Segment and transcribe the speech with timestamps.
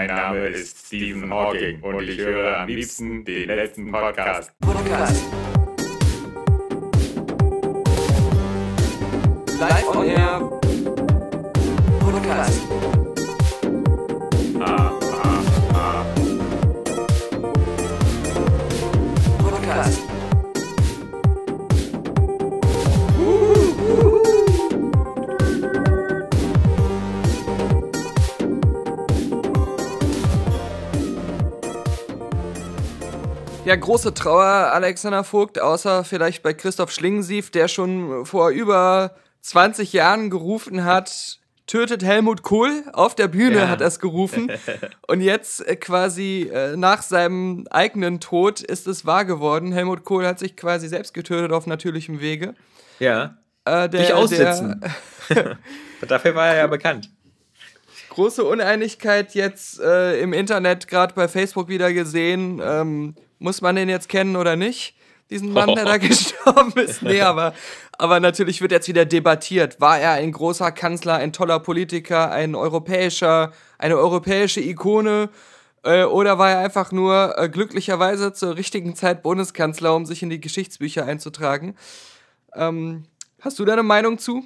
[0.00, 4.50] Mein Name ist Stephen Hawking und ich höre am liebsten den letzten Podcast.
[4.60, 5.26] Podcast.
[9.58, 10.59] Live on Air.
[33.70, 39.92] Ja, große Trauer, Alexander Vogt, außer vielleicht bei Christoph Schlingensief, der schon vor über 20
[39.92, 41.38] Jahren gerufen hat,
[41.68, 42.82] tötet Helmut Kohl.
[42.92, 43.68] Auf der Bühne ja.
[43.68, 44.50] hat er es gerufen.
[45.06, 49.70] Und jetzt äh, quasi äh, nach seinem eigenen Tod ist es wahr geworden.
[49.70, 52.56] Helmut Kohl hat sich quasi selbst getötet auf natürlichem Wege.
[52.98, 53.36] Ja.
[53.66, 54.84] Äh, der, Dich aussitzen.
[55.28, 55.58] Der,
[56.08, 57.08] Dafür war er ja bekannt.
[58.08, 62.60] Große Uneinigkeit jetzt äh, im Internet, gerade bei Facebook wieder gesehen.
[62.60, 64.94] Ähm, muss man den jetzt kennen oder nicht?
[65.30, 67.02] Diesen Mann, der da gestorben ist.
[67.02, 67.54] Nee, aber,
[67.98, 69.80] aber natürlich wird jetzt wieder debattiert.
[69.80, 75.30] War er ein großer Kanzler, ein toller Politiker, ein europäischer, eine europäische Ikone?
[75.82, 80.30] Äh, oder war er einfach nur äh, glücklicherweise zur richtigen Zeit Bundeskanzler, um sich in
[80.30, 81.76] die Geschichtsbücher einzutragen?
[82.54, 83.04] Ähm,
[83.40, 84.44] hast du deine Meinung zu?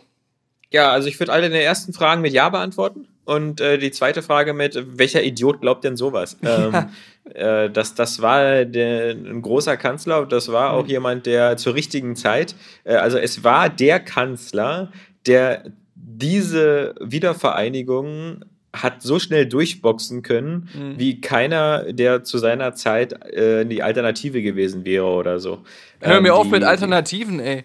[0.70, 3.08] Ja, also ich würde alle der ersten Fragen mit Ja beantworten.
[3.24, 6.36] Und äh, die zweite Frage mit, welcher Idiot glaubt denn sowas?
[6.54, 6.90] Ähm,
[7.32, 10.90] äh, das, das war der, ein großer Kanzler, das war auch mhm.
[10.90, 14.92] jemand, der zur richtigen Zeit, äh, also es war der Kanzler,
[15.26, 15.64] der
[15.94, 20.98] diese Wiedervereinigung hat so schnell durchboxen können, mhm.
[20.98, 25.62] wie keiner, der zu seiner Zeit äh, die Alternative gewesen wäre oder so.
[26.00, 27.64] Hör mir ähm, auf mit Alternativen, ey.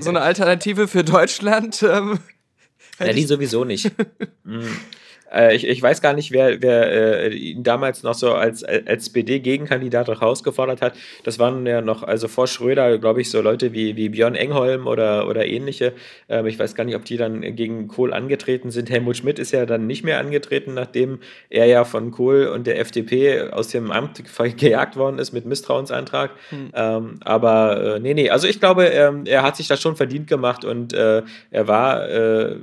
[0.00, 1.84] so eine Alternative für Deutschland.
[1.92, 2.18] Ähm,
[3.06, 3.90] ja, die sowieso nicht.
[5.32, 8.86] Äh, ich, ich weiß gar nicht, wer, wer äh, ihn damals noch so als, als
[8.86, 10.94] SPD-Gegenkandidat herausgefordert hat.
[11.24, 14.86] Das waren ja noch, also vor Schröder, glaube ich, so Leute wie, wie Björn Engholm
[14.86, 15.92] oder, oder ähnliche.
[16.28, 18.90] Ähm, ich weiß gar nicht, ob die dann gegen Kohl angetreten sind.
[18.90, 22.78] Helmut Schmidt ist ja dann nicht mehr angetreten, nachdem er ja von Kohl und der
[22.78, 24.22] FDP aus dem Amt
[24.56, 26.30] gejagt worden ist mit Misstrauensantrag.
[26.50, 26.70] Hm.
[26.74, 30.26] Ähm, aber äh, nee, nee, also ich glaube, er, er hat sich das schon verdient
[30.26, 32.56] gemacht und äh, er war äh,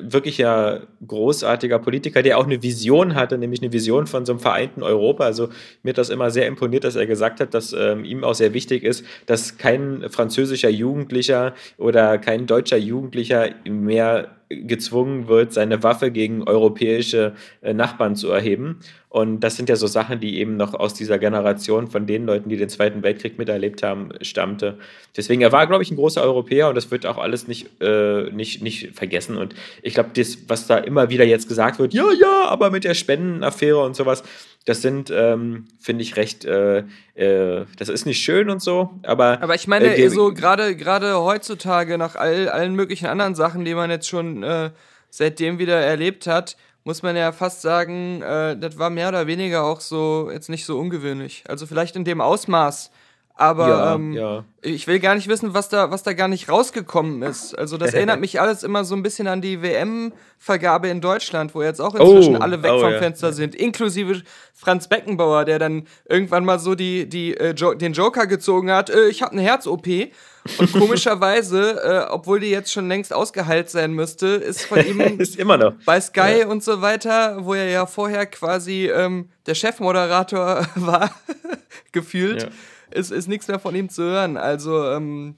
[0.00, 4.32] wirklich ja großartiger ehemaliger Politiker, der auch eine Vision hatte, nämlich eine Vision von so
[4.32, 5.24] einem vereinten Europa.
[5.24, 5.48] Also
[5.82, 8.54] mir hat das immer sehr imponiert, dass er gesagt hat, dass ähm, ihm auch sehr
[8.54, 16.10] wichtig ist, dass kein französischer Jugendlicher oder kein deutscher Jugendlicher mehr gezwungen wird, seine Waffe
[16.10, 18.78] gegen europäische äh, Nachbarn zu erheben.
[19.10, 22.50] Und das sind ja so Sachen, die eben noch aus dieser Generation von den Leuten,
[22.50, 24.78] die den Zweiten Weltkrieg miterlebt haben, stammte.
[25.16, 28.30] Deswegen, er war, glaube ich, ein großer Europäer und das wird auch alles nicht, äh,
[28.30, 29.38] nicht, nicht vergessen.
[29.38, 32.84] Und ich glaube, das, was da immer wieder jetzt gesagt wird, ja, ja, aber mit
[32.84, 34.22] der Spendenaffäre und sowas,
[34.66, 39.40] das sind, ähm, finde ich, recht, äh, äh, das ist nicht schön und so, aber.
[39.40, 43.74] Aber ich meine, äh, so gerade gerade heutzutage nach all, allen möglichen anderen Sachen, die
[43.74, 44.70] man jetzt schon äh,
[45.08, 49.62] seitdem wieder erlebt hat, muss man ja fast sagen, äh, das war mehr oder weniger
[49.64, 51.44] auch so jetzt nicht so ungewöhnlich.
[51.46, 52.90] Also vielleicht in dem Ausmaß
[53.38, 54.44] aber ja, ähm, ja.
[54.62, 57.56] ich will gar nicht wissen, was da, was da gar nicht rausgekommen ist.
[57.56, 61.62] Also das erinnert mich alles immer so ein bisschen an die WM-Vergabe in Deutschland, wo
[61.62, 62.98] jetzt auch inzwischen oh, alle weg oh, vom ja.
[62.98, 64.22] Fenster sind, inklusive
[64.54, 68.90] Franz Beckenbauer, der dann irgendwann mal so die, die, äh, jo den Joker gezogen hat.
[68.90, 69.86] Äh, ich habe eine Herz-OP.
[70.58, 75.36] Und komischerweise, äh, obwohl die jetzt schon längst ausgeheilt sein müsste, ist von ihm ist
[75.36, 75.74] immer noch.
[75.84, 76.46] bei Sky ja.
[76.46, 81.10] und so weiter, wo er ja vorher quasi ähm, der Chefmoderator war,
[81.92, 82.42] gefühlt.
[82.44, 82.48] Ja
[82.90, 84.36] ist, ist nichts mehr von ihm zu hören.
[84.36, 85.36] Also, ähm,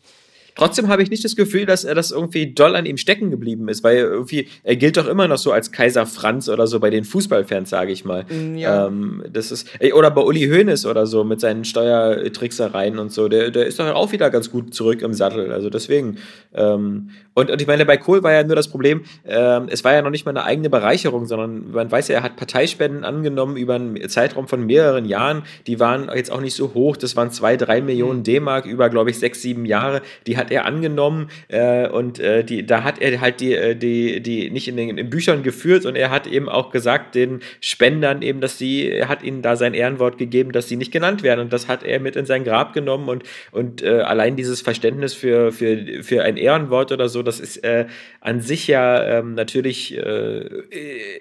[0.55, 3.69] Trotzdem habe ich nicht das Gefühl, dass er das irgendwie doll an ihm stecken geblieben
[3.69, 6.91] ist, weil irgendwie, er gilt doch immer noch so als Kaiser Franz oder so bei
[6.91, 8.25] den Fußballfans, sage ich mal.
[8.25, 8.87] Mm, ja.
[8.87, 13.51] Ähm, das ist, oder bei Uli Hoeneß oder so mit seinen Steuertricksereien und so, der,
[13.51, 15.53] der ist doch auch wieder ganz gut zurück im Sattel.
[15.53, 16.19] Also deswegen.
[16.55, 19.93] Ähm, und, und ich meine, bei Kohl war ja nur das Problem, ähm, es war
[19.93, 23.57] ja noch nicht mal eine eigene Bereicherung, sondern man weiß ja, er hat Parteispenden angenommen
[23.57, 25.43] über einen Zeitraum von mehreren Jahren.
[25.67, 28.25] Die waren jetzt auch nicht so hoch, das waren zwei, drei Millionen mhm.
[28.25, 30.03] D-Mark über, glaube ich, sechs, sieben Jahre.
[30.27, 34.21] Die hat er angenommen äh, und äh, die, da hat er halt die, äh, die,
[34.21, 38.23] die nicht in den in Büchern geführt und er hat eben auch gesagt den Spendern
[38.23, 41.41] eben, dass sie, er hat ihnen da sein Ehrenwort gegeben, dass sie nicht genannt werden.
[41.41, 45.15] Und das hat er mit in sein Grab genommen und, und äh, allein dieses Verständnis
[45.15, 47.87] für, für, für ein Ehrenwort oder so, das ist äh,
[48.21, 51.21] an sich ja ähm, natürlich äh,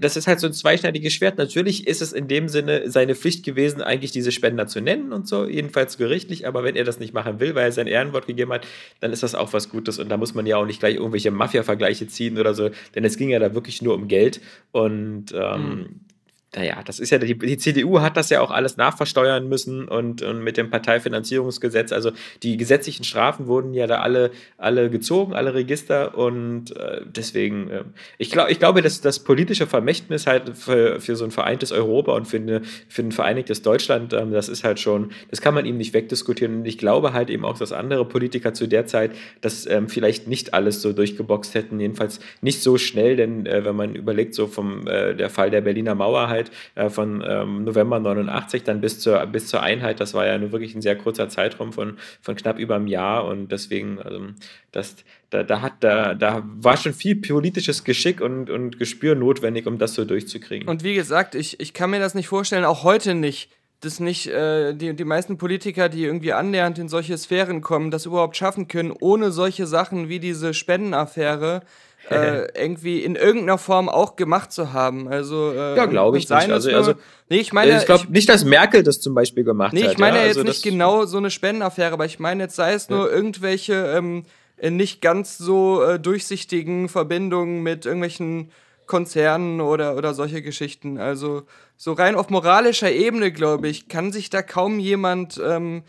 [0.00, 1.38] das ist halt so ein zweischneidiges Schwert.
[1.38, 5.26] Natürlich ist es in dem Sinne seine Pflicht gewesen, eigentlich diese Spender zu nennen und
[5.26, 6.46] so, jedenfalls gerichtlich.
[6.46, 8.66] Aber wenn er das nicht machen will, weil er sein Ehrenwort gegeben hat,
[9.00, 9.98] dann ist das auch was Gutes.
[9.98, 13.16] Und da muss man ja auch nicht gleich irgendwelche Mafia-Vergleiche ziehen oder so, denn es
[13.16, 14.42] ging ja da wirklich nur um Geld.
[14.72, 16.11] Und ähm, mhm
[16.54, 20.20] naja, das ist ja, die, die, CDU hat das ja auch alles nachversteuern müssen und,
[20.20, 22.12] und mit dem Parteifinanzierungsgesetz, also
[22.42, 27.84] die gesetzlichen Strafen wurden ja da alle, alle gezogen, alle Register und äh, deswegen, äh,
[28.18, 32.12] ich, glaub, ich glaube, dass das politische Vermächtnis halt für, für so ein vereintes Europa
[32.12, 35.64] und für, eine, für ein vereinigtes Deutschland, ähm, das ist halt schon, das kann man
[35.64, 36.58] ihm nicht wegdiskutieren.
[36.58, 40.28] Und ich glaube halt eben auch, dass andere Politiker zu der Zeit das ähm, vielleicht
[40.28, 44.46] nicht alles so durchgeboxt hätten, jedenfalls nicht so schnell, denn äh, wenn man überlegt, so
[44.46, 48.80] vom äh, der Fall der Berliner Mauer halt, Zeit äh, von ähm, November 89 dann
[48.80, 50.00] bis zur, bis zur Einheit.
[50.00, 53.24] Das war ja nur wirklich ein sehr kurzer Zeitraum von, von knapp über einem Jahr
[53.26, 54.26] und deswegen, also,
[54.72, 54.96] das,
[55.30, 59.78] da, da, hat, da, da war schon viel politisches Geschick und, und Gespür notwendig, um
[59.78, 60.68] das so durchzukriegen.
[60.68, 63.50] Und wie gesagt, ich, ich kann mir das nicht vorstellen, auch heute nicht
[63.84, 68.06] dass nicht äh, die, die meisten Politiker, die irgendwie annähernd in solche Sphären kommen, das
[68.06, 71.62] überhaupt schaffen können, ohne solche Sachen wie diese Spendenaffäre
[72.10, 75.08] äh, irgendwie in irgendeiner Form auch gemacht zu haben.
[75.08, 76.50] Also, äh, ja, glaube ich nicht.
[76.50, 76.94] Also, nur, also,
[77.28, 79.92] nee, ich meine, ich glaube nicht, dass Merkel das zum Beispiel gemacht nee, hat.
[79.92, 82.72] ich meine ja, jetzt also nicht genau so eine Spendenaffäre, aber ich meine jetzt sei
[82.74, 83.14] es nur ja.
[83.14, 84.24] irgendwelche ähm,
[84.60, 88.50] nicht ganz so äh, durchsichtigen Verbindungen mit irgendwelchen
[88.86, 90.98] Konzernen oder, oder solche Geschichten.
[90.98, 91.44] Also
[91.76, 95.82] so rein auf moralischer Ebene, glaube ich, kann sich da kaum jemand ähm,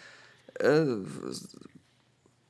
[0.59, 0.83] äh,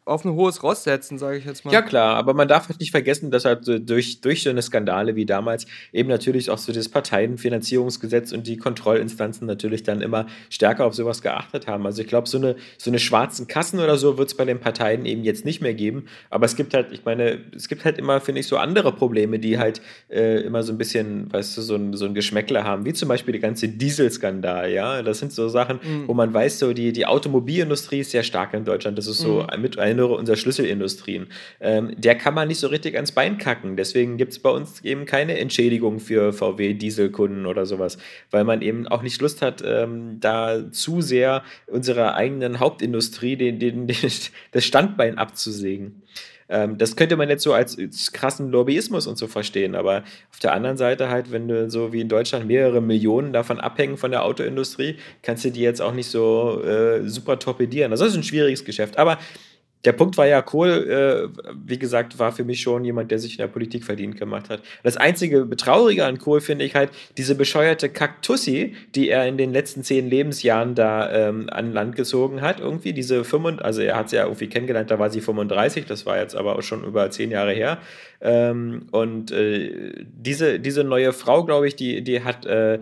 [0.05, 1.71] auf ein hohes Ross setzen, sage ich jetzt mal.
[1.71, 5.15] Ja, klar, aber man darf halt nicht vergessen, dass halt durch, durch so eine Skandale
[5.15, 10.85] wie damals eben natürlich auch so das Parteienfinanzierungsgesetz und die Kontrollinstanzen natürlich dann immer stärker
[10.85, 11.85] auf sowas geachtet haben.
[11.85, 14.59] Also ich glaube, so eine, so eine schwarzen Kassen oder so wird es bei den
[14.59, 16.05] Parteien eben jetzt nicht mehr geben.
[16.29, 19.39] Aber es gibt halt, ich meine, es gibt halt immer, finde ich, so andere Probleme,
[19.39, 22.85] die halt äh, immer so ein bisschen, weißt du, so ein, so ein Geschmäckler haben,
[22.85, 25.01] wie zum Beispiel der ganze Dieselskandal, ja.
[25.01, 26.07] Das sind so Sachen, mhm.
[26.09, 28.97] wo man weiß, so die, die Automobilindustrie ist sehr stark in Deutschland.
[28.97, 29.61] Das ist so mhm.
[29.61, 31.27] mit ein erinnere, unserer Schlüsselindustrien,
[31.59, 33.77] ähm, der kann man nicht so richtig ans Bein kacken.
[33.77, 37.97] Deswegen gibt es bei uns eben keine Entschädigung für VW-Dieselkunden oder sowas,
[38.31, 43.59] weil man eben auch nicht Lust hat, ähm, da zu sehr unserer eigenen Hauptindustrie den,
[43.59, 44.11] den, den,
[44.51, 46.01] das Standbein abzusägen
[46.49, 47.77] ähm, das könnte man jetzt so als,
[48.11, 52.01] krassen Lobbyismus und so verstehen, aber auf der anderen Seite halt, wenn du so wie
[52.01, 56.09] in Deutschland mehrere Millionen davon abhängen von der Autoindustrie, kannst du die jetzt auch nicht
[56.11, 57.91] so äh, super torpedieren.
[57.91, 58.97] Das ist ein schwieriges Geschäft.
[58.97, 59.17] Aber
[59.85, 63.33] der Punkt war ja, Kohl, äh, wie gesagt, war für mich schon jemand, der sich
[63.33, 64.61] in der Politik verdient gemacht hat.
[64.83, 69.51] Das einzige Betraurige an Kohl finde ich halt diese bescheuerte Kaktussi, die er in den
[69.51, 72.59] letzten zehn Lebensjahren da ähm, an Land gezogen hat.
[72.61, 76.05] Irgendwie diese 35, also er hat sie ja irgendwie kennengelernt, da war sie 35, das
[76.05, 77.79] war jetzt aber auch schon über zehn Jahre her.
[78.25, 82.79] Ähm, und äh, diese, diese neue Frau, glaube ich, die, die hat äh,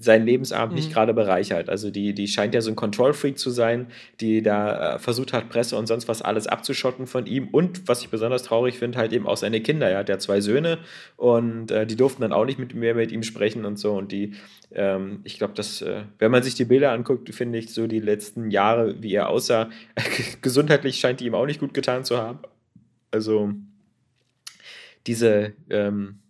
[0.00, 0.76] seinen Lebensabend mhm.
[0.76, 1.68] nicht gerade bereichert.
[1.70, 3.86] Also die, die scheint ja so ein Control-Freak zu sein,
[4.20, 7.46] die da äh, versucht hat, Presse und sonst was alles abzuschotten von ihm.
[7.52, 9.88] Und was ich besonders traurig finde, halt eben auch seine Kinder.
[9.88, 10.78] Er hat ja zwei Söhne
[11.16, 13.92] und äh, die durften dann auch nicht mit, mehr mit ihm sprechen und so.
[13.92, 14.32] Und die,
[14.72, 18.00] ähm, ich glaube, dass, äh, wenn man sich die Bilder anguckt, finde ich so die
[18.00, 19.70] letzten Jahre, wie er aussah,
[20.42, 22.40] gesundheitlich scheint die ihm auch nicht gut getan zu haben.
[23.12, 23.54] Also
[25.06, 26.20] diese, ähm,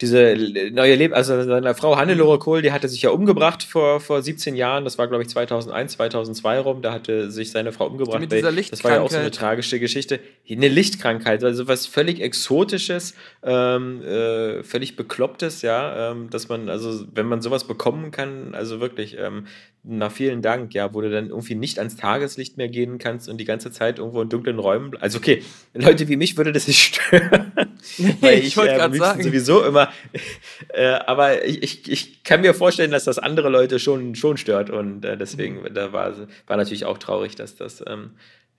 [0.00, 0.36] diese
[0.72, 4.54] neue Leben, also seine Frau Hannelore Kohl, die hatte sich ja umgebracht vor, vor 17
[4.54, 8.20] Jahren, das war glaube ich 2001, 2002 rum, da hatte sich seine Frau umgebracht.
[8.20, 10.20] Mit dieser das war ja auch so eine tragische Geschichte.
[10.48, 17.04] Eine Lichtkrankheit, also was völlig Exotisches, ähm, äh, völlig Beklopptes, ja, ähm, dass man, also
[17.12, 19.46] wenn man sowas bekommen kann, also wirklich, ähm,
[19.82, 23.38] na vielen Dank, ja, wo du dann irgendwie nicht ans Tageslicht mehr gehen kannst und
[23.38, 25.42] die ganze Zeit irgendwo in dunklen Räumen, also okay,
[25.74, 27.52] Leute wie mich würde das nicht stören,
[28.20, 29.22] weil ich, ich wollte äh, gerade sagen.
[29.22, 29.88] sowieso immer
[30.68, 34.70] äh, aber ich, ich, ich kann mir vorstellen, dass das andere Leute schon, schon stört.
[34.70, 35.74] Und äh, deswegen mhm.
[35.74, 36.14] da war,
[36.46, 38.10] war natürlich auch traurig, dass das ähm,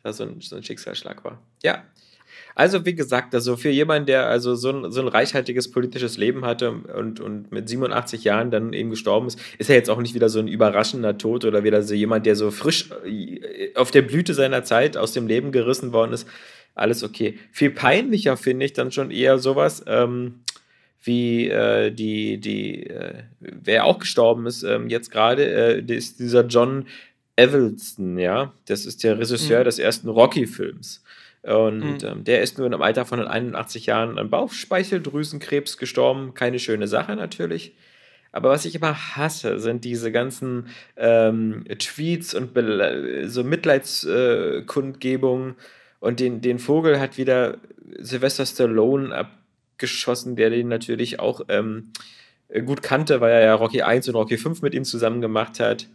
[0.04, 1.42] da so, ein, so ein Schicksalsschlag war.
[1.64, 1.84] Ja.
[2.56, 6.46] Also, wie gesagt, also für jemanden, der also so ein, so ein reichhaltiges politisches Leben
[6.46, 10.14] hatte und, und mit 87 Jahren dann eben gestorben ist, ist er jetzt auch nicht
[10.14, 14.02] wieder so ein überraschender Tod oder wieder so jemand, der so frisch äh, auf der
[14.02, 16.28] Blüte seiner Zeit aus dem Leben gerissen worden ist.
[16.80, 17.38] Alles okay.
[17.52, 19.84] Viel peinlicher finde ich dann schon eher sowas.
[19.86, 20.42] Ähm,
[21.04, 26.46] wie äh, die, die, äh, wer auch gestorben ist, ähm, jetzt gerade, äh, ist dieser
[26.46, 26.86] John
[27.36, 28.54] Evelson, ja.
[28.66, 29.66] Das ist der Regisseur mhm.
[29.66, 31.04] des ersten Rocky-Films.
[31.44, 32.08] Und mhm.
[32.08, 36.34] ähm, der ist nur im Alter von 81 Jahren an Bauchspeicheldrüsenkrebs gestorben.
[36.34, 37.74] Keine schöne Sache natürlich.
[38.32, 45.56] Aber was ich immer hasse, sind diese ganzen ähm, Tweets und Be so Mitleidskundgebungen.
[46.00, 47.58] Und den, den Vogel hat wieder
[48.00, 49.32] Sylvester Stallone ab
[49.78, 51.92] geschossen, der den natürlich auch ähm,
[52.66, 55.88] gut kannte, weil er ja Rocky 1 und Rocky 5 mit ihm zusammen gemacht hat.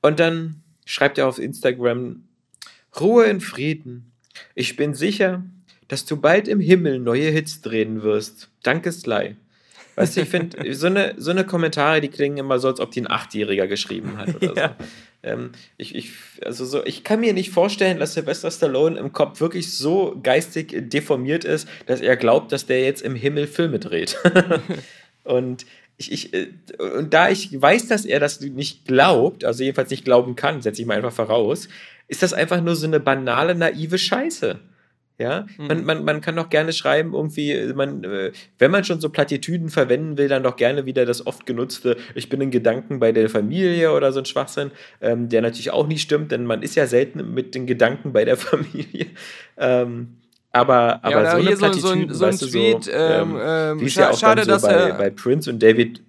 [0.00, 2.24] Und dann schreibt er auf Instagram,
[3.00, 4.12] Ruhe in Frieden.
[4.54, 5.42] Ich bin sicher,
[5.88, 8.48] dass du bald im Himmel neue Hits drehen wirst.
[8.62, 9.36] Danke, Sly.
[9.94, 12.90] Weißt du, ich finde, so eine, so eine Kommentare, die klingen immer so, als ob
[12.90, 14.76] die ein Achtjähriger geschrieben hat oder ja.
[14.78, 14.84] so.
[15.24, 16.10] Ähm, ich, ich,
[16.44, 20.74] also so, ich kann mir nicht vorstellen, dass Sylvester Stallone im Kopf wirklich so geistig
[20.90, 24.18] deformiert ist, dass er glaubt, dass der jetzt im Himmel Filme dreht.
[25.24, 25.64] und
[25.96, 30.04] ich, ich, äh, und da ich weiß, dass er das nicht glaubt, also jedenfalls nicht
[30.04, 31.68] glauben kann, setze ich mal einfach voraus,
[32.08, 34.58] ist das einfach nur so eine banale, naive Scheiße.
[35.22, 35.66] Ja, mhm.
[35.68, 39.68] man, man, man kann doch gerne schreiben, irgendwie, man, äh, wenn man schon so Plattitüden
[39.68, 43.30] verwenden will, dann doch gerne wieder das oft genutzte, ich bin in Gedanken bei der
[43.30, 46.88] Familie oder so ein Schwachsinn, ähm, der natürlich auch nicht stimmt, denn man ist ja
[46.88, 49.06] selten mit den Gedanken bei der Familie.
[49.56, 50.16] Ähm,
[50.50, 53.80] aber, aber ja, so eine Plattitüde, so, so, ein, so ein Tweet, so, ähm, ähm,
[53.80, 56.02] wie es ja auch schade, dass bei, er, bei Prince und David.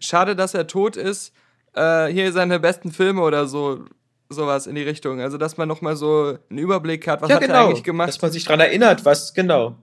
[0.00, 1.34] schade, dass er tot ist.
[1.74, 3.84] Äh, hier seine besten Filme oder so
[4.32, 5.20] sowas in die Richtung.
[5.20, 7.54] Also, dass man nochmal so einen Überblick hat, was ja, hat genau.
[7.54, 8.08] er eigentlich gemacht.
[8.08, 9.76] Dass man sich daran erinnert, was, genau.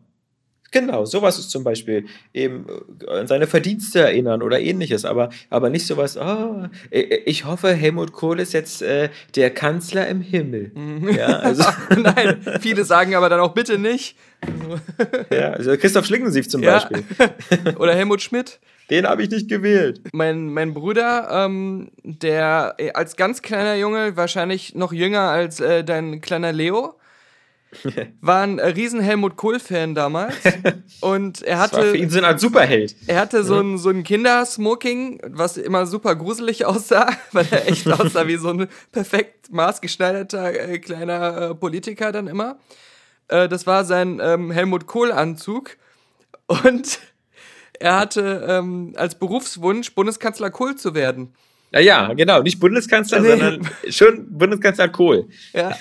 [0.71, 2.65] Genau, sowas ist zum Beispiel eben
[3.07, 8.13] äh, an seine Verdienste erinnern oder ähnliches, aber, aber nicht sowas, oh, ich hoffe, Helmut
[8.13, 10.71] Kohl ist jetzt äh, der Kanzler im Himmel.
[10.75, 11.09] Mhm.
[11.09, 11.63] Ja, also
[11.97, 14.15] Nein, viele sagen aber dann auch bitte nicht.
[15.31, 16.73] ja, also Christoph Schlingensief zum ja.
[16.73, 17.03] Beispiel.
[17.77, 18.59] oder Helmut Schmidt.
[18.89, 20.01] Den habe ich nicht gewählt.
[20.13, 25.84] Mein, mein Bruder, ähm, der äh, als ganz kleiner Junge, wahrscheinlich noch jünger als äh,
[25.84, 26.96] dein kleiner Leo,
[28.22, 30.36] war ein riesen Helmut Kohl-Fan damals.
[31.01, 31.75] Und er hatte.
[31.75, 32.96] Das war für ihn so eine Art Superheld.
[33.08, 37.88] Er hatte so ein, so ein Kindersmoking, was immer super gruselig aussah, weil er echt
[37.88, 42.58] aussah wie so ein perfekt maßgeschneiderter äh, kleiner äh, Politiker dann immer.
[43.27, 45.77] Äh, das war sein ähm, Helmut Kohl-Anzug.
[46.48, 47.00] Und
[47.79, 51.33] er hatte ähm, als Berufswunsch, Bundeskanzler Kohl zu werden.
[51.71, 52.41] Ja, ja, genau.
[52.41, 53.29] Nicht Bundeskanzler, nee.
[53.29, 55.27] sondern schon Bundeskanzler Kohl.
[55.53, 55.77] Ja.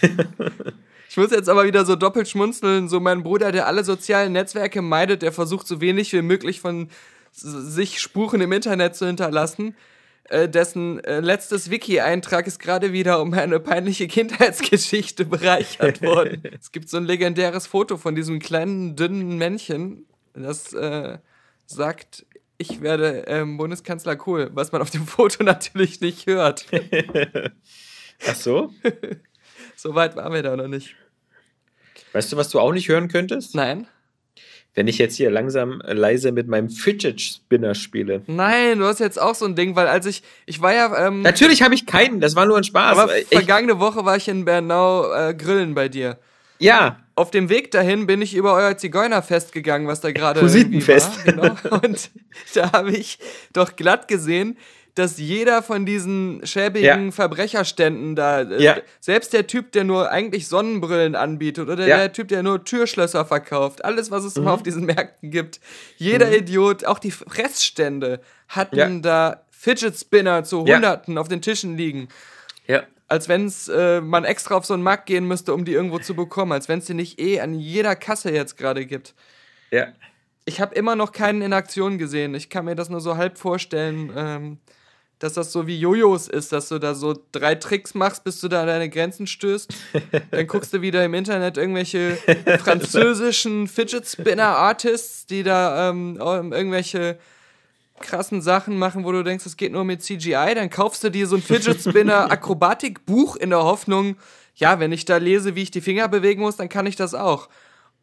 [1.08, 2.88] Ich muss jetzt aber wieder so doppelt schmunzeln.
[2.88, 6.88] So mein Bruder, der alle sozialen Netzwerke meidet, der versucht so wenig wie möglich von
[7.32, 9.74] sich Spuren im Internet zu hinterlassen.
[10.24, 16.42] Äh, dessen äh, letztes Wiki-Eintrag ist gerade wieder um eine peinliche Kindheitsgeschichte bereichert worden.
[16.60, 21.16] es gibt so ein legendäres Foto von diesem kleinen, dünnen Männchen, das äh,
[21.68, 26.66] sagt, ich werde ähm, Bundeskanzler Kohl, was man auf dem Foto natürlich nicht hört.
[28.26, 28.72] Ach so?
[29.76, 30.96] so weit waren wir da noch nicht.
[32.12, 33.54] Weißt du, was du auch nicht hören könntest?
[33.54, 33.86] Nein.
[34.74, 38.22] Wenn ich jetzt hier langsam leise mit meinem Fidget Spinner spiele.
[38.26, 41.08] Nein, du hast jetzt auch so ein Ding, weil als ich, ich war ja.
[41.08, 42.96] Ähm, Natürlich habe ich keinen, das war nur ein Spaß.
[42.96, 46.18] Aber ich, vergangene Woche war ich in Bernau äh, grillen bei dir.
[46.58, 47.00] Ja.
[47.18, 50.40] Auf dem Weg dahin bin ich über euer Zigeunerfest gegangen, was da gerade
[51.24, 51.24] war.
[51.24, 51.80] Genau.
[51.84, 52.10] Und
[52.54, 53.18] da habe ich
[53.52, 54.56] doch glatt gesehen,
[54.94, 57.10] dass jeder von diesen schäbigen ja.
[57.10, 58.76] Verbrecherständen da, äh, ja.
[59.00, 61.96] selbst der Typ, der nur eigentlich Sonnenbrillen anbietet oder ja.
[61.96, 64.42] der Typ, der nur Türschlösser verkauft, alles, was es mhm.
[64.42, 65.58] immer auf diesen Märkten gibt,
[65.96, 66.34] jeder mhm.
[66.34, 72.08] Idiot, auch die Fressstände hatten da Fidget Spinner zu Hunderten auf den Tischen liegen.
[72.68, 75.72] Ja als wenn es äh, man extra auf so einen Markt gehen müsste, um die
[75.72, 79.14] irgendwo zu bekommen, als wenn es die nicht eh an jeder Kasse jetzt gerade gibt.
[79.70, 79.88] Ja.
[80.44, 82.34] Ich habe immer noch keinen in Aktion gesehen.
[82.34, 84.58] Ich kann mir das nur so halb vorstellen, ähm,
[85.18, 88.48] dass das so wie Jojos ist, dass du da so drei Tricks machst, bis du
[88.48, 89.74] da an deine Grenzen stößt.
[90.30, 92.16] Dann guckst du wieder im Internet irgendwelche
[92.60, 97.18] französischen Fidget Spinner Artists, die da ähm, irgendwelche
[98.00, 101.26] krassen Sachen machen, wo du denkst, es geht nur mit CGI, dann kaufst du dir
[101.26, 104.16] so ein Fidget Spinner Akrobatikbuch in der Hoffnung,
[104.54, 107.14] ja, wenn ich da lese, wie ich die Finger bewegen muss, dann kann ich das
[107.14, 107.48] auch.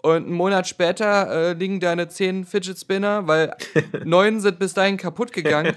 [0.02, 3.56] Und einen Monat später äh, liegen deine zehn Fidget Spinner, weil
[4.06, 5.76] neun sind bis dahin kaputt gegangen,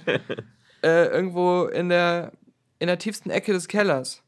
[0.83, 2.33] äh, irgendwo in der,
[2.79, 4.23] in der tiefsten Ecke des Kellers.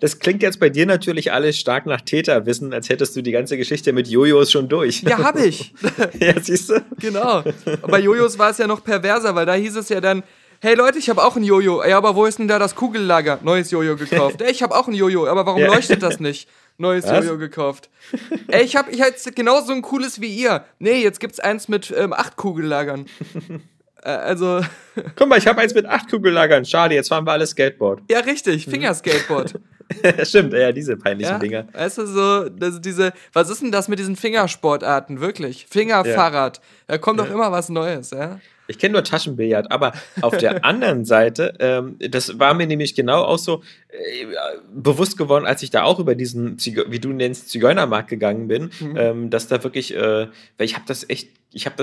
[0.00, 3.56] Das klingt jetzt bei dir natürlich alles stark nach Täterwissen, als hättest du die ganze
[3.56, 5.02] Geschichte mit Jojos schon durch.
[5.02, 5.72] Ja, hab ich.
[6.20, 6.84] ja, siehst du?
[6.98, 7.44] Genau.
[7.86, 10.22] Bei Jojos war es ja noch perverser, weil da hieß es ja dann,
[10.60, 11.84] hey Leute, ich habe auch ein Jojo.
[11.84, 13.38] Ja, aber wo ist denn da das Kugellager?
[13.42, 14.42] Neues Jojo gekauft.
[14.42, 15.68] Ey, ich habe auch ein Jojo, aber warum ja.
[15.68, 16.48] leuchtet das nicht?
[16.78, 17.24] Neues Was?
[17.24, 17.88] Jojo gekauft.
[18.48, 20.64] Ey, ich habe ich hab jetzt genauso ein cooles wie ihr.
[20.78, 23.06] Nee, jetzt gibt's eins mit ähm, acht Kugellagern.
[24.06, 24.60] Also.
[25.16, 26.64] Guck mal, ich habe eins mit acht Kugellagern.
[26.64, 28.02] Schade, jetzt fahren wir alle Skateboard.
[28.08, 28.70] Ja, richtig, mhm.
[28.70, 29.54] Fingerskateboard.
[30.22, 31.68] Stimmt, ja, diese peinlichen ja, Dinger.
[31.72, 35.66] Weißt du, so, das, diese, was ist denn das mit diesen Fingersportarten, wirklich?
[35.68, 36.56] Fingerfahrrad.
[36.56, 36.62] Ja.
[36.86, 38.40] Da kommt doch immer was Neues, ja.
[38.68, 43.22] Ich kenne nur Taschenbillard, aber auf der anderen Seite, ähm, das war mir nämlich genau
[43.22, 44.26] auch so äh,
[44.74, 48.96] bewusst geworden, als ich da auch über diesen, wie du nennst, Zigeunermarkt gegangen bin, mhm.
[48.96, 50.26] ähm, dass da wirklich, äh,
[50.58, 51.82] weil ich habe das echt ich habe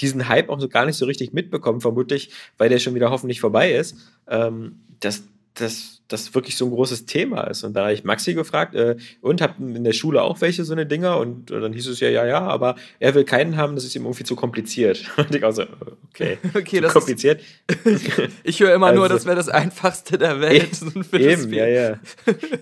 [0.00, 3.40] diesen Hype auch so gar nicht so richtig mitbekommen, vermutlich, weil der schon wieder hoffentlich
[3.40, 3.96] vorbei ist.
[4.28, 7.64] Ähm, das, das das wirklich so ein großes Thema ist.
[7.64, 10.72] Und da habe ich Maxi gefragt, äh, und hab in der Schule auch welche so
[10.72, 11.18] eine Dinger?
[11.18, 13.94] Und äh, dann hieß es ja, ja, ja, aber er will keinen haben, das ist
[13.94, 15.04] ihm irgendwie zu kompliziert.
[15.16, 15.64] Und ich auch so,
[16.10, 17.42] okay, okay das kompliziert.
[18.42, 20.74] ich höre immer also, nur, das wäre das einfachste der Welt.
[20.74, 21.98] so eben, ja, ja.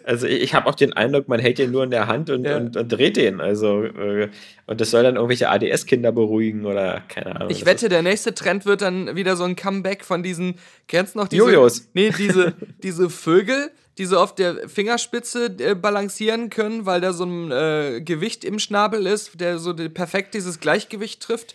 [0.04, 2.44] Also ich, ich habe auch den Eindruck, man hält den nur in der Hand und,
[2.44, 2.56] ja.
[2.56, 3.40] und, und dreht den.
[3.40, 4.28] Also, äh,
[4.66, 7.50] und das soll dann irgendwelche ADS-Kinder beruhigen oder keine Ahnung.
[7.50, 10.56] Ich wette, der nächste Trend wird dann wieder so ein Comeback von diesen,
[10.88, 11.42] kennst du noch diese?
[11.42, 11.88] Jojos.
[11.94, 17.24] Nee, diese, diese Vögel, die so auf der Fingerspitze äh, balancieren können, weil da so
[17.24, 21.54] ein äh, Gewicht im Schnabel ist, der so perfekt dieses Gleichgewicht trifft.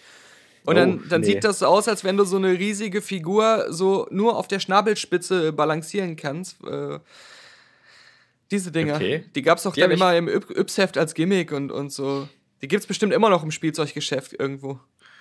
[0.64, 1.28] Und oh, dann, dann nee.
[1.28, 4.60] sieht das so aus, als wenn du so eine riesige Figur so nur auf der
[4.60, 6.64] Schnabelspitze balancieren kannst.
[6.64, 7.00] Äh,
[8.52, 8.96] diese Dinger.
[8.96, 9.26] Okay.
[9.36, 12.28] Die gab es auch die dann immer im Yps-Heft als Gimmick und, und so.
[12.62, 14.80] Die gibt es bestimmt immer noch im Spielzeuggeschäft irgendwo.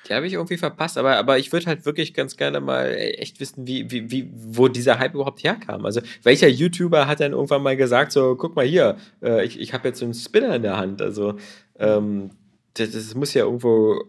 [0.08, 3.38] Die habe ich irgendwie verpasst, aber, aber ich würde halt wirklich ganz gerne mal echt
[3.38, 5.84] wissen, wie, wie, wie, wo dieser Hype überhaupt herkam.
[5.84, 9.74] Also, welcher YouTuber hat dann irgendwann mal gesagt, so, guck mal hier, äh, ich, ich
[9.74, 11.02] habe jetzt so einen Spinner in der Hand.
[11.02, 11.36] Also,
[11.78, 12.30] ähm,
[12.74, 14.02] das, das, muss ja irgendwo,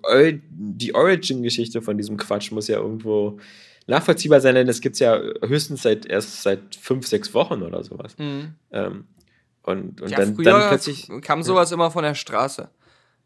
[0.49, 3.39] die Origin-Geschichte von diesem Quatsch muss ja irgendwo
[3.87, 7.83] nachvollziehbar sein, denn das gibt es ja höchstens seit erst seit fünf, sechs Wochen oder
[7.83, 8.17] sowas.
[8.17, 8.53] Mhm.
[8.71, 9.05] Ähm,
[9.63, 11.09] und, und ja, dann, dann plötzlich.
[11.21, 11.75] kam sowas ja.
[11.75, 12.69] immer von der Straße.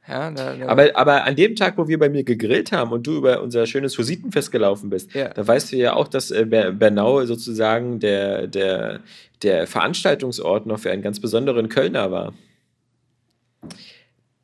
[0.07, 3.07] Ja, da, da aber, aber an dem Tag, wo wir bei mir gegrillt haben und
[3.07, 5.29] du über unser schönes Husitenfest gelaufen bist, ja.
[5.29, 8.99] da weißt du ja auch, dass äh, Bernau sozusagen der, der,
[9.41, 12.33] der Veranstaltungsort noch für einen ganz besonderen Kölner war.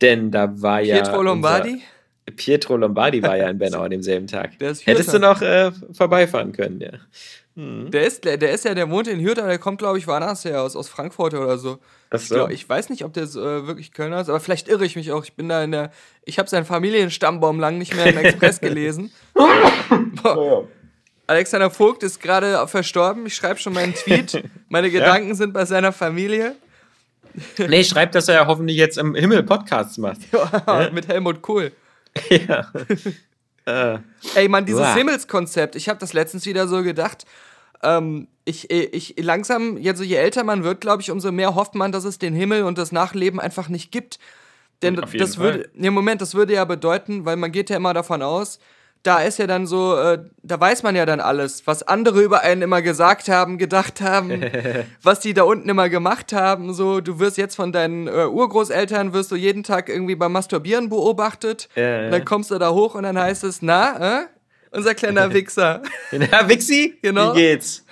[0.01, 0.95] Denn da war ja.
[0.95, 1.81] Pietro Lombardi?
[2.35, 4.51] Pietro Lombardi war ja in Bernau an demselben Tag.
[4.59, 6.91] Hättest du noch äh, vorbeifahren können, ja.
[7.55, 7.91] Mhm.
[7.91, 10.07] Der, ist, der, der ist ja, der wohnt in Hürth, aber der kommt, glaube ich,
[10.07, 11.79] woanders her, aus, aus Frankfurt oder so.
[12.09, 12.23] Ach so.
[12.23, 14.95] Ich, glaub, ich weiß nicht, ob der äh, wirklich Kölner ist, aber vielleicht irre ich
[14.95, 15.23] mich auch.
[15.23, 15.91] Ich bin da in der.
[16.23, 19.11] Ich habe seinen Familienstammbaum lang nicht mehr im Express gelesen.
[20.23, 20.67] Boah.
[21.27, 23.25] Alexander Vogt ist gerade verstorben.
[23.25, 24.43] Ich schreibe schon meinen Tweet.
[24.69, 25.35] Meine Gedanken ja?
[25.35, 26.55] sind bei seiner Familie.
[27.57, 30.19] nee, schreibt, dass er ja hoffentlich jetzt im Himmel Podcasts macht.
[30.33, 31.71] Ja, mit Helmut Kohl.
[32.29, 32.69] ja.
[33.65, 33.99] Äh,
[34.35, 34.93] Ey, man, dieses.
[34.93, 37.25] Himmelskonzept, ich habe das letztens wieder so gedacht.
[37.83, 41.91] Ähm, ich, ich langsam, jetzt je älter man wird, glaube ich, umso mehr hofft man,
[41.91, 44.19] dass es den Himmel und das Nachleben einfach nicht gibt.
[44.81, 45.45] Denn das Fall.
[45.45, 48.59] würde, im Moment, das würde ja bedeuten, weil man geht ja immer davon aus,
[49.03, 52.41] da ist ja dann so, äh, da weiß man ja dann alles, was andere über
[52.41, 54.43] einen immer gesagt haben, gedacht haben,
[55.01, 56.73] was die da unten immer gemacht haben.
[56.73, 60.89] So, du wirst jetzt von deinen äh, Urgroßeltern wirst du jeden Tag irgendwie beim Masturbieren
[60.89, 61.67] beobachtet.
[61.75, 62.09] Ja, ja.
[62.09, 64.25] Dann kommst du da hoch und dann heißt es, na, äh?
[64.71, 65.81] unser kleiner Wichser.
[66.11, 66.97] Na, Wixi?
[67.01, 67.33] Genau.
[67.33, 67.83] Wie geht's?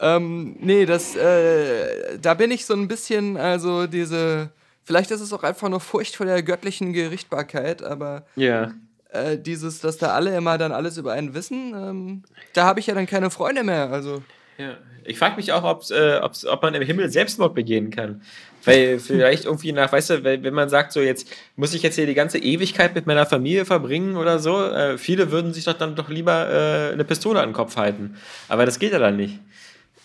[0.00, 4.50] ähm, nee, das, äh, da bin ich so ein bisschen, also diese
[4.90, 8.72] Vielleicht ist es auch einfach nur Furcht vor der göttlichen Gerichtbarkeit, aber ja.
[9.10, 12.22] äh, dieses, dass da alle immer dann alles über einen wissen, ähm,
[12.54, 13.90] da habe ich ja dann keine Freunde mehr.
[13.92, 14.20] Also.
[14.58, 14.78] Ja.
[15.04, 18.22] Ich frage mich auch, ob's, äh, ob's, ob man im Himmel Selbstmord begehen kann.
[18.64, 22.06] Weil vielleicht irgendwie nach, weißt du, wenn man sagt, so jetzt muss ich jetzt hier
[22.06, 25.94] die ganze Ewigkeit mit meiner Familie verbringen oder so, äh, viele würden sich doch dann
[25.94, 28.16] doch lieber äh, eine Pistole an den Kopf halten.
[28.48, 29.38] Aber das geht ja dann nicht.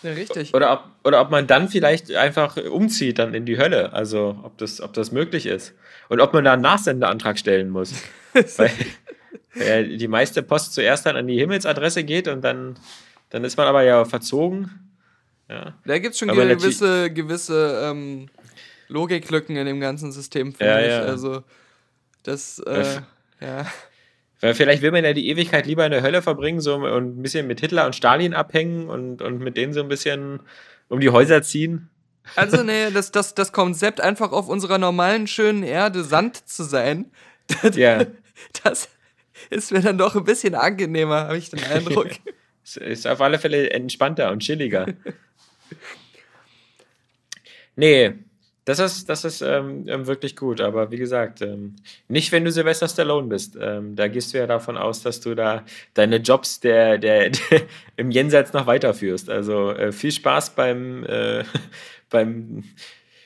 [0.02, 0.54] Ja, richtig.
[0.54, 3.92] Oder ob, oder ob man dann vielleicht einfach umzieht dann in die Hölle.
[3.92, 5.74] Also ob das, ob das möglich ist.
[6.08, 7.94] Und ob man da einen Nachsendeantrag stellen muss.
[8.56, 8.70] weil,
[9.54, 12.78] weil die meiste Post zuerst dann an die Himmelsadresse geht und dann,
[13.30, 14.70] dann ist man aber ja verzogen.
[15.48, 15.74] Ja.
[15.84, 18.28] Da gibt es schon gewisse, gewisse ähm,
[18.88, 20.88] Logiklücken in dem ganzen System, finde ja, ich.
[20.88, 21.00] Ja.
[21.02, 21.42] Also
[22.22, 23.00] das, äh,
[23.40, 23.66] ja.
[24.40, 27.22] Weil vielleicht will man ja die Ewigkeit lieber in der Hölle verbringen so, und ein
[27.22, 30.40] bisschen mit Hitler und Stalin abhängen und, und mit denen so ein bisschen
[30.88, 31.88] um die Häuser ziehen.
[32.34, 37.10] Also, nee, das, das, das Konzept einfach auf unserer normalen, schönen Erde Sand zu sein,
[37.62, 38.04] das, ja.
[38.62, 38.88] das
[39.50, 42.08] ist mir dann doch ein bisschen angenehmer, habe ich den Eindruck.
[42.62, 44.86] ist auf alle Fälle entspannter und chilliger.
[47.76, 48.14] nee,
[48.66, 51.76] das ist, das ist ähm, ähm, wirklich gut, aber wie gesagt, ähm,
[52.08, 53.56] nicht wenn du Sylvester Stallone bist.
[53.60, 57.62] Ähm, da gehst du ja davon aus, dass du da deine Jobs der, der, der
[57.96, 59.30] im Jenseits noch weiterführst.
[59.30, 61.44] Also äh, viel Spaß beim, äh,
[62.10, 62.64] beim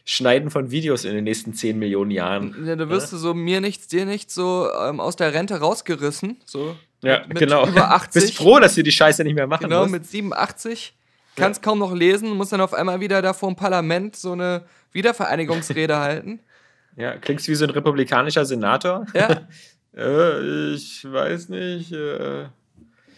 [0.05, 2.67] Schneiden von Videos in den nächsten 10 Millionen Jahren.
[2.67, 3.17] Ja, da wirst ja?
[3.17, 6.37] du so mir nichts, dir nichts so ähm, aus der Rente rausgerissen.
[6.45, 6.77] So.
[7.03, 7.67] Ja, mit, genau.
[7.67, 8.13] Über 80.
[8.13, 9.93] Bist froh, dass du die Scheiße nicht mehr machen genau, musst.
[9.93, 10.93] Genau, mit 87.
[11.37, 11.65] Kannst ja.
[11.65, 15.97] kaum noch lesen, musst dann auf einmal wieder da vor dem Parlament so eine Wiedervereinigungsrede
[15.97, 16.41] halten.
[16.97, 19.07] Ja, klingst wie so ein republikanischer Senator.
[19.15, 19.47] Ja.
[19.97, 21.93] äh, ich weiß nicht.
[21.93, 22.47] Äh,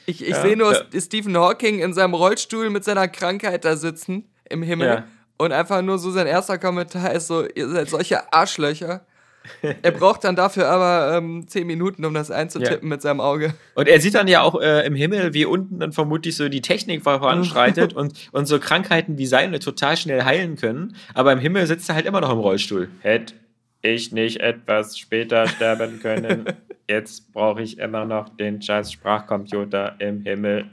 [0.04, 0.42] ich ich ja.
[0.42, 1.00] sehe nur ja.
[1.00, 4.86] Stephen Hawking in seinem Rollstuhl mit seiner Krankheit da sitzen im Himmel.
[4.86, 5.04] Ja.
[5.38, 9.06] Und einfach nur so sein erster Kommentar ist so, ihr seid solche Arschlöcher.
[9.82, 12.94] er braucht dann dafür aber ähm, zehn Minuten, um das einzutippen ja.
[12.94, 13.54] mit seinem Auge.
[13.74, 16.62] Und er sieht dann ja auch äh, im Himmel, wie unten dann vermutlich so die
[16.62, 20.96] Technik voranschreitet und, und so Krankheiten wie seine total schnell heilen können.
[21.14, 22.88] Aber im Himmel sitzt er halt immer noch im Rollstuhl.
[23.00, 23.34] Hätte
[23.82, 26.44] ich nicht etwas später sterben können.
[26.88, 30.70] Jetzt brauche ich immer noch den scheiß Sprachcomputer im Himmel.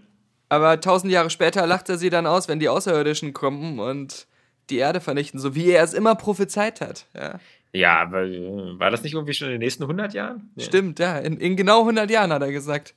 [0.50, 4.28] Aber tausend Jahre später lacht er sie dann aus, wenn die Außerirdischen kommen und
[4.70, 7.06] die Erde vernichten, so wie er es immer prophezeit hat.
[7.16, 7.40] Ja,
[7.74, 10.52] ja aber äh, war das nicht irgendwie schon in den nächsten 100 Jahren?
[10.56, 10.66] Ja.
[10.66, 11.18] Stimmt, ja.
[11.18, 12.96] In, in, genau 100 Jahren hat er gesagt.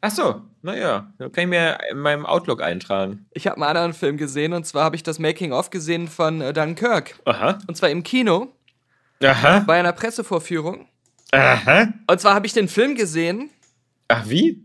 [0.00, 3.26] Ach so, naja, kann ich mir in meinem Outlook eintragen.
[3.32, 6.52] Ich habe einen anderen Film gesehen und zwar habe ich das Making-of gesehen von äh,
[6.52, 7.18] Dunkirk.
[7.24, 7.58] Aha.
[7.66, 8.52] Und zwar im Kino.
[9.22, 9.60] Aha.
[9.60, 10.86] Bei einer Pressevorführung.
[11.32, 11.88] Aha.
[12.06, 13.50] Und zwar habe ich den Film gesehen.
[14.08, 14.64] Ach, wie?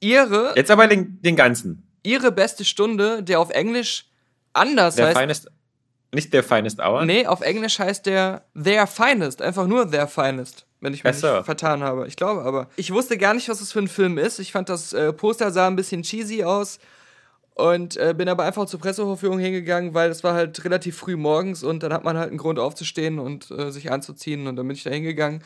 [0.00, 0.52] Ihre.
[0.56, 1.82] Jetzt aber den, den ganzen.
[2.02, 4.06] Ihre beste Stunde, der auf Englisch
[4.52, 5.18] anders der heißt.
[5.18, 5.50] Finest,
[6.12, 7.04] nicht der Finest Hour?
[7.04, 9.42] Nee, auf Englisch heißt der Their Finest.
[9.42, 10.66] Einfach nur Their Finest.
[10.80, 11.34] Wenn ich mich so.
[11.34, 12.06] nicht vertan habe.
[12.06, 12.68] Ich glaube aber.
[12.76, 14.38] Ich wusste gar nicht, was das für ein Film ist.
[14.38, 16.78] Ich fand das äh, Poster sah ein bisschen cheesy aus.
[17.54, 21.62] Und äh, bin aber einfach zur Pressevorführung hingegangen, weil es war halt relativ früh morgens
[21.62, 24.76] und dann hat man halt einen Grund aufzustehen und äh, sich anzuziehen und dann bin
[24.76, 25.42] ich da hingegangen.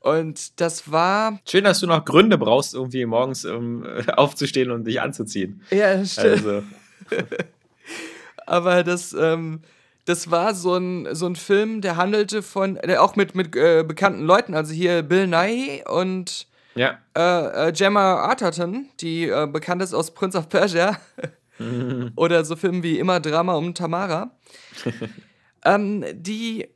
[0.00, 1.38] Und das war.
[1.48, 3.84] Schön, dass du noch Gründe brauchst, irgendwie morgens um,
[4.16, 5.62] aufzustehen und dich anzuziehen.
[5.70, 6.46] Ja, stimmt.
[6.46, 6.62] Also.
[8.46, 9.60] aber das, ähm,
[10.08, 13.84] das war so ein, so ein Film, der handelte von, der auch mit, mit äh,
[13.86, 16.98] bekannten Leuten, also hier Bill Nye und ja.
[17.14, 20.98] äh, äh, Gemma Arterton, die äh, bekannt ist aus Prince of Persia.
[22.16, 24.30] Oder so Filme wie Immer Drama um Tamara.
[25.64, 26.68] ähm, die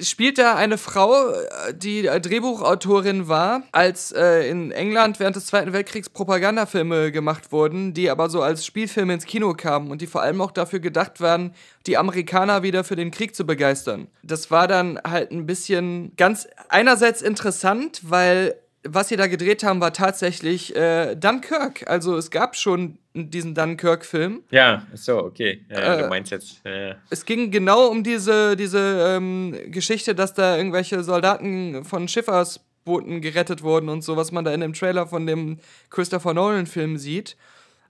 [0.00, 5.72] spielt da eine Frau, äh, die Drehbuchautorin war, als äh, in England während des Zweiten
[5.72, 10.22] Weltkriegs Propagandafilme gemacht wurden, die aber so als Spielfilme ins Kino kamen und die vor
[10.22, 11.54] allem auch dafür gedacht waren,
[11.86, 14.08] die Amerikaner wieder für den Krieg zu begeistern.
[14.22, 19.80] Das war dann halt ein bisschen ganz einerseits interessant, weil was sie da gedreht haben,
[19.80, 21.88] war tatsächlich äh, Dunkirk.
[21.88, 24.42] Also es gab schon diesen Dunkirk-Film.
[24.50, 25.64] Ja, so, okay.
[25.68, 26.62] Ja, äh, du meinst jetzt.
[26.64, 26.96] Ja.
[27.10, 33.62] Es ging genau um diese, diese ähm, Geschichte, dass da irgendwelche Soldaten von Schiffersbooten gerettet
[33.62, 35.58] wurden und so, was man da in dem Trailer von dem
[35.90, 37.36] Christopher Nolan-Film sieht.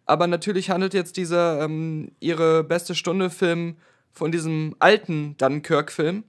[0.05, 3.77] Aber natürlich handelt jetzt dieser ähm, ihre beste Stunde-Film
[4.13, 6.25] von diesem alten Dunkirk-Film.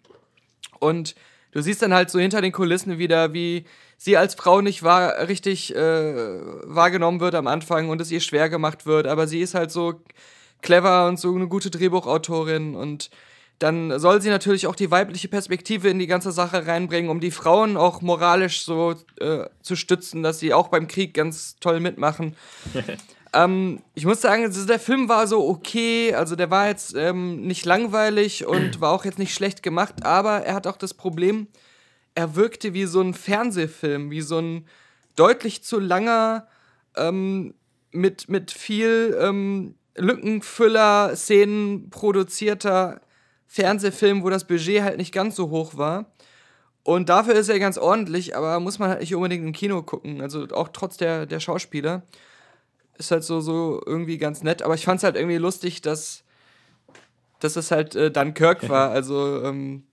[0.79, 1.15] Und
[1.51, 3.65] du siehst dann halt so hinter den Kulissen wieder, wie
[4.03, 8.49] sie als Frau nicht wahr, richtig äh, wahrgenommen wird am Anfang und es ihr schwer
[8.49, 10.01] gemacht wird, aber sie ist halt so
[10.61, 13.09] clever und so eine gute Drehbuchautorin und
[13.59, 17.31] dann soll sie natürlich auch die weibliche Perspektive in die ganze Sache reinbringen, um die
[17.31, 22.35] Frauen auch moralisch so äh, zu stützen, dass sie auch beim Krieg ganz toll mitmachen.
[23.33, 27.63] ähm, ich muss sagen, der Film war so okay, also der war jetzt ähm, nicht
[27.63, 31.47] langweilig und war auch jetzt nicht schlecht gemacht, aber er hat auch das Problem,
[32.15, 34.67] er wirkte wie so ein Fernsehfilm, wie so ein
[35.15, 36.47] deutlich zu langer,
[36.95, 37.53] ähm,
[37.91, 43.01] mit, mit viel ähm, Lückenfüller-Szenen produzierter
[43.47, 46.11] Fernsehfilm, wo das Budget halt nicht ganz so hoch war.
[46.83, 50.21] Und dafür ist er ganz ordentlich, aber muss man halt nicht unbedingt im Kino gucken.
[50.21, 52.03] Also auch trotz der, der Schauspieler.
[52.97, 54.61] Ist halt so, so irgendwie ganz nett.
[54.61, 56.23] Aber ich fand es halt irgendwie lustig, dass,
[57.39, 58.91] dass es halt äh, Dunkirk war.
[58.91, 59.83] Also ähm,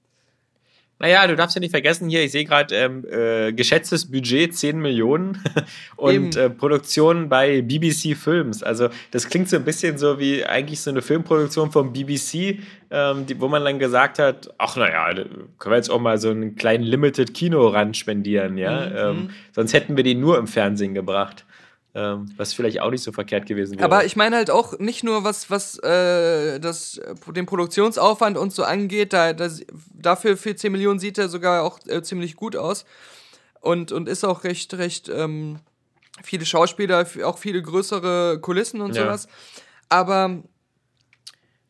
[1.01, 4.79] naja, du darfst ja nicht vergessen, hier, ich sehe gerade ähm, äh, geschätztes Budget 10
[4.79, 5.43] Millionen
[5.97, 8.63] und äh, Produktion bei BBC Films.
[8.63, 12.59] Also das klingt so ein bisschen so wie eigentlich so eine Filmproduktion vom BBC,
[12.91, 16.29] ähm, die, wo man dann gesagt hat, ach naja, können wir jetzt auch mal so
[16.29, 19.13] einen kleinen Limited Kino ran spendieren, ja.
[19.13, 19.21] Mhm.
[19.21, 21.47] Ähm, sonst hätten wir die nur im Fernsehen gebracht.
[21.93, 23.85] Ähm, was vielleicht auch nicht so verkehrt gewesen wäre.
[23.85, 27.01] Aber ich meine halt auch nicht nur, was, was äh, das,
[27.35, 31.81] den Produktionsaufwand und so angeht, da, das, dafür für 10 Millionen sieht er sogar auch
[31.89, 32.85] äh, ziemlich gut aus.
[33.61, 35.59] Und, und ist auch recht, recht ähm,
[36.23, 39.03] viele Schauspieler, auch viele größere Kulissen und ja.
[39.03, 39.27] sowas.
[39.89, 40.45] Aber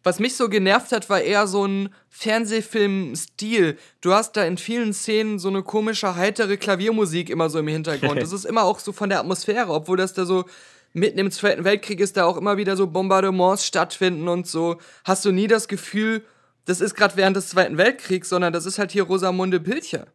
[0.03, 3.77] was mich so genervt hat, war eher so ein Fernsehfilm-Stil.
[4.01, 8.21] Du hast da in vielen Szenen so eine komische, heitere Klaviermusik immer so im Hintergrund.
[8.23, 10.47] das ist immer auch so von der Atmosphäre, obwohl das da so
[10.93, 14.79] mitten im Zweiten Weltkrieg ist, da auch immer wieder so Bombardements stattfinden und so.
[15.05, 16.25] Hast du nie das Gefühl,
[16.65, 20.07] das ist gerade während des Zweiten Weltkriegs, sondern das ist halt hier Rosamunde Pilcher.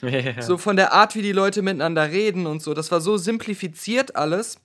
[0.40, 2.72] So von der Art, wie die Leute miteinander reden und so.
[2.72, 4.60] Das war so simplifiziert alles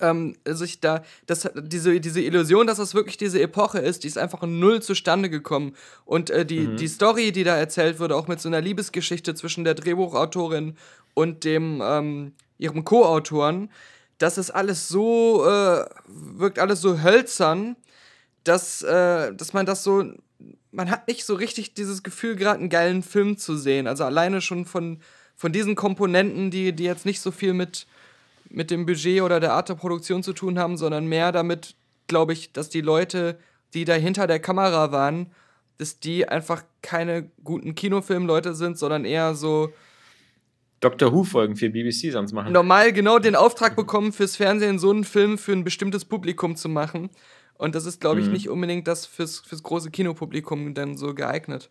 [0.00, 4.18] ähm, sich da, das, diese, diese Illusion, dass das wirklich diese Epoche ist, die ist
[4.18, 5.74] einfach null zustande gekommen.
[6.04, 6.76] Und äh, die, mhm.
[6.76, 10.76] die Story, die da erzählt wurde, auch mit so einer Liebesgeschichte zwischen der Drehbuchautorin
[11.14, 13.70] und dem ähm, ihrem Co-Autoren,
[14.18, 17.76] das ist alles so, äh, wirkt alles so hölzern,
[18.44, 20.04] dass, äh, dass man das so
[20.70, 23.86] man hat nicht so richtig dieses Gefühl, gerade einen geilen Film zu sehen.
[23.86, 25.00] Also alleine schon von,
[25.34, 27.86] von diesen Komponenten, die, die jetzt nicht so viel mit,
[28.50, 32.32] mit dem Budget oder der Art der Produktion zu tun haben, sondern mehr damit, glaube
[32.32, 33.38] ich, dass die Leute,
[33.74, 35.32] die da hinter der Kamera waren,
[35.78, 39.72] dass die einfach keine guten Kinofilmleute sind, sondern eher so.
[40.80, 42.52] Doctor Who-Folgen für BBC sonst machen.
[42.52, 46.68] Normal genau den Auftrag bekommen, fürs Fernsehen so einen Film für ein bestimmtes Publikum zu
[46.68, 47.10] machen.
[47.54, 48.32] Und das ist, glaube ich, mhm.
[48.32, 51.68] nicht unbedingt das fürs, fürs große Kinopublikum dann so geeignet.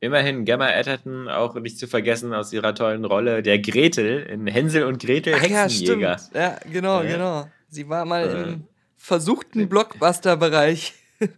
[0.00, 4.84] Immerhin Gemma Atherton, auch nicht zu vergessen aus ihrer tollen Rolle der Gretel in Hänsel
[4.84, 6.16] und Gretel Ach, Hexenjäger.
[6.34, 7.12] Ja, ja, genau, ja.
[7.12, 7.48] genau.
[7.68, 8.42] Sie war mal äh.
[8.42, 8.64] im
[8.96, 10.94] versuchten Blockbuster-Bereich.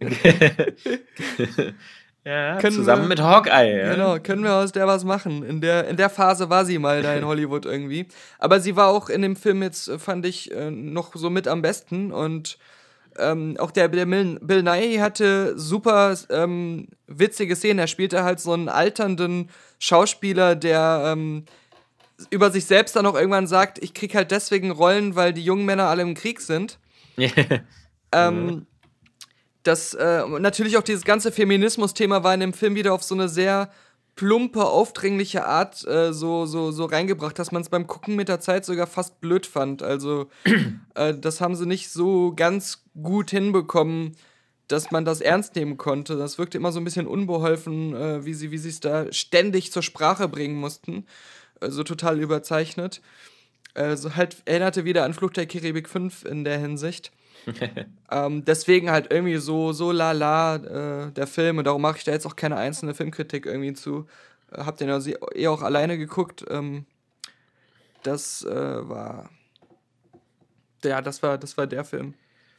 [2.23, 3.79] Ja, können zusammen wir, mit Hawkeye.
[3.79, 3.93] Ja.
[3.93, 5.43] Genau, können wir aus der was machen.
[5.43, 8.07] In der, in der Phase war sie mal da in Hollywood irgendwie.
[8.37, 11.63] Aber sie war auch in dem Film jetzt, fand ich, äh, noch so mit am
[11.63, 12.11] besten.
[12.11, 12.59] Und
[13.17, 17.79] ähm, auch der, der Bill Nye hatte super ähm, witzige Szenen.
[17.79, 21.45] Er spielte halt so einen alternden Schauspieler, der ähm,
[22.29, 25.65] über sich selbst dann auch irgendwann sagt, ich krieg halt deswegen Rollen, weil die jungen
[25.65, 26.79] Männer alle im Krieg sind.
[28.11, 28.65] ähm,
[29.63, 33.29] das äh, natürlich auch dieses ganze Feminismus-Thema war in dem Film wieder auf so eine
[33.29, 33.69] sehr
[34.15, 38.39] plumpe, aufdringliche Art äh, so, so, so reingebracht, dass man es beim Gucken mit der
[38.39, 39.83] Zeit sogar fast blöd fand.
[39.83, 40.27] Also,
[40.95, 44.15] äh, das haben sie nicht so ganz gut hinbekommen,
[44.67, 46.15] dass man das ernst nehmen konnte.
[46.17, 49.83] Das wirkte immer so ein bisschen unbeholfen, äh, wie sie wie es da ständig zur
[49.83, 51.05] Sprache bringen mussten.
[51.59, 53.01] so also total überzeichnet.
[53.73, 57.11] Also halt erinnerte wieder an Flucht der Karibik 5 in der Hinsicht.
[58.11, 62.11] ähm, deswegen halt irgendwie so, so lala äh, der Film und darum mache ich da
[62.11, 64.07] jetzt auch keine einzelne Filmkritik irgendwie zu.
[64.51, 64.99] Äh, hab den ja
[65.35, 66.45] eh auch alleine geguckt.
[66.49, 66.85] Ähm,
[68.03, 69.29] das äh, war.
[70.83, 72.15] Ja, das war, das war der Film.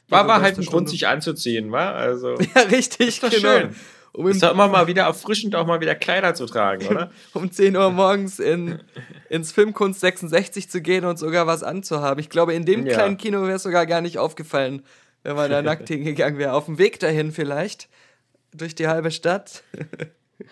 [0.08, 1.94] War, war halt ein Grund, sich anzuziehen, war?
[1.94, 2.36] Also.
[2.54, 3.58] Ja, richtig, genau.
[3.58, 3.76] Schön.
[4.14, 7.10] Um ist doch immer mal wieder erfrischend, auch mal wieder Kleider zu tragen, oder?
[7.32, 8.80] um 10 Uhr morgens in,
[9.30, 12.20] ins Filmkunst 66 zu gehen und sogar was anzuhaben.
[12.20, 12.92] Ich glaube, in dem ja.
[12.92, 14.82] kleinen Kino wäre es sogar gar nicht aufgefallen,
[15.22, 16.52] wenn man da nackt hingegangen wäre.
[16.52, 17.88] Auf dem Weg dahin vielleicht.
[18.54, 19.64] Durch die halbe Stadt.
[20.38, 20.46] ich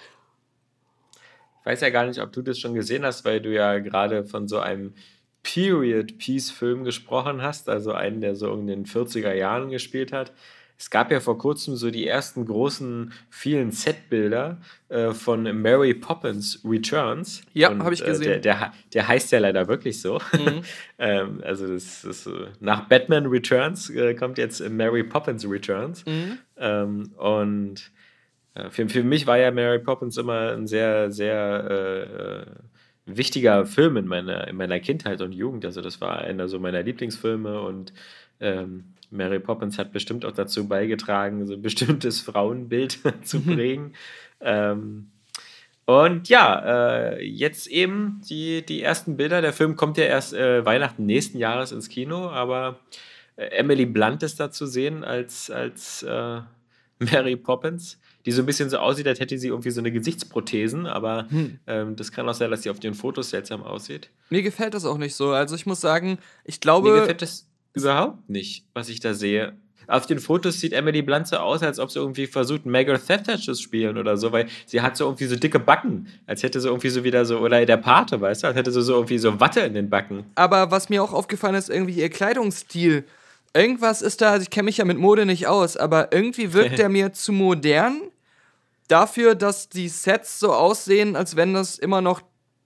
[1.65, 4.49] weiß ja gar nicht, ob du das schon gesehen hast, weil du ja gerade von
[4.49, 4.95] so einem
[5.43, 10.33] Period-Piece-Film gesprochen hast, also einen, der so in den 40er Jahren gespielt hat
[10.81, 14.57] es gab ja vor kurzem so die ersten großen, vielen Setbilder
[14.89, 17.43] äh, von Mary Poppins Returns.
[17.53, 18.33] Ja, habe ich gesehen.
[18.33, 20.19] Äh, der, der, der, heißt ja leider wirklich so.
[20.33, 20.63] Mhm.
[20.99, 26.07] ähm, also das, das, nach Batman Returns äh, kommt jetzt Mary Poppins Returns.
[26.07, 26.39] Mhm.
[26.57, 27.91] Ähm, und
[28.55, 32.47] äh, für, für mich war ja Mary Poppins immer ein sehr, sehr
[33.07, 35.67] äh, wichtiger Film in meiner, in meiner Kindheit und Jugend.
[35.67, 37.93] Also das war einer so meiner Lieblingsfilme und
[38.41, 43.55] ähm, Mary Poppins hat bestimmt auch dazu beigetragen, so ein bestimmtes Frauenbild zu mhm.
[43.55, 43.95] prägen.
[44.41, 45.11] ähm,
[45.87, 49.43] und ja, äh, jetzt eben die, die ersten Bilder.
[49.43, 52.79] Der Film kommt ja erst äh, Weihnachten nächsten Jahres ins Kino, aber
[53.35, 56.43] äh, Emily Blunt ist da zu sehen als, als äh,
[57.01, 60.87] Mary Poppins, die so ein bisschen so aussieht, als hätte sie irgendwie so eine Gesichtsprothesen,
[60.87, 61.59] aber hm.
[61.67, 64.11] ähm, das kann auch sein, dass sie auf den Fotos seltsam aussieht.
[64.29, 65.31] Mir gefällt das auch nicht so.
[65.31, 66.93] Also ich muss sagen, ich glaube.
[66.93, 69.55] Mir gefällt das überhaupt nicht, was ich da sehe.
[69.87, 73.39] Auf den Fotos sieht Emily Blunt so aus, als ob sie irgendwie versucht, Margaret Thatcher
[73.39, 76.69] zu spielen oder so, weil sie hat so irgendwie so dicke Backen, als hätte sie
[76.69, 79.41] irgendwie so wieder so, oder der Pate, weißt du, als hätte sie so irgendwie so
[79.41, 80.27] Watte in den Backen.
[80.37, 83.05] Aber was mir auch aufgefallen ist, irgendwie ihr Kleidungsstil.
[83.53, 86.79] Irgendwas ist da, also ich kenne mich ja mit Mode nicht aus, aber irgendwie wirkt
[86.79, 88.01] der mir zu modern
[88.87, 92.23] dafür, dass die Sets so aussehen, als wenn das immer noch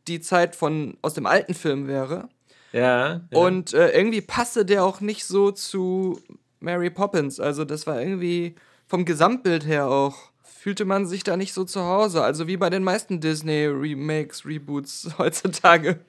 [0.09, 2.29] die Zeit von aus dem alten Film wäre.
[2.75, 3.21] Ja.
[3.31, 3.39] ja.
[3.39, 6.21] Und äh, irgendwie passte der auch nicht so zu
[6.61, 7.41] Mary Poppins.
[7.41, 8.57] Also das war irgendwie
[8.87, 10.35] vom Gesamtbild her auch
[10.65, 12.23] fühlte man sich da nicht so zu Hause.
[12.23, 16.01] Also wie bei den meisten Disney-Remakes, Reboots heutzutage.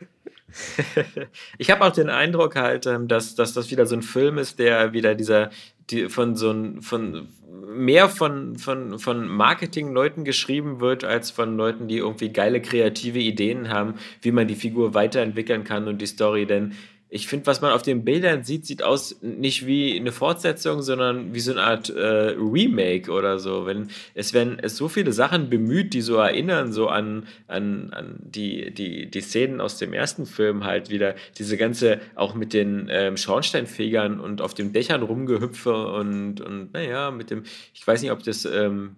[1.58, 4.60] ich habe auch den Eindruck halt, ähm, dass, dass das wieder so ein Film ist,
[4.60, 5.50] der wieder dieser,
[5.89, 7.28] die, von so ein, von
[7.68, 13.70] mehr von, von, von Marketing-Leuten geschrieben wird, als von Leuten, die irgendwie geile kreative Ideen
[13.70, 16.46] haben, wie man die Figur weiterentwickeln kann und die Story.
[16.46, 16.74] Denn
[17.15, 21.34] ich finde, was man auf den Bildern sieht, sieht aus nicht wie eine Fortsetzung, sondern
[21.34, 23.65] wie so eine Art äh, Remake oder so.
[23.65, 28.17] Wenn es werden es so viele Sachen bemüht, die so erinnern, so an, an, an
[28.19, 32.89] die, die, die Szenen aus dem ersten Film halt wieder, diese ganze, auch mit den
[32.91, 38.12] ähm, Schornsteinfegern und auf den Dächern rumgehüpfe und, und naja, mit dem, ich weiß nicht,
[38.12, 38.97] ob das ähm,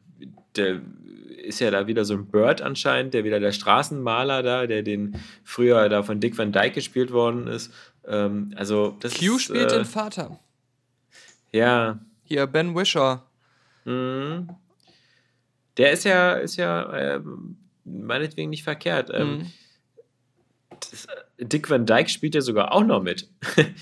[0.55, 0.81] der
[1.47, 5.15] ist ja da wieder so ein Bird anscheinend, der wieder der Straßenmaler da, der den
[5.43, 7.73] früher da von Dick Van Dyke gespielt worden ist.
[8.07, 10.39] Ähm, also das Q spielt äh, den Vater.
[11.51, 11.99] Ja.
[12.23, 13.23] Hier, Ben Wisher.
[13.85, 14.49] Mhm.
[15.77, 17.21] Der ist ja, ist ja äh,
[17.85, 19.09] meinetwegen nicht verkehrt.
[19.13, 19.51] Ähm, mhm.
[20.91, 21.07] das,
[21.39, 23.29] Dick Van Dyke spielt ja sogar auch noch mit.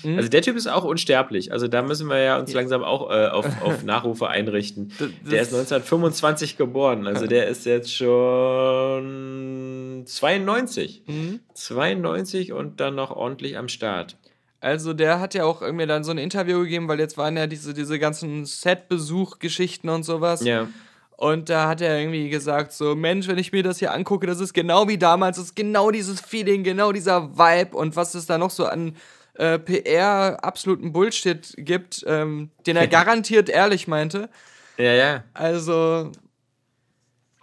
[0.04, 0.18] Mhm.
[0.18, 1.52] Also der Typ ist auch unsterblich.
[1.52, 4.92] Also da müssen wir ja uns langsam auch äh, auf, auf Nachrufe einrichten.
[4.98, 7.06] Das, der ist 1925 geboren.
[7.06, 11.04] Also der ist jetzt schon 92.
[11.06, 11.40] Mhm.
[11.54, 14.16] 92 und dann noch ordentlich am Start.
[14.60, 17.46] Also der hat ja auch irgendwie dann so ein Interview gegeben, weil jetzt waren ja
[17.46, 20.44] diese, diese ganzen Set-Besuch-Geschichten und sowas.
[20.44, 20.68] Ja.
[21.16, 24.40] Und da hat er irgendwie gesagt, so, Mensch, wenn ich mir das hier angucke, das
[24.40, 28.26] ist genau wie damals, das ist genau dieses Feeling, genau dieser Vibe und was es
[28.26, 28.96] da noch so an
[29.34, 34.28] äh, PR absoluten Bullshit gibt, ähm, den er garantiert ehrlich meinte.
[34.76, 35.24] Ja, ja.
[35.32, 36.12] Also.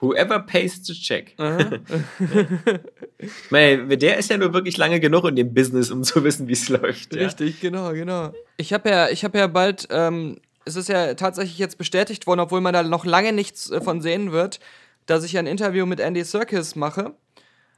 [0.03, 1.35] Whoever pays the check.
[3.51, 6.69] der ist ja nur wirklich lange genug in dem Business, um zu wissen, wie es
[6.69, 7.15] läuft.
[7.15, 7.69] Richtig, ja.
[7.69, 8.33] genau, genau.
[8.57, 12.61] Ich habe ja, hab ja bald ähm, es ist ja tatsächlich jetzt bestätigt worden, obwohl
[12.61, 14.59] man da noch lange nichts äh, von sehen wird,
[15.05, 17.13] dass ich ein Interview mit Andy Serkis mache.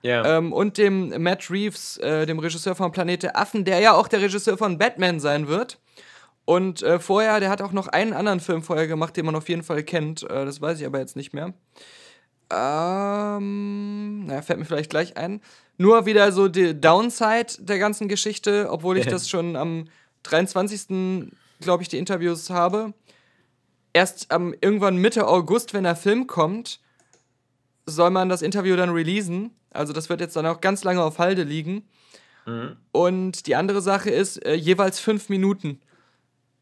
[0.01, 0.37] Ja.
[0.37, 4.21] Ähm, und dem Matt Reeves, äh, dem Regisseur von Planete Affen, der ja auch der
[4.21, 5.79] Regisseur von Batman sein wird.
[6.45, 9.49] Und äh, vorher, der hat auch noch einen anderen Film vorher gemacht, den man auf
[9.49, 10.21] jeden Fall kennt.
[10.23, 11.53] Äh, das weiß ich aber jetzt nicht mehr.
[12.49, 15.41] Ähm, naja, fällt mir vielleicht gleich ein.
[15.77, 19.87] Nur wieder so die Downside der ganzen Geschichte, obwohl ich das schon am
[20.23, 22.93] 23 glaube ich, die Interviews habe.
[23.93, 26.79] Erst ähm, irgendwann Mitte August, wenn der Film kommt,
[27.85, 29.51] soll man das Interview dann releasen.
[29.71, 31.87] Also das wird jetzt dann auch ganz lange auf Halde liegen.
[32.45, 32.75] Mhm.
[32.91, 35.79] Und die andere Sache ist, äh, jeweils fünf Minuten.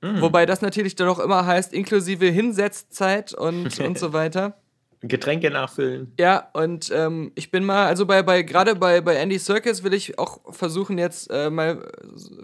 [0.01, 0.21] Mhm.
[0.21, 4.57] Wobei das natürlich dann auch immer heißt, inklusive Hinsetzzeit und, und so weiter.
[5.03, 6.13] Getränke nachfüllen.
[6.19, 9.93] Ja, und ähm, ich bin mal, also bei, bei gerade bei, bei Andy Circus will
[9.93, 11.85] ich auch versuchen, jetzt äh, mal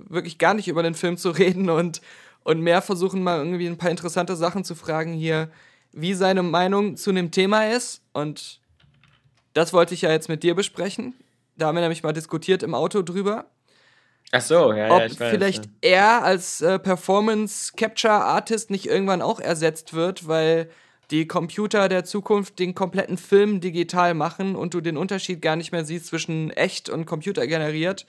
[0.09, 2.01] wirklich gar nicht über den Film zu reden und
[2.43, 5.49] und mehr versuchen mal irgendwie ein paar interessante Sachen zu fragen hier,
[5.91, 8.01] wie seine Meinung zu einem Thema ist.
[8.13, 8.59] Und
[9.53, 11.13] das wollte ich ja jetzt mit dir besprechen.
[11.57, 13.45] Da haben wir nämlich mal diskutiert im Auto drüber.
[14.31, 15.71] Ach so, ja, ob ja, ich weiß, vielleicht ja.
[15.81, 20.69] er als äh, Performance Capture Artist nicht irgendwann auch ersetzt wird, weil
[21.11, 25.71] die Computer der Zukunft den kompletten Film digital machen und du den Unterschied gar nicht
[25.71, 28.05] mehr siehst zwischen echt und computergeneriert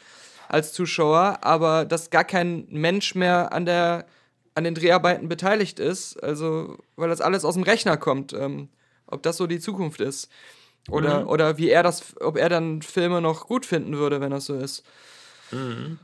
[0.48, 4.06] als Zuschauer, aber dass gar kein Mensch mehr an der
[4.54, 8.68] an den Dreharbeiten beteiligt ist, also weil das alles aus dem Rechner kommt, ähm,
[9.06, 10.28] ob das so die Zukunft ist.
[10.88, 11.28] Oder, mhm.
[11.28, 14.54] oder wie er das, ob er dann Filme noch gut finden würde, wenn das so
[14.56, 14.84] ist.
[15.52, 15.98] Mhm.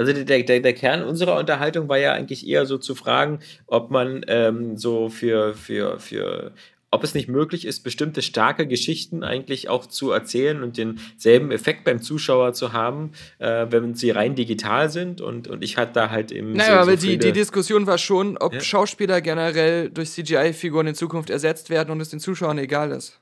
[0.00, 3.90] Also der, der, der Kern unserer Unterhaltung war ja eigentlich eher so zu fragen, ob
[3.90, 6.52] man ähm, so für, für, für
[6.90, 11.84] ob es nicht möglich ist, bestimmte starke Geschichten eigentlich auch zu erzählen und denselben Effekt
[11.84, 15.20] beim Zuschauer zu haben, äh, wenn sie rein digital sind.
[15.20, 16.52] Und, und ich hatte da halt eben.
[16.52, 18.60] Naja, so, aber so die, die Diskussion war schon, ob ja?
[18.60, 23.20] Schauspieler generell durch CGI-Figuren in Zukunft ersetzt werden und es den Zuschauern egal ist.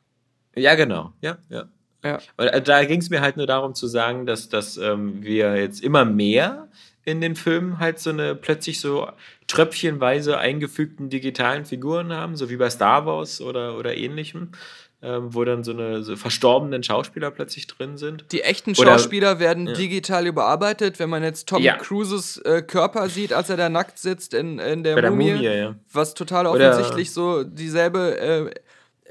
[0.54, 1.12] Ja, genau.
[1.22, 1.68] Ja, ja.
[2.04, 2.18] Ja.
[2.36, 5.82] Äh, da ging es mir halt nur darum zu sagen, dass, dass ähm, wir jetzt
[5.82, 6.68] immer mehr
[7.04, 9.08] in den Filmen halt so eine plötzlich so
[9.46, 14.52] tröpfchenweise eingefügten digitalen Figuren haben, so wie bei Star Wars oder, oder ähnlichem.
[15.00, 18.24] Ähm, wo dann so eine so verstorbenen Schauspieler plötzlich drin sind.
[18.32, 19.72] Die echten Schauspieler Oder, werden ja.
[19.72, 20.98] digital überarbeitet.
[20.98, 21.76] Wenn man jetzt Tom ja.
[21.76, 25.36] Cruises äh, Körper sieht, als er da nackt sitzt in, in der, Bei Mumie, der
[25.36, 25.74] Mumie ja.
[25.92, 28.50] was total offensichtlich Oder, so dieselbe, äh,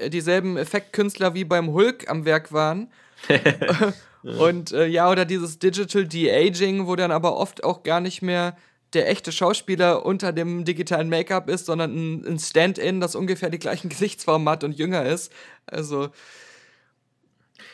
[0.06, 2.90] dieselben Effektkünstler wie beim Hulk am Werk waren.
[4.22, 8.56] Und äh, ja, oder dieses Digital De-Aging, wo dann aber oft auch gar nicht mehr
[8.94, 13.58] der echte Schauspieler unter dem digitalen Make-up ist, sondern ein, ein Stand-in, das ungefähr die
[13.58, 15.32] gleichen Gesichtsform hat und jünger ist.
[15.66, 16.08] Also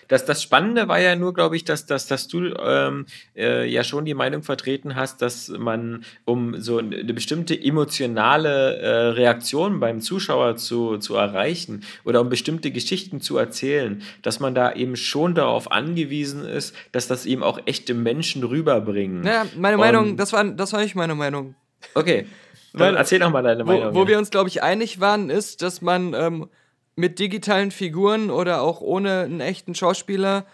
[0.08, 3.84] das, das Spannende war ja nur, glaube ich, dass, dass, dass du ähm, äh, ja
[3.84, 10.00] schon die Meinung vertreten hast, dass man, um so eine bestimmte emotionale äh, Reaktion beim
[10.00, 15.34] Zuschauer zu, zu erreichen oder um bestimmte Geschichten zu erzählen, dass man da eben schon
[15.34, 19.24] darauf angewiesen ist, dass das eben auch echte Menschen rüberbringen.
[19.24, 21.54] Ja, meine Meinung, Und, das war, das war nicht meine Meinung.
[21.94, 22.26] Okay.
[22.72, 23.94] Dann erzähl doch mal deine Meinung.
[23.94, 26.48] Wo, wo wir uns, glaube ich, einig waren, ist, dass man ähm,
[26.96, 30.46] mit digitalen Figuren oder auch ohne einen echten Schauspieler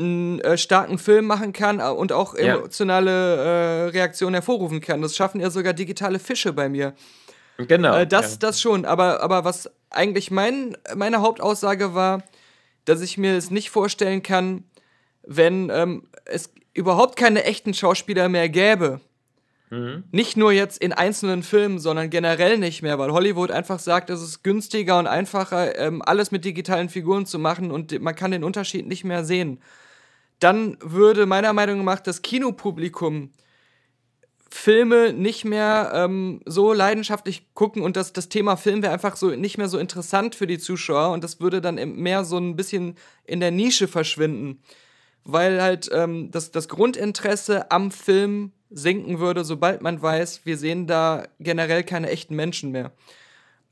[0.00, 5.02] einen äh, starken Film machen kann und auch emotionale äh, Reaktionen hervorrufen kann.
[5.02, 6.94] Das schaffen ja sogar digitale Fische bei mir.
[7.58, 7.96] Genau.
[7.96, 8.38] Äh, das, ja.
[8.40, 12.22] das schon, aber, aber was eigentlich mein, meine Hauptaussage war,
[12.84, 14.64] dass ich mir es nicht vorstellen kann,
[15.22, 19.00] wenn ähm, es überhaupt keine echten Schauspieler mehr gäbe,
[19.70, 20.04] Mhm.
[20.10, 24.22] Nicht nur jetzt in einzelnen Filmen, sondern generell nicht mehr, weil Hollywood einfach sagt, es
[24.22, 28.44] ist günstiger und einfacher, ähm, alles mit digitalen Figuren zu machen und man kann den
[28.44, 29.60] Unterschied nicht mehr sehen.
[30.40, 33.30] Dann würde meiner Meinung nach das Kinopublikum
[34.50, 39.28] Filme nicht mehr ähm, so leidenschaftlich gucken und das, das Thema Film wäre einfach so
[39.28, 42.94] nicht mehr so interessant für die Zuschauer und das würde dann mehr so ein bisschen
[43.24, 44.62] in der Nische verschwinden.
[45.24, 50.86] Weil halt ähm, das, das Grundinteresse am Film sinken würde, sobald man weiß, wir sehen
[50.86, 52.92] da generell keine echten Menschen mehr.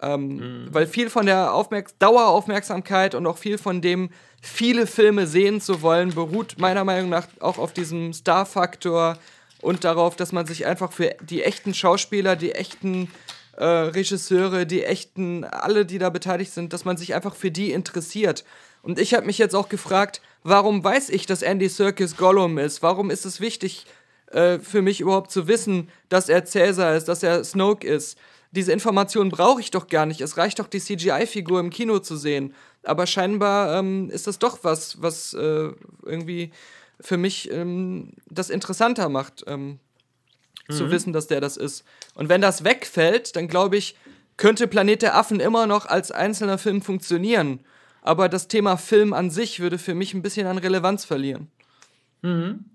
[0.00, 0.68] Ähm, mhm.
[0.70, 4.10] Weil viel von der Aufmerks Daueraufmerksamkeit und auch viel von dem,
[4.42, 9.18] viele Filme sehen zu wollen, beruht meiner Meinung nach auch auf diesem Star-Faktor
[9.62, 13.10] und darauf, dass man sich einfach für die echten Schauspieler, die echten
[13.56, 17.72] äh, Regisseure, die echten, alle, die da beteiligt sind, dass man sich einfach für die
[17.72, 18.44] interessiert.
[18.82, 22.82] Und ich habe mich jetzt auch gefragt, warum weiß ich, dass Andy Serkis Gollum ist?
[22.82, 23.86] Warum ist es wichtig
[24.36, 28.18] äh, für mich überhaupt zu wissen, dass er Cäsar ist, dass er Snoke ist?
[28.52, 30.20] Diese Informationen brauche ich doch gar nicht.
[30.20, 32.54] Es reicht doch, die CGI-Figur im Kino zu sehen.
[32.82, 35.70] Aber scheinbar ähm, ist das doch was, was äh,
[36.02, 36.52] irgendwie
[37.00, 39.78] für mich ähm, das interessanter macht, ähm,
[40.68, 40.72] mhm.
[40.72, 41.84] zu wissen, dass der das ist.
[42.14, 43.96] Und wenn das wegfällt, dann glaube ich,
[44.36, 47.60] könnte Planet der Affen immer noch als einzelner Film funktionieren.
[48.02, 51.50] Aber das Thema Film an sich würde für mich ein bisschen an Relevanz verlieren.
[52.22, 52.66] Mhm.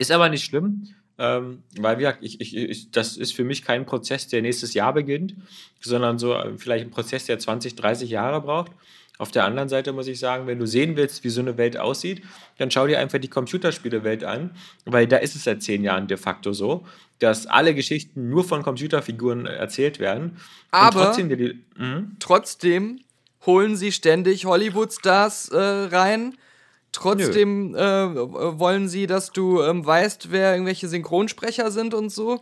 [0.00, 0.88] Ist aber nicht schlimm,
[1.18, 4.72] ähm, weil wie gesagt, ich, ich, ich, das ist für mich kein Prozess, der nächstes
[4.72, 5.34] Jahr beginnt,
[5.78, 8.72] sondern so äh, vielleicht ein Prozess, der 20, 30 Jahre braucht.
[9.18, 11.76] Auf der anderen Seite muss ich sagen, wenn du sehen willst, wie so eine Welt
[11.76, 12.22] aussieht,
[12.56, 14.52] dann schau dir einfach die Computerspielewelt an,
[14.86, 16.86] weil da ist es seit zehn Jahren de facto so,
[17.18, 20.38] dass alle Geschichten nur von Computerfiguren erzählt werden.
[20.70, 22.16] Aber trotzdem, die, mhm.
[22.20, 23.00] trotzdem,
[23.44, 26.38] holen sie ständig Hollywood-Stars äh, rein.
[26.92, 32.40] Trotzdem äh, wollen sie, dass du ähm, weißt, wer irgendwelche Synchronsprecher sind und so.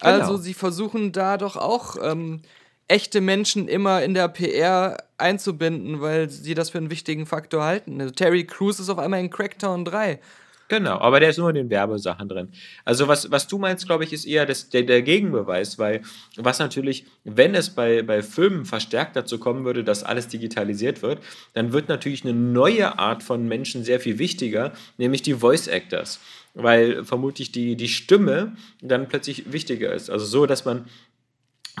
[0.00, 0.12] Genau.
[0.12, 2.42] Also sie versuchen da doch auch ähm,
[2.86, 8.00] echte Menschen immer in der PR einzubinden, weil sie das für einen wichtigen Faktor halten.
[8.00, 10.20] Also Terry Crews ist auf einmal in Cracktown 3.
[10.68, 12.50] Genau, aber der ist nur in den Werbesachen drin.
[12.84, 16.02] Also was, was du meinst, glaube ich, ist eher das, der, der Gegenbeweis, weil
[16.36, 21.20] was natürlich, wenn es bei, bei Filmen verstärkt dazu kommen würde, dass alles digitalisiert wird,
[21.54, 26.20] dann wird natürlich eine neue Art von Menschen sehr viel wichtiger, nämlich die Voice Actors
[26.54, 30.10] weil vermutlich die, die Stimme dann plötzlich wichtiger ist.
[30.10, 30.86] Also so, dass man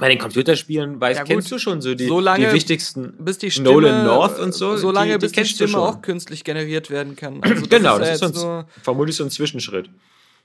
[0.00, 3.38] bei den Computerspielen weißt, ja, kennst du schon so die, so lange, die wichtigsten bis
[3.38, 4.76] die Stimme, Nolan North und so.
[4.76, 7.40] So lange, die, die bis die Stimme auch künstlich generiert werden kann.
[7.48, 9.88] Also das genau, ist das ist so ein, vermutlich so ein Zwischenschritt.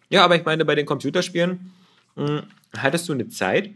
[0.09, 1.71] Ja, aber ich meine, bei den Computerspielen
[2.15, 2.43] mh, hm,
[2.77, 3.71] hattest du eine Zeit,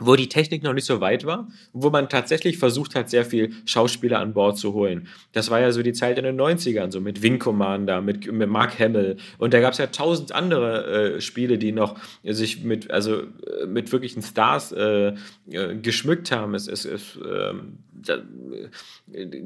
[0.00, 3.52] wo die Technik noch nicht so weit war, wo man tatsächlich versucht hat, sehr viel
[3.66, 5.06] Schauspieler an Bord zu holen.
[5.32, 8.48] Das war ja so die Zeit in den 90ern, so mit Wing Commander, mit, mit
[8.48, 9.16] Mark Hamill.
[9.38, 13.66] Und da gab es ja tausend andere äh, Spiele, die noch sich mit, also, äh,
[13.66, 15.14] mit wirklichen Stars äh,
[15.50, 16.54] äh, geschmückt haben.
[16.54, 17.89] Es, es, es ähm, äh,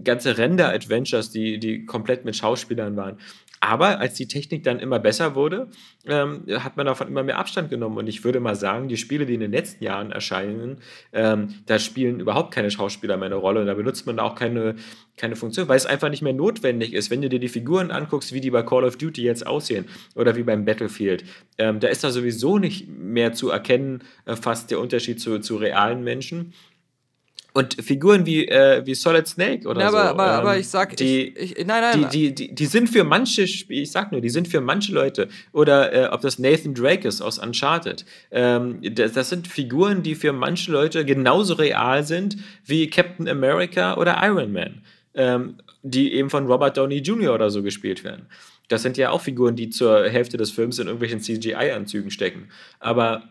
[0.05, 3.19] ganze Render-Adventures, die, die komplett mit Schauspielern waren.
[3.65, 5.69] Aber als die Technik dann immer besser wurde,
[6.07, 7.97] ähm, hat man davon immer mehr Abstand genommen.
[7.97, 10.83] Und ich würde mal sagen, die Spiele, die in den letzten Jahren erscheinen,
[11.15, 13.61] ähm, da spielen überhaupt keine Schauspieler mehr eine Rolle.
[13.61, 14.75] Und da benutzt man auch keine,
[15.17, 17.11] keine Funktion, weil es einfach nicht mehr notwendig ist.
[17.11, 20.37] Wenn du dir die Figuren anguckst, wie die bei Call of Duty jetzt aussehen oder
[20.37, 21.25] wie beim Battlefield,
[21.57, 25.57] ähm, da ist da sowieso nicht mehr zu erkennen, äh, fast der Unterschied zu, zu
[25.57, 26.53] realen Menschen.
[27.57, 30.09] Und Figuren wie, äh, wie Solid Snake oder ja, aber, so.
[30.09, 32.09] Aber, ähm, aber ich sag, die, ich, ich, nein, nein.
[32.11, 35.93] Die, die, die, sind für manche, ich sag nur, die sind für manche Leute, oder
[35.93, 40.33] äh, ob das Nathan Drake ist aus Uncharted, ähm, das, das, sind Figuren, die für
[40.33, 44.83] manche Leute genauso real sind wie Captain America oder Iron Man,
[45.15, 47.35] ähm, die eben von Robert Downey Jr.
[47.35, 48.27] oder so gespielt werden.
[48.67, 52.49] Das sind ja auch Figuren, die zur Hälfte des Films in irgendwelchen CGI-Anzügen stecken.
[52.81, 53.29] Aber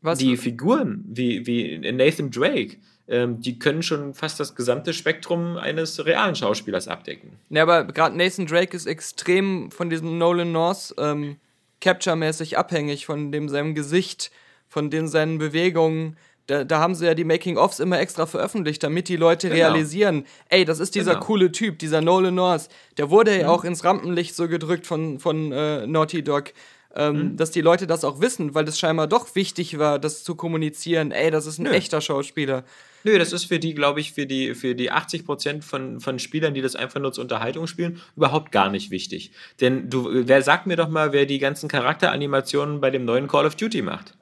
[0.00, 0.20] Was?
[0.20, 2.76] die Figuren wie, wie Nathan Drake,
[3.12, 7.32] die können schon fast das gesamte Spektrum eines realen Schauspielers abdecken.
[7.50, 11.36] Ja, aber gerade Nathan Drake ist extrem von diesem Nolan North ähm,
[11.80, 14.30] Capture-mäßig abhängig, von dem seinem Gesicht,
[14.68, 16.16] von den seinen Bewegungen.
[16.46, 19.60] Da, da, haben sie ja die Making-ofs immer extra veröffentlicht, damit die Leute genau.
[19.60, 21.26] realisieren, ey, das ist dieser genau.
[21.26, 22.68] coole Typ, dieser Nolan North.
[22.96, 23.50] Der wurde ja mhm.
[23.50, 26.52] auch ins Rampenlicht so gedrückt von, von äh, Naughty Dog
[26.94, 27.36] ähm, mhm.
[27.36, 31.10] dass die Leute das auch wissen, weil das scheinbar doch wichtig war, das zu kommunizieren.
[31.10, 31.70] Ey, das ist ein Nö.
[31.70, 32.64] echter Schauspieler.
[33.04, 36.18] Nö, das ist für die, glaube ich, für die, für die 80 Prozent von, von
[36.18, 39.32] Spielern, die das einfach nur zur Unterhaltung spielen, überhaupt gar nicht wichtig.
[39.60, 43.46] Denn du, wer sagt mir doch mal, wer die ganzen Charakteranimationen bei dem neuen Call
[43.46, 44.14] of Duty macht?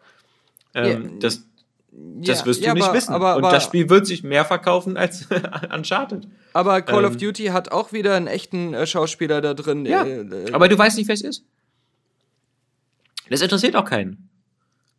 [0.75, 1.11] Ähm, ja.
[1.21, 1.45] Das,
[1.93, 3.13] das ja, wirst du ja, nicht aber, wissen.
[3.13, 5.27] Aber, aber, Und das Spiel wird sich mehr verkaufen als
[5.75, 6.27] Uncharted.
[6.53, 9.85] Aber Call ähm, of Duty hat auch wieder einen echten äh, Schauspieler da drin.
[9.85, 11.45] Ja, äh, äh, aber du weißt nicht, wer es ist.
[13.29, 14.30] Das interessiert auch keinen.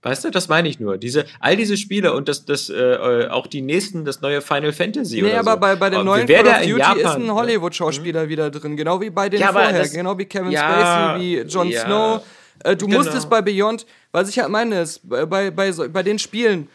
[0.03, 0.97] Weißt du, das meine ich nur.
[0.97, 5.21] Diese, all diese Spiele und das, das, äh, auch die nächsten, das neue Final Fantasy.
[5.21, 5.59] Nee, aber so.
[5.59, 8.29] bei, bei den neuen Call of Duty Japan, ist ein Hollywood-Schauspieler mhm.
[8.29, 11.69] wieder drin, genau wie bei den ja, vorher, genau wie Kevin ja, Spacey, wie Jon
[11.69, 11.85] ja.
[11.85, 12.23] Snow.
[12.63, 12.97] Äh, du genau.
[12.99, 16.67] musstest bei Beyond, was ich halt meine, ist, bei, bei, bei den Spielen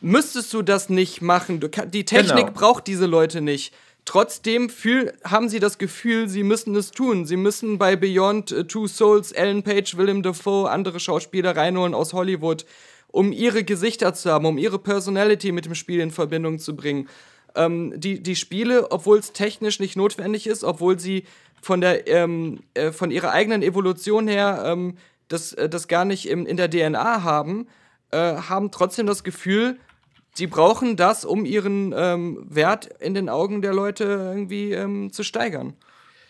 [0.00, 1.60] müsstest du das nicht machen.
[1.60, 2.58] Du, die Technik genau.
[2.58, 3.74] braucht diese Leute nicht.
[4.04, 7.24] Trotzdem fühl, haben sie das Gefühl, sie müssen es tun.
[7.24, 12.12] Sie müssen bei Beyond uh, Two Souls, Ellen Page, Willem Dafoe, andere Schauspieler reinholen aus
[12.12, 12.66] Hollywood,
[13.08, 17.08] um ihre Gesichter zu haben, um ihre Personality mit dem Spiel in Verbindung zu bringen.
[17.54, 21.24] Ähm, die, die Spiele, obwohl es technisch nicht notwendig ist, obwohl sie
[21.60, 24.96] von, der, ähm, äh, von ihrer eigenen Evolution her ähm,
[25.28, 27.68] das, äh, das gar nicht im, in der DNA haben,
[28.10, 29.78] äh, haben trotzdem das Gefühl,
[30.34, 35.22] sie brauchen das, um ihren ähm, Wert in den Augen der Leute irgendwie ähm, zu
[35.22, 35.74] steigern.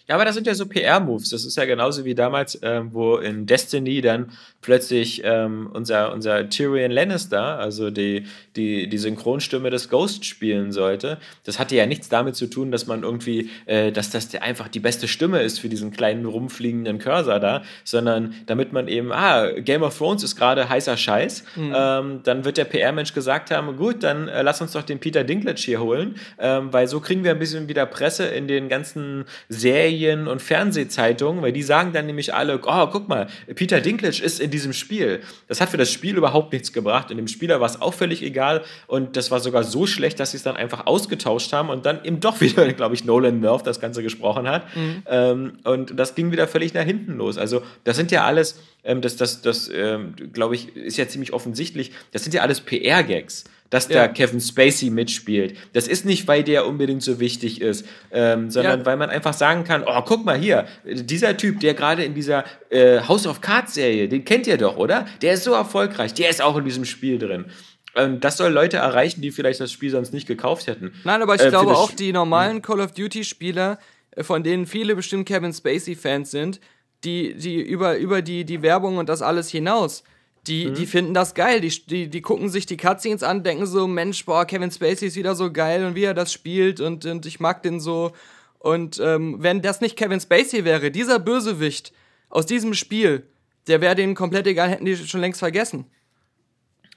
[0.08, 1.30] Ja, aber das sind ja so PR-Moves.
[1.30, 4.32] Das ist ja genauso wie damals, ähm, wo in Destiny dann
[4.62, 8.24] plötzlich ähm, unser, unser Tyrion Lannister, also die,
[8.56, 11.18] die, die Synchronstimme des Ghost spielen sollte.
[11.44, 14.80] Das hatte ja nichts damit zu tun, dass man irgendwie, äh, dass das einfach die
[14.80, 19.82] beste Stimme ist für diesen kleinen rumfliegenden Cursor da, sondern damit man eben, ah, Game
[19.82, 21.44] of Thrones ist gerade heißer Scheiß.
[21.56, 21.74] Mhm.
[21.76, 25.24] Ähm, dann wird der PR-Mensch gesagt haben, gut, dann äh, lass uns doch den Peter
[25.24, 29.24] Dinklage hier holen, ähm, weil so kriegen wir ein bisschen wieder Presse in den ganzen
[29.48, 34.22] Serien Serien und Fernsehzeitungen, weil die sagen dann nämlich alle, oh, guck mal, Peter Dinklage
[34.22, 35.20] ist in diesem Spiel.
[35.48, 38.22] Das hat für das Spiel überhaupt nichts gebracht und dem Spieler war es auch völlig
[38.22, 41.84] egal und das war sogar so schlecht, dass sie es dann einfach ausgetauscht haben und
[41.84, 45.02] dann eben doch wieder, glaube ich, Nolan North das Ganze gesprochen hat mhm.
[45.06, 47.36] ähm, und das ging wieder völlig nach hinten los.
[47.36, 51.32] Also das sind ja alles, ähm, das, das, das ähm, glaube ich, ist ja ziemlich
[51.32, 54.06] offensichtlich, das sind ja alles PR-Gags dass ja.
[54.06, 55.56] da Kevin Spacey mitspielt.
[55.72, 58.86] Das ist nicht, weil der unbedingt so wichtig ist, ähm, sondern ja.
[58.86, 62.44] weil man einfach sagen kann, oh, guck mal hier, dieser Typ, der gerade in dieser
[62.68, 65.06] äh, House of Cards Serie, den kennt ihr doch, oder?
[65.22, 67.46] Der ist so erfolgreich, der ist auch in diesem Spiel drin.
[67.94, 70.92] Und das soll Leute erreichen, die vielleicht das Spiel sonst nicht gekauft hätten.
[71.04, 73.78] Nein, aber ich äh, glaube auch, die normalen Call of Duty Spieler,
[74.10, 76.60] äh, von denen viele bestimmt Kevin Spacey Fans sind,
[77.04, 80.04] die, die über, über die, die Werbung und das alles hinaus
[80.46, 80.74] die, mhm.
[80.74, 81.60] die finden das geil.
[81.60, 85.16] Die, die, die gucken sich die Cutscenes an, denken so, Mensch, boah, Kevin Spacey ist
[85.16, 88.12] wieder so geil und wie er das spielt und, und ich mag den so.
[88.58, 91.92] Und ähm, wenn das nicht Kevin Spacey wäre, dieser Bösewicht
[92.28, 93.26] aus diesem Spiel,
[93.66, 95.86] der wäre denen komplett egal, hätten die schon längst vergessen.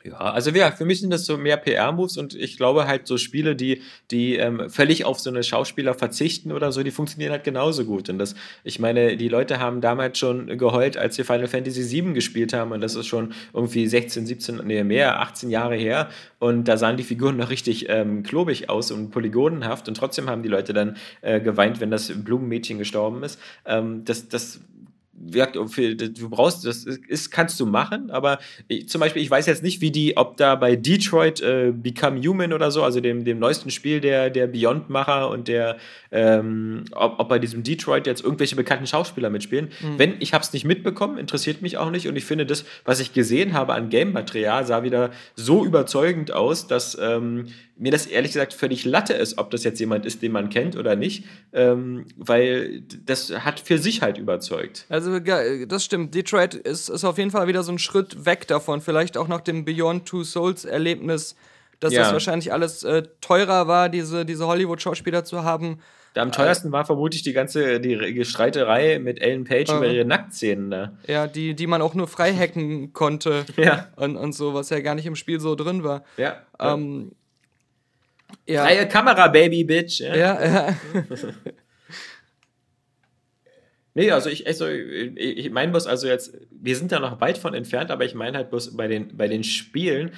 [0.05, 3.17] Ja, also ja, für mich sind das so mehr PR-Moves und ich glaube halt so
[3.17, 3.81] Spiele, die,
[4.11, 8.07] die ähm, völlig auf so eine Schauspieler verzichten oder so, die funktionieren halt genauso gut.
[8.09, 12.13] Und das, ich meine, die Leute haben damals schon geheult, als wir Final Fantasy VII
[12.13, 16.67] gespielt haben und das ist schon irgendwie 16, 17, nee, mehr, 18 Jahre her und
[16.67, 20.49] da sahen die Figuren noch richtig ähm, klobig aus und polygonenhaft und trotzdem haben die
[20.49, 23.39] Leute dann äh, geweint, wenn das Blumenmädchen gestorben ist.
[23.65, 24.59] Ähm, das, das
[25.17, 29.81] du brauchst, das ist, kannst du machen, aber ich, zum Beispiel, ich weiß jetzt nicht,
[29.81, 33.71] wie die, ob da bei Detroit äh, Become Human oder so, also dem, dem neuesten
[33.71, 35.77] Spiel der, der Beyond-Macher und der,
[36.11, 39.69] ähm, ob, ob bei diesem Detroit jetzt irgendwelche bekannten Schauspieler mitspielen.
[39.81, 39.97] Mhm.
[39.99, 42.99] Wenn, ich habe es nicht mitbekommen, interessiert mich auch nicht und ich finde, das, was
[42.99, 47.47] ich gesehen habe an Game-Material, sah wieder so überzeugend aus, dass ähm,
[47.77, 50.77] mir das ehrlich gesagt völlig Latte ist, ob das jetzt jemand ist, den man kennt
[50.77, 54.85] oder nicht, ähm, weil das hat für sich halt überzeugt.
[54.89, 55.04] Also
[55.67, 56.13] das stimmt.
[56.15, 58.81] Detroit ist, ist auf jeden Fall wieder so ein Schritt weg davon.
[58.81, 61.35] Vielleicht auch nach dem Beyond Two Souls Erlebnis,
[61.79, 62.03] dass ja.
[62.03, 65.79] das wahrscheinlich alles äh, teurer war, diese, diese Hollywood-Schauspieler zu haben.
[66.15, 70.05] Da am teuersten war vermutlich die ganze die Streiterei mit Ellen Page äh, über ihre
[70.05, 70.93] Nacktszenen da.
[71.07, 73.45] Ja, die, die man auch nur frei hacken konnte.
[73.57, 73.89] ja.
[73.97, 76.05] Und, und so, was ja gar nicht im Spiel so drin war.
[76.15, 76.37] Ja.
[76.57, 77.11] Ähm,
[78.47, 78.63] ja.
[78.63, 79.99] Freie Kamera, Baby, Bitch.
[79.99, 80.43] Ja, ja.
[80.43, 80.75] ja.
[83.95, 87.55] nee, also ich, also ich meine bloß, also jetzt, wir sind da noch weit von
[87.55, 90.11] entfernt, aber ich meine halt bloß bei den, bei den Spielen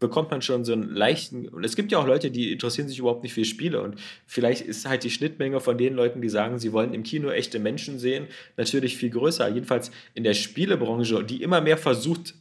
[0.00, 2.98] bekommt man schon so einen leichten, und es gibt ja auch Leute, die interessieren sich
[3.00, 6.58] überhaupt nicht für Spiele und vielleicht ist halt die Schnittmenge von den Leuten, die sagen,
[6.58, 9.48] sie wollen im Kino echte Menschen sehen, natürlich viel größer.
[9.48, 12.34] Jedenfalls in der Spielebranche, die immer mehr versucht,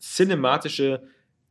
[0.00, 1.02] cinematische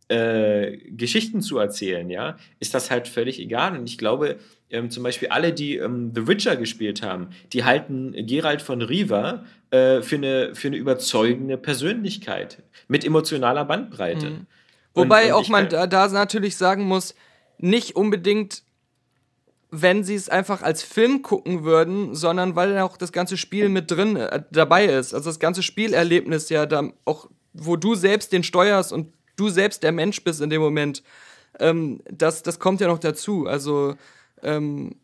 [0.07, 3.77] äh, Geschichten zu erzählen, ja, ist das halt völlig egal.
[3.77, 4.37] Und ich glaube,
[4.69, 9.45] ähm, zum Beispiel alle, die ähm, The Witcher gespielt haben, die halten Geralt von Riva
[9.71, 14.29] äh, für, eine, für eine überzeugende Persönlichkeit mit emotionaler Bandbreite.
[14.29, 14.47] Mhm.
[14.93, 17.15] Wobei und, und auch man da, da natürlich sagen muss,
[17.57, 18.63] nicht unbedingt
[19.81, 23.91] wenn sie es einfach als Film gucken würden, sondern weil auch das ganze Spiel mit
[23.91, 25.13] drin äh, dabei ist.
[25.13, 29.83] Also das ganze Spielerlebnis ja da auch, wo du selbst den steuerst und du selbst
[29.83, 31.03] der Mensch bist in dem Moment.
[31.59, 33.47] Ähm, das, das kommt ja noch dazu.
[33.47, 33.95] Also,
[34.43, 34.95] ähm,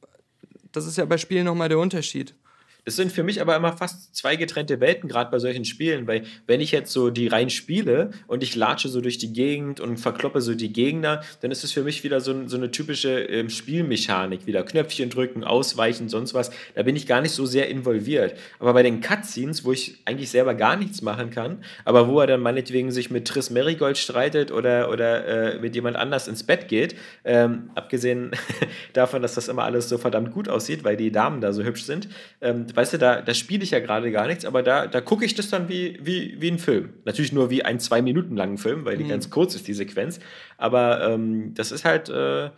[0.72, 2.36] das ist ja bei Spielen nochmal der Unterschied.
[2.84, 6.24] Das sind für mich aber immer fast zwei getrennte Welten, gerade bei solchen Spielen, weil
[6.48, 9.98] wenn ich jetzt so die rein spiele und ich latsche so durch die Gegend und
[9.98, 13.52] verkloppe so die Gegner, dann ist es für mich wieder so, so eine typische ähm,
[13.52, 16.50] Spielmechanik, wieder Knöpfchen drücken, ausweichen, sonst was.
[16.74, 18.36] Da bin ich gar nicht so sehr involviert.
[18.58, 22.26] Aber bei den Cutscenes, wo ich eigentlich selber gar nichts machen kann, aber wo er
[22.26, 26.68] dann meinetwegen sich mit Triss Merigold streitet oder, oder äh, mit jemand anders ins Bett
[26.68, 28.32] geht, ähm, abgesehen
[28.94, 31.84] davon, dass das immer alles so verdammt gut aussieht, weil die Damen da so hübsch
[31.84, 32.10] sind,
[32.42, 35.26] ähm, weißt du, da, da spiele ich ja gerade gar nichts, aber da, da gucke
[35.26, 36.93] ich das dann wie, wie, wie ein Film.
[37.05, 39.09] Natürlich nur wie ein zwei Minuten langen Film, weil die mhm.
[39.09, 40.19] ganz kurz ist, die Sequenz.
[40.57, 42.09] Aber ähm, das ist halt.
[42.09, 42.49] Äh,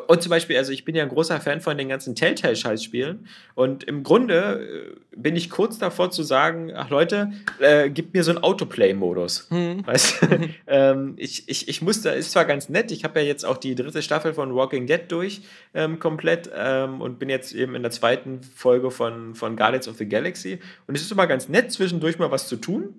[0.00, 3.26] und zum Beispiel, also ich bin ja ein großer Fan von den ganzen Telltale-Scheißspielen.
[3.54, 8.24] Und im Grunde äh, bin ich kurz davor zu sagen, ach Leute, äh, gib mir
[8.24, 9.48] so einen Autoplay-Modus.
[9.50, 9.86] Hm.
[9.86, 10.26] Weißt
[10.66, 13.56] ähm, ich, ich, ich muss, da ist zwar ganz nett, ich habe ja jetzt auch
[13.56, 15.42] die dritte Staffel von Walking Dead durch
[15.74, 19.96] ähm, komplett ähm, und bin jetzt eben in der zweiten Folge von, von Guardians of
[19.96, 20.60] the Galaxy.
[20.86, 22.94] Und es ist immer ganz nett, zwischendurch mal was zu tun.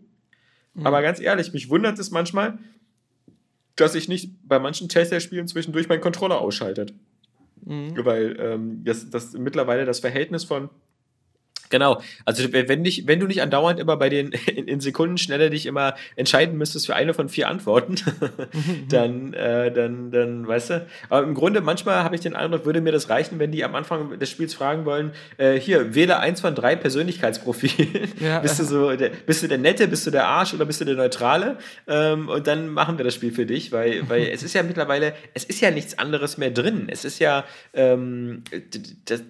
[0.75, 0.85] Hm.
[0.85, 2.57] Aber ganz ehrlich, mich wundert es manchmal,
[3.75, 6.93] dass sich nicht bei manchen Telltale-Spielen zwischendurch mein Controller ausschaltet.
[7.65, 7.93] Mhm.
[8.05, 10.69] Weil ähm, das, das mittlerweile das Verhältnis von
[11.69, 15.65] Genau, also wenn, nicht, wenn du nicht andauernd immer bei den in, in Sekundenschnelle dich
[15.65, 17.95] immer entscheiden müsstest für eine von vier Antworten,
[18.89, 20.87] dann, äh, dann, dann, weißt du.
[21.09, 23.75] Aber im Grunde, manchmal habe ich den Eindruck, würde mir das reichen, wenn die am
[23.75, 28.09] Anfang des Spiels fragen wollen, äh, hier, wähle eins von drei Persönlichkeitsprofilen.
[28.19, 28.39] Ja.
[28.45, 30.85] bist, du so der, bist du der Nette, bist du der Arsch oder bist du
[30.85, 31.57] der Neutrale?
[31.87, 35.13] Ähm, und dann machen wir das Spiel für dich, weil, weil es ist ja mittlerweile,
[35.33, 36.87] es ist ja nichts anderes mehr drin.
[36.89, 37.43] Es ist ja,
[37.73, 38.43] ähm,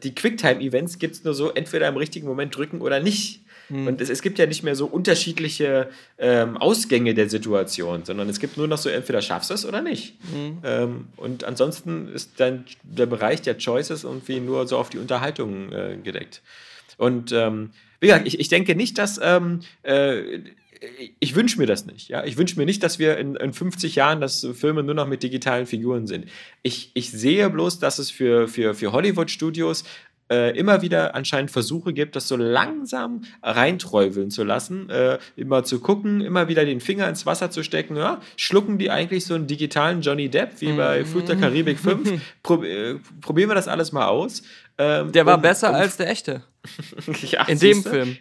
[0.04, 3.42] die Quicktime-Events gibt es nur so entweder im richtigen richtigen Moment drücken oder nicht.
[3.70, 3.88] Hm.
[3.88, 8.40] Und es, es, gibt ja nicht mehr so unterschiedliche ähm, Ausgänge der Situation, sondern es
[8.40, 10.16] gibt nur noch so, entweder schaffst du es oder nicht.
[10.34, 10.58] Hm.
[10.64, 15.72] Ähm, und ansonsten ist dann der Bereich der Choices irgendwie nur so auf die Unterhaltung
[15.72, 16.42] äh, gedeckt.
[16.98, 20.40] Und ähm, wie gesagt, ich, ich denke nicht, dass ähm, äh,
[21.20, 22.10] ich wünsche mir das nicht.
[22.10, 22.24] Ja?
[22.24, 25.24] Ich wünsche mir nicht, dass wir in, in 50 Jahren, dass Filme nur noch mit
[25.24, 26.26] digitalen Figuren sind.
[26.62, 29.86] Ich, ich sehe bloß, dass es für, für, für Hollywood-Studios
[30.32, 35.80] äh, immer wieder anscheinend Versuche gibt, das so langsam reinträufeln zu lassen, äh, immer zu
[35.80, 37.96] gucken, immer wieder den Finger ins Wasser zu stecken.
[37.96, 41.26] Ja, schlucken die eigentlich so einen digitalen Johnny Depp wie bei mhm.
[41.26, 42.22] Der Karibik 5?
[42.44, 44.42] Pro, äh, probieren wir das alles mal aus.
[44.78, 46.44] Ähm, der war um, besser um, als der echte.
[47.32, 48.18] ja, in dem Film.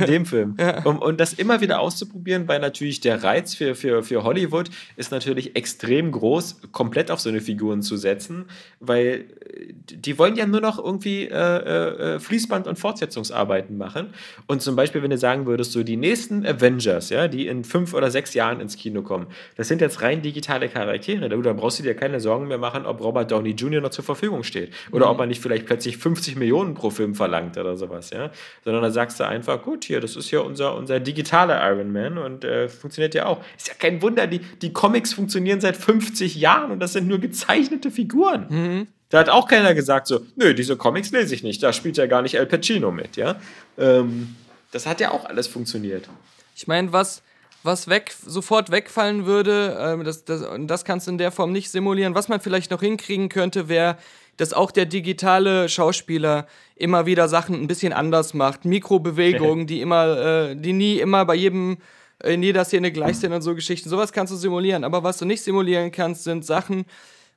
[0.00, 0.56] In dem Film.
[0.60, 0.82] ja.
[0.84, 5.10] um, und das immer wieder auszuprobieren, weil natürlich der Reiz für, für, für Hollywood ist
[5.10, 8.46] natürlich extrem groß, komplett auf so eine Figuren zu setzen,
[8.80, 14.08] weil äh, die wollen ja nur noch irgendwie äh, äh, äh, Fließband- und Fortsetzungsarbeiten machen.
[14.46, 17.94] Und zum Beispiel, wenn du sagen würdest, so die nächsten Avengers, ja, die in fünf
[17.94, 19.26] oder sechs Jahren ins Kino kommen,
[19.56, 21.28] das sind jetzt rein digitale Charaktere.
[21.28, 23.80] Da brauchst du dir keine Sorgen mehr machen, ob Robert Downey Jr.
[23.80, 24.72] noch zur Verfügung steht.
[24.90, 25.12] Oder mhm.
[25.12, 28.30] ob er nicht vielleicht plötzlich 50 Millionen pro Film verlangt oder sowas, ja.
[28.64, 32.18] Sondern da sagst du einfach, gut, hier, das ist ja unser, unser digitaler Iron Man
[32.18, 33.42] und äh, funktioniert ja auch.
[33.56, 37.18] Ist ja kein Wunder, die, die Comics funktionieren seit 50 Jahren und das sind nur
[37.18, 38.46] gezeichnete Figuren.
[38.48, 38.86] Mhm.
[39.10, 42.06] Da hat auch keiner gesagt so, nö, diese Comics lese ich nicht, da spielt ja
[42.06, 43.36] gar nicht Al Pacino mit, ja.
[43.78, 44.36] Ähm,
[44.70, 46.08] das hat ja auch alles funktioniert.
[46.54, 47.22] Ich meine, was,
[47.62, 51.70] was weg, sofort wegfallen würde, ähm, das, das, das kannst du in der Form nicht
[51.70, 52.14] simulieren.
[52.14, 53.96] Was man vielleicht noch hinkriegen könnte, wäre
[54.38, 58.64] dass auch der digitale Schauspieler immer wieder Sachen ein bisschen anders macht.
[58.64, 61.78] Mikrobewegungen, die immer, äh, die nie immer bei jedem,
[62.24, 63.88] in jeder Szene gleich sind und so Geschichten.
[63.88, 64.84] Sowas kannst du simulieren.
[64.84, 66.86] Aber was du nicht simulieren kannst, sind Sachen,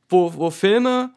[0.09, 1.11] wo, wo Filme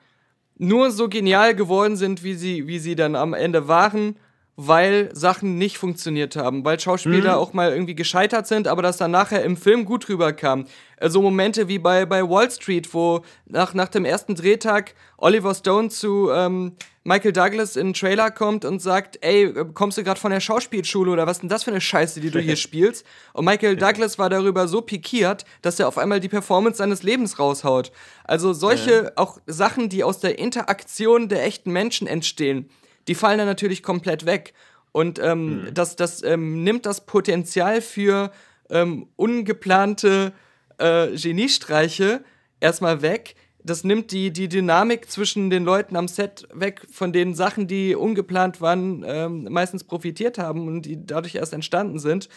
[0.57, 4.16] nur so genial geworden sind, wie sie, wie sie dann am Ende waren,
[4.57, 7.38] weil Sachen nicht funktioniert haben, weil Schauspieler mhm.
[7.38, 10.66] auch mal irgendwie gescheitert sind, aber das dann nachher im Film gut rüberkam.
[10.96, 15.55] Äh, so Momente wie bei, bei Wall Street, wo nach, nach dem ersten Drehtag Oliver
[15.55, 20.18] Stone zu ähm, Michael Douglas in den Trailer kommt und sagt, ey, kommst du gerade
[20.18, 23.05] von der Schauspielschule oder was ist denn das für eine Scheiße, die du hier spielst?
[23.32, 27.38] Und Michael Douglas war darüber so pikiert, dass er auf einmal die Performance seines Lebens
[27.38, 27.92] raushaut.
[28.22, 29.12] Also solche ja.
[29.16, 32.70] auch Sachen, die aus der Interaktion der echten Menschen entstehen
[33.09, 34.55] die fallen dann natürlich komplett weg.
[34.92, 35.74] Und ähm, mhm.
[35.74, 38.30] das, das ähm, nimmt das Potenzial für
[38.70, 40.32] ähm, ungeplante
[40.78, 42.24] äh, Geniestreiche
[42.61, 43.34] erstmal weg.
[43.62, 47.94] Das nimmt die, die Dynamik zwischen den Leuten am Set weg, von den Sachen, die
[47.94, 52.28] ungeplant waren, ähm, meistens profitiert haben und die dadurch erst entstanden sind.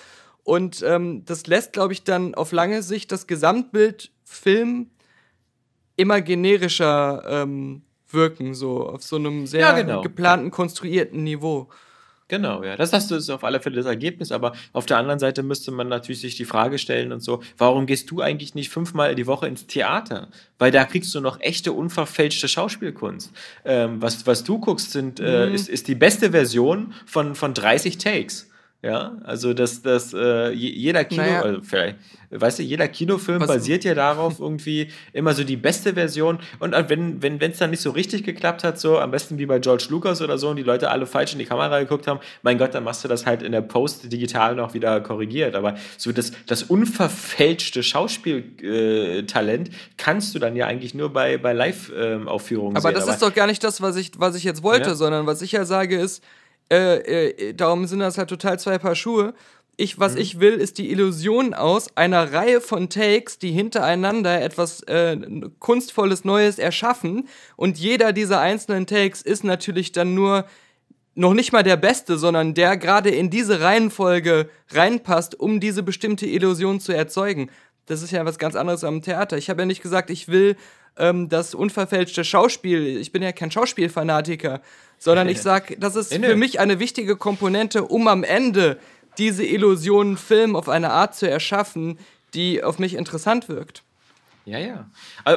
[0.44, 4.90] Und ähm, das lässt, glaube ich, dann auf lange Sicht das Gesamtbild Film
[5.98, 10.02] immer generischer ähm, wirken, so auf so einem sehr ja, genau.
[10.02, 11.70] geplanten, konstruierten Niveau.
[12.30, 12.76] Genau, ja.
[12.76, 15.72] Das hast du ist auf alle Fälle das Ergebnis, aber auf der anderen Seite müsste
[15.72, 19.28] man natürlich sich die Frage stellen und so, warum gehst du eigentlich nicht fünfmal die
[19.28, 20.28] Woche ins Theater?
[20.60, 23.32] Weil da kriegst du noch echte, unverfälschte Schauspielkunst.
[23.64, 25.56] Ähm, was, was du guckst, sind, äh, mhm.
[25.56, 28.50] ist, ist die beste Version von, von 30 Takes.
[28.84, 31.42] Ja, also dass das äh, jeder Kino, naja.
[31.42, 31.96] also vielleicht,
[32.30, 33.48] weißt du, jeder Kinofilm Was?
[33.48, 37.72] basiert ja darauf irgendwie immer so die beste Version und wenn wenn wenn es dann
[37.72, 40.58] nicht so richtig geklappt hat, so am besten wie bei George Lucas oder so und
[40.58, 43.26] die Leute alle falsch in die Kamera geguckt haben, mein Gott, dann machst du das
[43.26, 49.72] halt in der Post digital noch wieder korrigiert, aber so das das unverfälschte Schauspieltalent äh,
[49.98, 52.94] kannst du dann ja eigentlich nur bei bei Live ähm, Aufführungen aber sehen.
[52.94, 54.96] Das aber das ist doch gar nicht das, was ich was ich jetzt wollte, ja.
[54.96, 56.22] sondern was ich ja sage ist
[56.72, 56.98] äh,
[57.50, 59.34] äh, darum sind das halt total zwei Paar Schuhe.
[59.78, 60.22] Ich, was mhm.
[60.22, 65.18] ich will, ist die Illusion aus einer Reihe von Takes, die hintereinander etwas äh,
[65.60, 67.28] kunstvolles Neues erschaffen.
[67.56, 70.46] Und jeder dieser einzelnen Takes ist natürlich dann nur
[71.14, 76.28] noch nicht mal der beste, sondern der gerade in diese Reihenfolge reinpasst, um diese bestimmte
[76.28, 77.50] Illusion zu erzeugen.
[77.88, 79.38] Das ist ja was ganz anderes am Theater.
[79.38, 80.58] Ich habe ja nicht gesagt, ich will
[81.00, 82.98] ähm, das unverfälschte Schauspiel.
[82.98, 84.62] Ich bin ja kein Schauspielfanatiker,
[84.98, 88.78] sondern ich sage, das ist für mich eine wichtige Komponente, um am Ende
[89.18, 91.98] diese Illusionen Film auf eine Art zu erschaffen,
[92.34, 93.84] die auf mich interessant wirkt.
[94.48, 94.90] Ja, ja.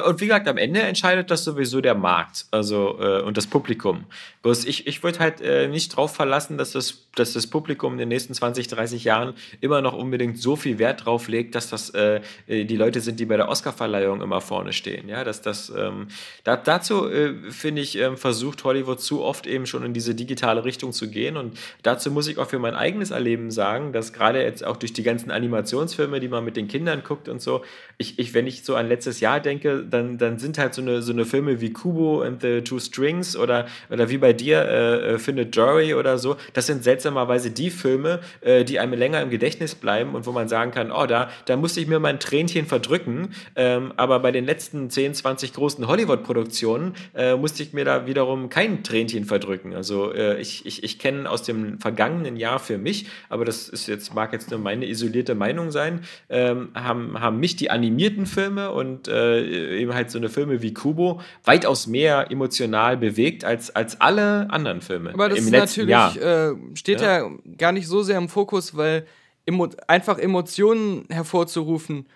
[0.05, 4.05] Und wie gesagt, am Ende entscheidet das sowieso der Markt also, äh, und das Publikum.
[4.41, 7.99] Bloß ich, ich würde halt äh, nicht darauf verlassen, dass das, dass das Publikum in
[7.99, 11.89] den nächsten 20, 30 Jahren immer noch unbedingt so viel Wert drauf legt, dass das
[11.89, 15.09] äh, äh die Leute sind, die bei der Oscarverleihung immer vorne stehen.
[15.09, 16.07] Ja, dass das, ähm,
[16.45, 20.63] da, dazu äh, finde ich, ähm, versucht Hollywood zu oft eben schon in diese digitale
[20.63, 21.35] Richtung zu gehen.
[21.35, 24.93] Und dazu muss ich auch für mein eigenes Erleben sagen, dass gerade jetzt auch durch
[24.93, 27.61] die ganzen Animationsfilme, die man mit den Kindern guckt und so,
[27.97, 30.81] ich, ich wenn ich so an letzte letztes Jahr denke, dann, dann sind halt so
[30.83, 34.61] eine, so eine Filme wie Kubo and the Two Strings oder, oder wie bei dir
[34.61, 39.19] äh, äh Findet Dory oder so, das sind seltsamerweise die Filme, äh, die einem länger
[39.23, 42.19] im Gedächtnis bleiben und wo man sagen kann, oh, da, da musste ich mir mein
[42.19, 47.85] Tränchen verdrücken, ähm, aber bei den letzten 10, 20 großen Hollywood-Produktionen äh, musste ich mir
[47.85, 49.73] da wiederum kein Tränchen verdrücken.
[49.73, 53.87] Also äh, ich, ich, ich kenne aus dem vergangenen Jahr für mich, aber das ist
[53.87, 58.71] jetzt, mag jetzt nur meine isolierte Meinung sein, ähm, haben, haben mich die animierten Filme
[58.71, 63.73] und und äh, eben halt so eine Filme wie Kubo weitaus mehr emotional bewegt als,
[63.75, 65.13] als alle anderen Filme.
[65.13, 67.19] Aber das im ist natürlich, äh, steht ja.
[67.19, 67.31] ja.
[67.57, 69.05] gar nicht so sehr im Fokus, weil
[69.45, 72.07] emo einfach Emotionen hervorzurufen,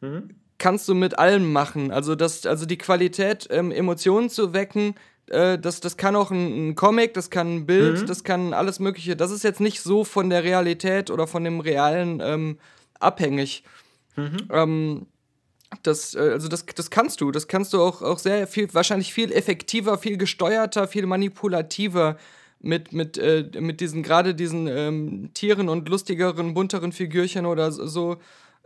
[0.00, 0.30] mhm.
[0.58, 1.90] kannst du mit allem machen.
[1.90, 4.94] Also, das, also die Qualität, ähm, Emotionen zu wecken,
[5.28, 8.06] äh, das, das kann auch ein, ein, Comic, das kann ein Bild, mhm.
[8.06, 9.16] das kann alles Mögliche.
[9.16, 12.58] Das ist jetzt nicht so von der Realität oder von dem Realen ähm,
[13.00, 13.64] abhängig.
[14.16, 14.48] Mhm.
[14.50, 15.06] Ähm,
[15.82, 17.30] das, äh, also das, das kannst du.
[17.30, 22.16] Das kannst du auch, auch sehr viel, wahrscheinlich viel effektiver, viel gesteuerter, viel manipulativer
[22.60, 28.16] mit, mit, äh, mit diesen, gerade diesen ähm, Tieren und lustigeren, bunteren Figürchen oder so,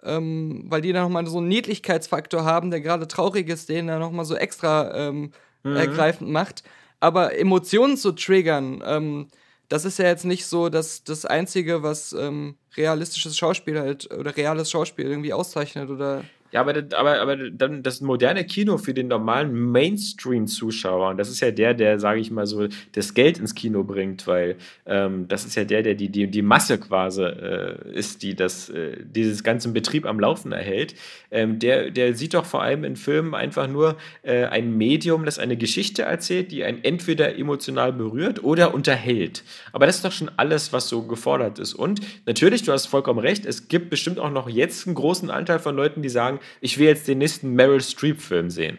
[0.03, 3.99] ähm, weil die dann nochmal so einen Niedlichkeitsfaktor haben, der gerade traurig ist, den er
[3.99, 5.33] nochmal so extra ähm,
[5.63, 5.77] mhm.
[5.77, 6.63] ergreifend macht.
[7.01, 9.29] Aber Emotionen zu triggern, ähm,
[9.69, 14.37] das ist ja jetzt nicht so dass das Einzige, was ähm, realistisches Schauspiel halt oder
[14.37, 19.09] reales Schauspiel irgendwie auszeichnet oder ja, aber, aber, aber dann das moderne Kino für den
[19.09, 23.55] normalen Mainstream-Zuschauer, und das ist ja der, der, sage ich mal so, das Geld ins
[23.55, 27.93] Kino bringt, weil ähm, das ist ja der, der die, die, die Masse quasi äh,
[27.95, 30.95] ist, die das, äh, dieses ganzen Betrieb am Laufen erhält,
[31.31, 35.39] ähm, der, der sieht doch vor allem in Filmen einfach nur äh, ein Medium, das
[35.39, 39.43] eine Geschichte erzählt, die einen entweder emotional berührt oder unterhält.
[39.73, 41.73] Aber das ist doch schon alles, was so gefordert ist.
[41.73, 45.59] Und natürlich, du hast vollkommen recht, es gibt bestimmt auch noch jetzt einen großen Anteil
[45.59, 48.79] von Leuten, die sagen, ich will jetzt den nächsten Meryl Streep-Film sehen.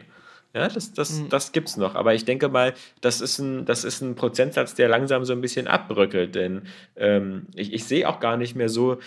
[0.55, 1.29] Ja, das, das, mhm.
[1.29, 1.95] das gibt's noch.
[1.95, 5.41] Aber ich denke mal, das ist ein, das ist ein Prozentsatz, der langsam so ein
[5.41, 6.35] bisschen abbröckelt.
[6.35, 6.63] Denn
[6.95, 8.99] ähm, ich, ich sehe auch gar nicht mehr so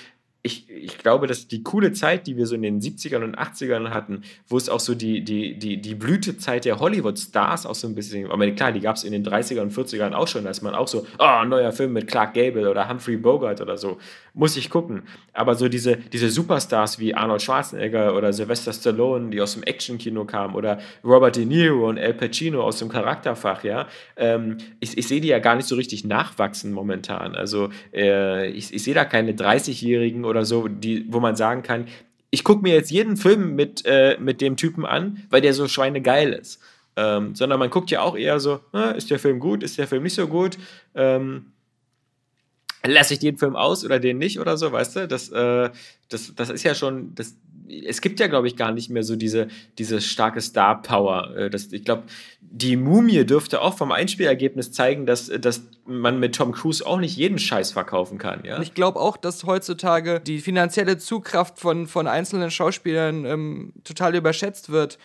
[0.46, 3.90] ich, ich glaube, dass die coole Zeit, die wir so in den 70ern und 80ern
[3.90, 7.94] hatten, wo es auch so die, die, die, die Blütezeit der Hollywood-Stars auch so ein
[7.94, 10.74] bisschen, aber klar, die gab es in den 30ern und 40ern auch schon, dass man
[10.74, 13.98] auch so, oh, neuer Film mit Clark Gable oder Humphrey Bogart oder so,
[14.32, 15.02] muss ich gucken.
[15.32, 20.24] Aber so diese, diese Superstars wie Arnold Schwarzenegger oder Sylvester Stallone, die aus dem Action-Kino
[20.24, 25.08] kamen, oder Robert De Niro und Al Pacino aus dem Charakterfach, ja, ähm, ich, ich
[25.08, 27.34] sehe die ja gar nicht so richtig nachwachsen momentan.
[27.34, 31.62] Also äh, ich, ich sehe da keine 30-Jährigen oder oder so, die, wo man sagen
[31.62, 31.86] kann,
[32.30, 35.66] ich gucke mir jetzt jeden Film mit, äh, mit dem Typen an, weil der so
[35.66, 36.60] schweinegeil ist.
[36.96, 39.86] Ähm, sondern man guckt ja auch eher so, ah, ist der Film gut, ist der
[39.86, 40.58] Film nicht so gut,
[40.94, 41.52] ähm,
[42.84, 45.08] lasse ich den Film aus oder den nicht oder so, weißt du?
[45.08, 45.70] Das, äh,
[46.08, 47.34] das, das ist ja schon, das,
[47.68, 49.48] es gibt ja, glaube ich, gar nicht mehr so diese,
[49.78, 51.36] diese starke Star-Power.
[51.36, 52.04] Äh, ich glaube,
[52.40, 57.16] die Mumie dürfte auch vom Einspielergebnis zeigen, dass, dass man mit Tom Cruise auch nicht
[57.16, 58.44] jeden Scheiß verkaufen kann.
[58.44, 58.60] Ja?
[58.60, 64.70] Ich glaube auch, dass heutzutage die finanzielle Zugkraft von, von einzelnen Schauspielern ähm, total überschätzt
[64.70, 64.98] wird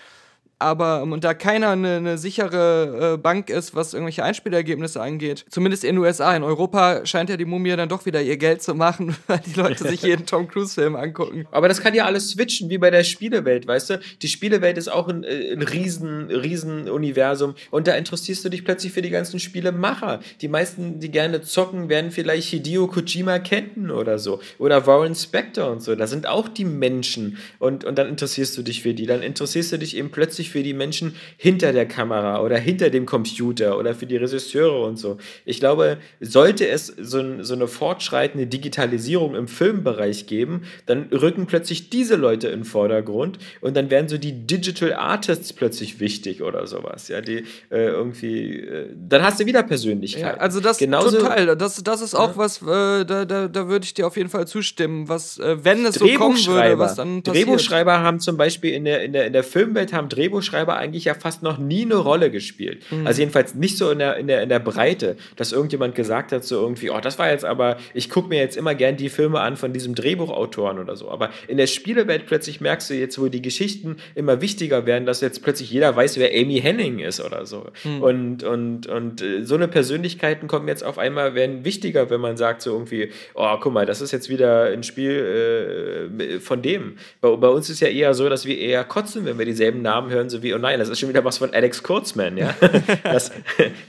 [0.62, 5.46] aber ähm, und da keiner eine, eine sichere äh, Bank ist, was irgendwelche Einspielergebnisse angeht,
[5.50, 8.62] zumindest in den USA, in Europa scheint ja die Mumie dann doch wieder ihr Geld
[8.62, 11.48] zu machen, weil die Leute sich jeden Tom Cruise-Film angucken.
[11.52, 14.00] Aber das kann ja alles switchen, wie bei der Spielewelt, weißt du?
[14.22, 18.64] Die Spielewelt ist auch ein, äh, ein riesen, riesen Universum und da interessierst du dich
[18.64, 20.20] plötzlich für die ganzen Spielemacher.
[20.42, 24.42] Die meisten, die gerne zocken, werden vielleicht Hideo Kojima kennen oder so.
[24.60, 25.96] Oder Warren Spector und so.
[25.96, 29.06] Da sind auch die Menschen und, und dann interessierst du dich für die.
[29.06, 33.06] Dann interessierst du dich eben plötzlich für die Menschen hinter der Kamera oder hinter dem
[33.06, 35.18] Computer oder für die Regisseure und so.
[35.46, 41.90] Ich glaube, sollte es so, so eine fortschreitende Digitalisierung im Filmbereich geben, dann rücken plötzlich
[41.90, 46.68] diese Leute in den Vordergrund und dann werden so die Digital Artists plötzlich wichtig oder
[46.68, 47.08] sowas.
[47.08, 50.36] Ja, die äh, irgendwie, äh, dann hast du wieder Persönlichkeit.
[50.36, 51.56] Ja, also das Genauso, total.
[51.56, 52.38] Das, das ist auch ja.
[52.38, 55.86] was, äh, da, da, da würde ich dir auf jeden Fall zustimmen, was, äh, wenn
[55.86, 57.48] es so kommen würde, was dann passiert.
[57.48, 61.06] Drehbuchschreiber haben zum Beispiel in der, in der, in der Filmwelt haben Drehbuch Drehbuchschreiber eigentlich
[61.06, 62.84] ja fast noch nie eine Rolle gespielt.
[62.92, 63.08] Mhm.
[63.08, 66.44] Also jedenfalls nicht so in der, in, der, in der Breite, dass irgendjemand gesagt hat,
[66.44, 69.40] so irgendwie, oh, das war jetzt aber, ich gucke mir jetzt immer gern die Filme
[69.40, 71.10] an von diesem Drehbuchautoren oder so.
[71.10, 75.22] Aber in der Spielewelt plötzlich merkst du jetzt, wo die Geschichten immer wichtiger werden, dass
[75.22, 77.66] jetzt plötzlich jeder weiß, wer Amy Henning ist oder so.
[77.84, 78.02] Mhm.
[78.02, 82.38] Und, und, und äh, so eine Persönlichkeiten kommen jetzt auf einmal, werden wichtiger, wenn man
[82.38, 86.96] sagt so irgendwie, oh, guck mal, das ist jetzt wieder ein Spiel äh, von dem.
[87.20, 90.10] Bei, bei uns ist ja eher so, dass wir eher kotzen, wenn wir dieselben Namen
[90.10, 92.56] hören, so wie, oh nein, das ist schon wieder was von Alex Kurzman, ja.
[93.04, 93.32] lass,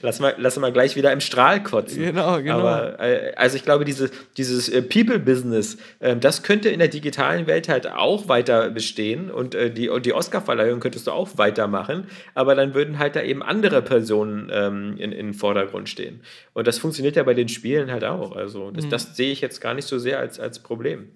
[0.03, 2.03] lass, mal, lass mal gleich wieder im Strahl kotzen.
[2.03, 2.59] Genau, genau.
[2.59, 7.47] Aber, äh, also ich glaube, diese, dieses äh, People-Business, äh, das könnte in der digitalen
[7.47, 12.55] Welt halt auch weiter bestehen und äh, die, die Oscar-Verleihung könntest du auch weitermachen, aber
[12.55, 16.21] dann würden halt da eben andere Personen ähm, in, in den Vordergrund stehen.
[16.53, 18.37] Und das funktioniert ja bei den Spielen halt auch.
[18.37, 18.91] Also das, mhm.
[18.91, 21.09] das sehe ich jetzt gar nicht so sehr als, als Problem.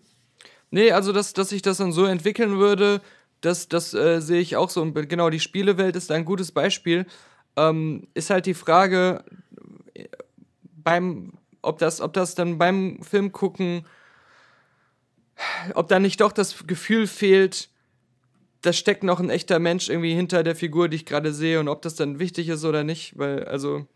[0.71, 3.01] Nee, also dass, dass sich das dann so entwickeln würde,
[3.41, 4.83] das, das äh, sehe ich auch so.
[4.83, 7.07] Und genau, die Spielewelt ist ein gutes Beispiel.
[7.57, 9.25] Ähm, ist halt die Frage,
[9.95, 10.05] äh,
[10.63, 11.33] beim,
[11.63, 13.87] ob, das, ob das dann beim Film gucken,
[15.75, 17.69] ob da nicht doch das Gefühl fehlt,
[18.63, 21.69] da steckt noch ein echter Mensch irgendwie hinter der Figur, die ich gerade sehe und
[21.69, 23.87] ob das dann wichtig ist oder nicht, weil, also,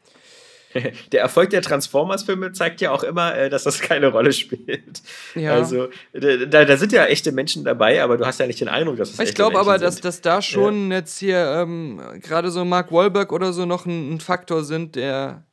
[1.12, 5.02] der Erfolg der Transformers-Filme zeigt ja auch immer, äh, dass das keine Rolle spielt.
[5.34, 5.54] Ja.
[5.54, 8.96] Also, da, da sind ja echte Menschen dabei, aber du hast ja nicht den Eindruck,
[8.96, 10.98] dass das Ich glaube aber, dass, dass da schon ja.
[10.98, 15.44] jetzt hier ähm, gerade so Mark Wahlberg oder so noch ein, ein, Faktor sind, der,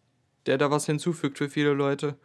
[0.46, 2.16] der da was hinzufügt für viele Leute.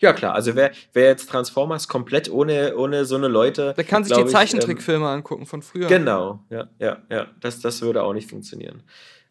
[0.00, 0.34] Ja, klar.
[0.34, 3.74] Also, wer, wer jetzt Transformers komplett ohne, ohne so eine Leute.
[3.76, 5.88] Der kann sich die Zeichentrickfilme ähm, angucken von früher.
[5.88, 7.26] Genau, ja, ja, ja.
[7.40, 8.82] Das, das würde auch nicht funktionieren.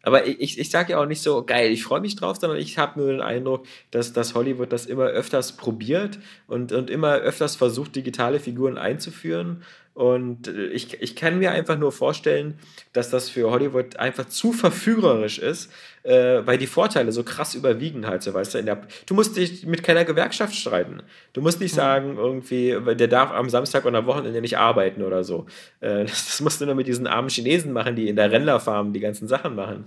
[0.02, 2.78] Aber ich, ich sage ja auch nicht so, geil, ich freue mich drauf, sondern ich
[2.78, 7.56] habe nur den Eindruck, dass, dass Hollywood das immer öfters probiert und, und immer öfters
[7.56, 9.62] versucht, digitale Figuren einzuführen
[9.94, 12.58] und äh, ich, ich kann mir einfach nur vorstellen,
[12.92, 15.70] dass das für Hollywood einfach zu verführerisch ist,
[16.04, 18.62] äh, weil die Vorteile so krass überwiegen halt, so weißt du.
[18.62, 21.02] Der, du musst dich mit keiner Gewerkschaft streiten.
[21.32, 21.76] Du musst nicht hm.
[21.76, 25.46] sagen, irgendwie, der darf am Samstag und am Wochenende nicht arbeiten oder so.
[25.80, 28.92] Äh, das, das, musst du nur mit diesen armen Chinesen machen, die in der Rennlerfarm
[28.92, 29.86] die ganzen Sachen machen.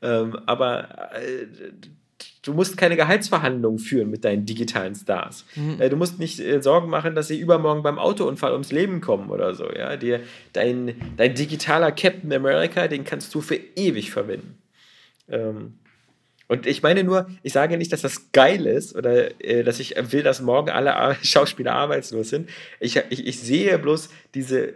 [0.00, 1.46] Ähm, aber äh,
[2.42, 5.44] Du musst keine Gehaltsverhandlungen führen mit deinen digitalen Stars.
[5.54, 5.80] Mhm.
[5.80, 9.30] Äh, du musst nicht äh, Sorgen machen, dass sie übermorgen beim Autounfall ums Leben kommen
[9.30, 9.70] oder so.
[9.70, 9.96] Ja?
[9.96, 10.20] Dir,
[10.52, 14.58] dein, dein digitaler Captain America, den kannst du für ewig verwenden.
[15.28, 15.74] Ähm,
[16.52, 19.94] und ich meine nur, ich sage nicht, dass das geil ist oder äh, dass ich
[20.12, 22.50] will, dass morgen alle Ar Schauspieler arbeitslos sind.
[22.78, 24.74] Ich, ich, ich sehe bloß diese,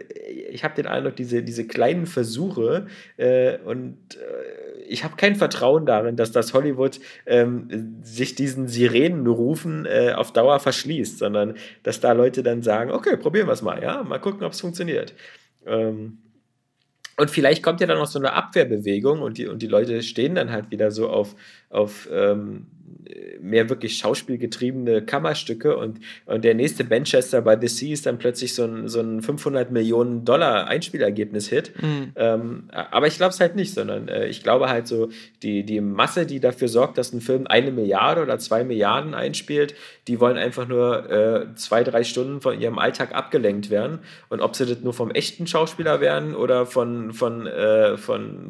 [0.51, 2.87] ich habe den Eindruck, diese, diese kleinen Versuche
[3.17, 9.85] äh, und äh, ich habe kein Vertrauen darin, dass das Hollywood ähm, sich diesen Sirenenrufen
[9.85, 13.81] äh, auf Dauer verschließt, sondern dass da Leute dann sagen, okay, probieren wir es mal,
[13.81, 15.13] ja, mal gucken, ob es funktioniert.
[15.65, 16.19] Ähm,
[17.19, 20.35] und vielleicht kommt ja dann noch so eine Abwehrbewegung und die, und die Leute stehen
[20.35, 21.35] dann halt wieder so auf,
[21.69, 22.67] auf ähm,
[23.41, 28.53] mehr wirklich schauspielgetriebene Kammerstücke und, und der nächste Manchester by the Sea ist dann plötzlich
[28.53, 31.73] so ein, so ein 500 Millionen Dollar Einspielergebnis-Hit.
[31.81, 32.11] Mhm.
[32.15, 35.09] Ähm, aber ich glaube es halt nicht, sondern äh, ich glaube halt so,
[35.43, 39.75] die, die Masse, die dafür sorgt, dass ein Film eine Milliarde oder zwei Milliarden einspielt,
[40.07, 43.99] die wollen einfach nur äh, zwei, drei Stunden von ihrem Alltag abgelenkt werden.
[44.29, 48.49] Und ob sie das nur vom echten Schauspieler werden oder von, von, äh, von,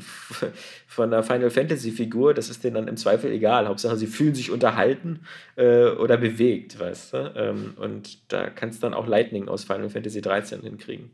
[0.88, 3.68] von einer Final Fantasy Figur, das ist denen dann im Zweifel egal.
[3.68, 5.20] Hauptsache, sie fühlen sich unterhalten
[5.58, 7.34] äh, oder bewegt, weißt du?
[7.36, 11.12] Ähm, und da kannst du dann auch Lightning aus Final Fantasy 13 hinkriegen.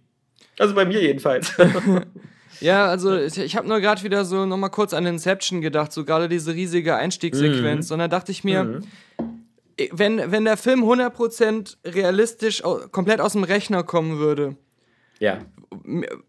[0.59, 1.53] Also bei mir jedenfalls.
[2.59, 6.29] ja, also ich, habe nur gerade wieder so nochmal kurz an Inception gedacht, so gerade
[6.29, 7.89] diese riesige Einstiegssequenz.
[7.89, 7.93] Mhm.
[7.93, 8.83] Und dann dachte ich mir, mhm.
[9.91, 12.61] wenn, wenn der Film 100% realistisch
[12.91, 14.55] komplett aus dem Rechner kommen würde,
[15.19, 15.39] ja.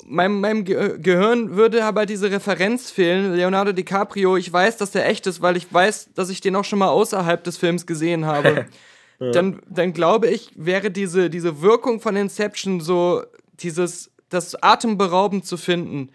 [0.07, 3.35] Meinem, meinem Gehirn würde aber diese Referenz fehlen.
[3.35, 6.65] Leonardo DiCaprio, ich weiß, dass der echt ist, weil ich weiß, dass ich den auch
[6.65, 8.67] schon mal außerhalb des Films gesehen habe.
[9.21, 9.31] ja.
[9.33, 13.23] dann, dann glaube ich, wäre diese, diese Wirkung von Inception so,
[13.61, 16.11] dieses, das atemberaubend zu finden,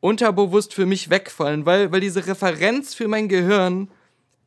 [0.00, 3.88] unterbewusst für mich wegfallen, weil, weil diese Referenz für mein Gehirn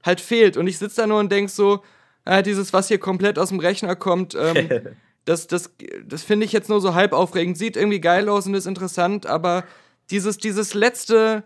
[0.03, 0.57] halt fehlt.
[0.57, 1.84] Und ich sitze da nur und denke so,
[2.26, 4.70] äh, dieses, was hier komplett aus dem Rechner kommt, ähm,
[5.26, 5.72] das, das,
[6.05, 7.57] das finde ich jetzt nur so halb aufregend.
[7.57, 9.63] Sieht irgendwie geil aus und ist interessant, aber
[10.09, 11.43] dieses, dieses letzte,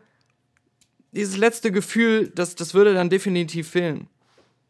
[1.11, 4.07] dieses letzte Gefühl, das, das würde dann definitiv fehlen.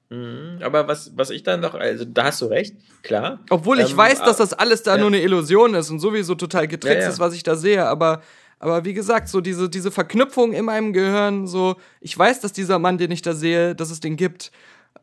[0.10, 3.40] Mhm, aber was, was ich dann noch, also da hast du recht, klar.
[3.50, 4.98] Obwohl ich ähm, weiß, dass das alles da ja.
[5.00, 7.10] nur eine Illusion ist und sowieso total getrickst ja, ja.
[7.10, 8.22] ist, was ich da sehe, aber,
[8.60, 12.78] aber wie gesagt, so diese, diese Verknüpfung in meinem Gehirn, so, ich weiß, dass dieser
[12.78, 14.52] Mann, den ich da sehe, dass es den gibt.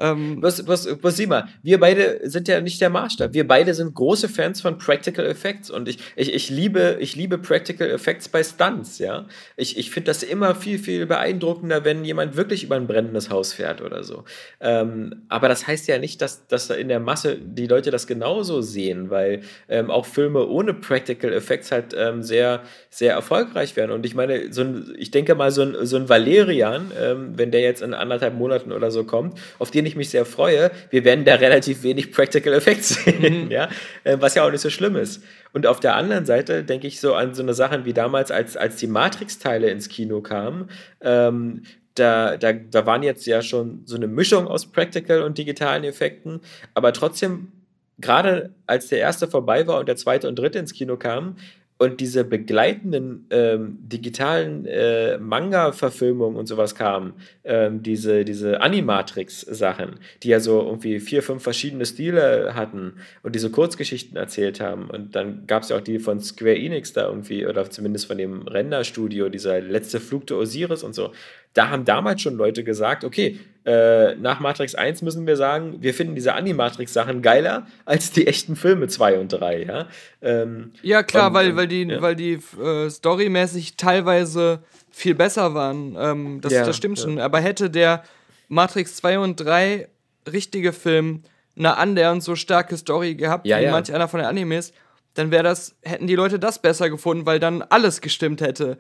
[0.03, 3.35] Ähm, was, sieh mal, wir beide sind ja nicht der Maßstab.
[3.35, 7.39] Wir beide sind große Fans von Practical Effects und ich, ich, ich, liebe, ich liebe
[7.39, 9.27] Practical Effects bei Stunts, ja.
[9.57, 13.53] Ich, ich finde das immer viel, viel beeindruckender, wenn jemand wirklich über ein brennendes Haus
[13.53, 14.25] fährt oder so.
[14.61, 18.61] Ähm, aber das heißt ja nicht, dass, dass in der Masse die Leute das genauso
[18.61, 23.93] sehen, weil ähm, auch Filme ohne Practical Effects halt ähm, sehr, sehr erfolgreich werden.
[23.93, 27.53] Und ich meine, so ein, ich denke mal, so ein, so ein Valerian, ähm, wenn
[27.53, 31.05] der jetzt in anderthalb Monaten oder so kommt, auf den ich mich sehr freue, wir
[31.05, 33.51] werden da relativ wenig Practical Effects sehen, mhm.
[33.51, 33.69] ja,
[34.05, 35.23] äh, was ja auch nicht so schlimm ist.
[35.53, 38.57] Und auf der anderen Seite denke ich so an so eine Sachen wie damals, als,
[38.57, 40.71] als die Matrix-Teile ins Kino kamen,
[41.01, 41.63] ähm,
[41.95, 46.41] da, da, da waren jetzt ja schon so eine Mischung aus Practical und digitalen Effekten,
[46.75, 47.53] aber trotzdem,
[47.99, 51.37] gerade als der erste vorbei war und der zweite und dritte ins Kino kamen,
[51.83, 60.29] und diese begleitenden ähm, digitalen äh, Manga-Verfilmungen und sowas kamen, ähm, diese, diese Animatrix-Sachen, die
[60.29, 64.91] ja so irgendwie vier, fünf verschiedene Stile hatten und diese Kurzgeschichten erzählt haben.
[64.91, 68.17] Und dann gab es ja auch die von Square Enix da irgendwie, oder zumindest von
[68.17, 71.11] dem Render-Studio, dieser letzte Flug der Osiris und so
[71.55, 75.95] da haben damals schon Leute gesagt, okay, äh, nach Matrix 1 müssen wir sagen, wir
[75.95, 79.87] finden diese Animatrix-Sachen geiler als die echten Filme 2 und 3, ja.
[80.21, 82.03] Ähm, ja, klar, und, weil, weil die, ja.
[82.03, 85.97] weil die äh, storymäßig teilweise viel besser waren.
[85.99, 87.05] Ähm, das, ja, das stimmt ja.
[87.05, 87.19] schon.
[87.19, 88.03] Aber hätte der
[88.49, 89.89] Matrix 2 und 3
[90.31, 91.23] richtige Film
[91.57, 94.73] eine annähernd so starke Story gehabt wie manch einer von den Animes,
[95.15, 98.79] dann wäre das, hätten die Leute das besser gefunden, weil dann alles gestimmt hätte.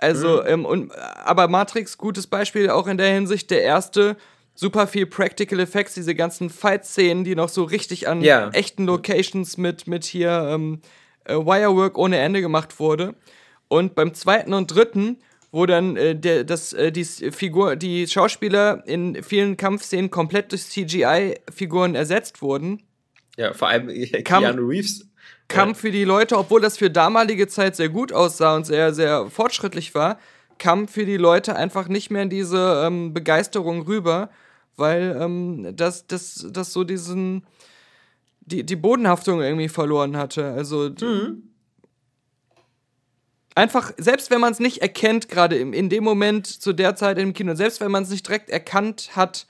[0.00, 0.48] Also, mhm.
[0.48, 4.16] ähm, und, aber Matrix, gutes Beispiel auch in der Hinsicht, der erste,
[4.54, 8.48] super viel Practical Effects, diese ganzen Fight-Szenen, die noch so richtig an ja.
[8.50, 10.80] echten Locations mit, mit hier ähm,
[11.24, 13.14] äh, Wirework ohne Ende gemacht wurde.
[13.68, 15.18] Und beim zweiten und dritten,
[15.52, 20.64] wo dann äh, der, das, äh, die Figur, die Schauspieler in vielen Kampfszenen komplett durch
[20.64, 22.82] CGI-Figuren ersetzt wurden.
[23.36, 23.88] Ja, vor allem
[24.24, 25.09] Keanu Reeves
[25.50, 29.28] kam für die Leute, obwohl das für damalige Zeit sehr gut aussah und sehr, sehr
[29.28, 30.18] fortschrittlich war,
[30.58, 34.30] kam für die Leute einfach nicht mehr in diese ähm, Begeisterung rüber,
[34.76, 37.44] weil ähm, das, das, das so diesen,
[38.40, 40.52] die, die Bodenhaftung irgendwie verloren hatte.
[40.52, 41.42] Also mhm.
[43.54, 47.34] einfach, selbst wenn man es nicht erkennt, gerade in dem Moment zu der Zeit im
[47.34, 49.46] Kino, selbst wenn man es nicht direkt erkannt hat,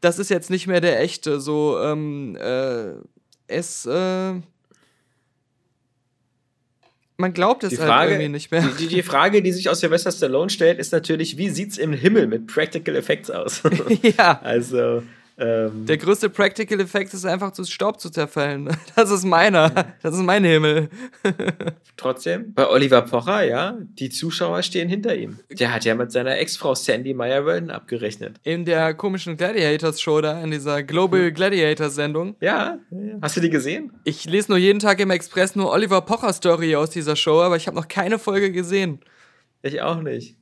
[0.00, 2.92] das ist jetzt nicht mehr der echte, so, ähm, äh,
[3.46, 4.34] es, äh,
[7.16, 8.68] man glaubt es die halt Frage, halt irgendwie nicht mehr.
[8.78, 11.92] Die, die, Frage, die sich aus Sylvester Stallone stellt, ist natürlich, wie sieht es im
[11.92, 13.62] Himmel mit Practical Effects aus?
[14.02, 14.40] ja.
[14.42, 15.02] Also.
[15.36, 18.68] Ähm, der größte Practical Effekt ist einfach zu Staub zu zerfallen.
[18.96, 19.70] Das ist meiner.
[20.02, 20.88] Das ist mein Himmel.
[21.96, 25.38] Trotzdem, bei Oliver Pocher, ja, die Zuschauer stehen hinter ihm.
[25.50, 28.36] Der hat ja mit seiner Ex-Frau Sandy Meyer-Weldon abgerechnet.
[28.44, 32.36] In der komischen Gladiators-Show da, in dieser Global Gladiators-Sendung.
[32.40, 33.92] Ja, ja, hast du die gesehen?
[34.04, 37.66] Ich lese nur jeden Tag im Express nur Oliver Pocher-Story aus dieser Show, aber ich
[37.66, 39.00] habe noch keine Folge gesehen.
[39.62, 40.36] Ich auch nicht.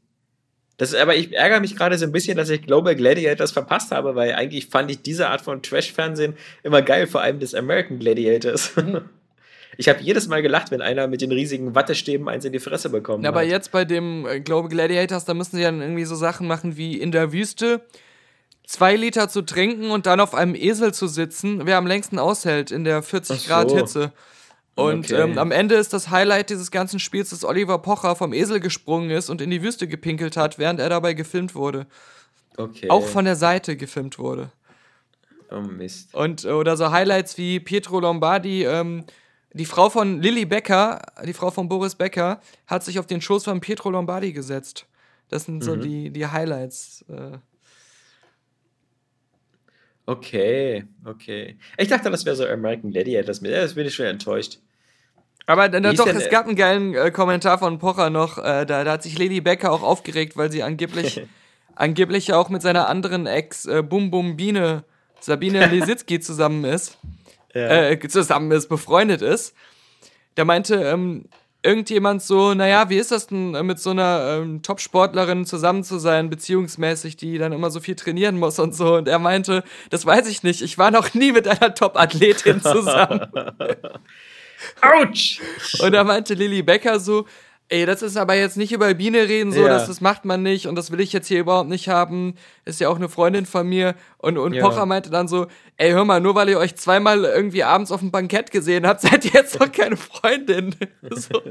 [0.82, 4.16] Das, aber ich ärgere mich gerade so ein bisschen, dass ich Global Gladiators verpasst habe,
[4.16, 8.72] weil eigentlich fand ich diese Art von Trash-Fernsehen immer geil, vor allem des American Gladiators.
[9.78, 12.90] Ich habe jedes Mal gelacht, wenn einer mit den riesigen Wattestäben eins in die Fresse
[12.90, 13.34] bekommen ja, hat.
[13.34, 16.76] Aber jetzt bei dem äh, Global Gladiators, da müssen sie dann irgendwie so Sachen machen
[16.76, 17.80] wie in der Wüste
[18.66, 22.70] zwei Liter zu trinken und dann auf einem Esel zu sitzen, wer am längsten aushält
[22.70, 23.48] in der 40 so.
[23.48, 24.12] Grad Hitze.
[24.74, 25.20] Und okay.
[25.20, 29.10] ähm, am Ende ist das Highlight dieses ganzen Spiels, dass Oliver Pocher vom Esel gesprungen
[29.10, 31.86] ist und in die Wüste gepinkelt hat, während er dabei gefilmt wurde.
[32.56, 32.88] Okay.
[32.88, 34.50] Auch von der Seite gefilmt wurde.
[35.50, 36.14] Oh Mist.
[36.14, 39.04] Und, äh, oder so Highlights wie Pietro Lombardi ähm,
[39.52, 43.44] Die Frau von Lilly Becker, die Frau von Boris Becker, hat sich auf den Schoß
[43.44, 44.86] von Pietro Lombardi gesetzt.
[45.28, 45.80] Das sind so Mhm.
[45.82, 47.04] die, die Highlights.
[47.10, 47.38] Äh,
[50.06, 51.56] Okay, okay.
[51.78, 53.52] Ich dachte, das wäre so American Gladiators mit.
[53.52, 54.58] Ja, das bin ich schon enttäuscht.
[55.46, 58.38] Aber ist doch, denn, es gab einen geilen äh, Kommentar von Pocher noch.
[58.38, 61.22] Äh, da, da hat sich Lilly Becker auch aufgeregt, weil sie angeblich,
[61.74, 64.84] angeblich auch mit seiner anderen Ex äh, Bum Bum Biene,
[65.20, 66.98] Sabine Lisitzky zusammen ist.
[67.54, 69.54] Äh, zusammen ist, befreundet ist.
[70.36, 71.26] Da meinte ähm,
[71.62, 75.98] irgendjemand so, naja, wie ist das denn, äh, mit so einer ähm, Top-Sportlerin zusammen zu
[75.98, 78.96] sein, beziehungsmäßig, die dann immer so viel trainieren muss und so.
[78.96, 83.26] Und er meinte, das weiß ich nicht, ich war noch nie mit einer Top-Athletin zusammen.
[84.80, 85.40] Autsch!
[85.80, 87.26] Und da meinte Lilly Becker so,
[87.72, 89.68] ey, das ist aber jetzt nicht über Biene reden, so, Ja.
[89.68, 92.34] das, das macht man nicht und das will ich jetzt hier überhaupt nicht haben.
[92.66, 93.94] Ist ja auch eine Freundin von mir.
[94.18, 94.62] Und, und Ja.
[94.68, 95.46] Pocher meinte dann so,
[95.78, 99.00] ey, hör mal, nur weil ihr euch zweimal irgendwie abends auf dem Bankett gesehen habt,
[99.02, 100.74] seid ihr jetzt doch keine Freundin.
[101.10, 101.42] so.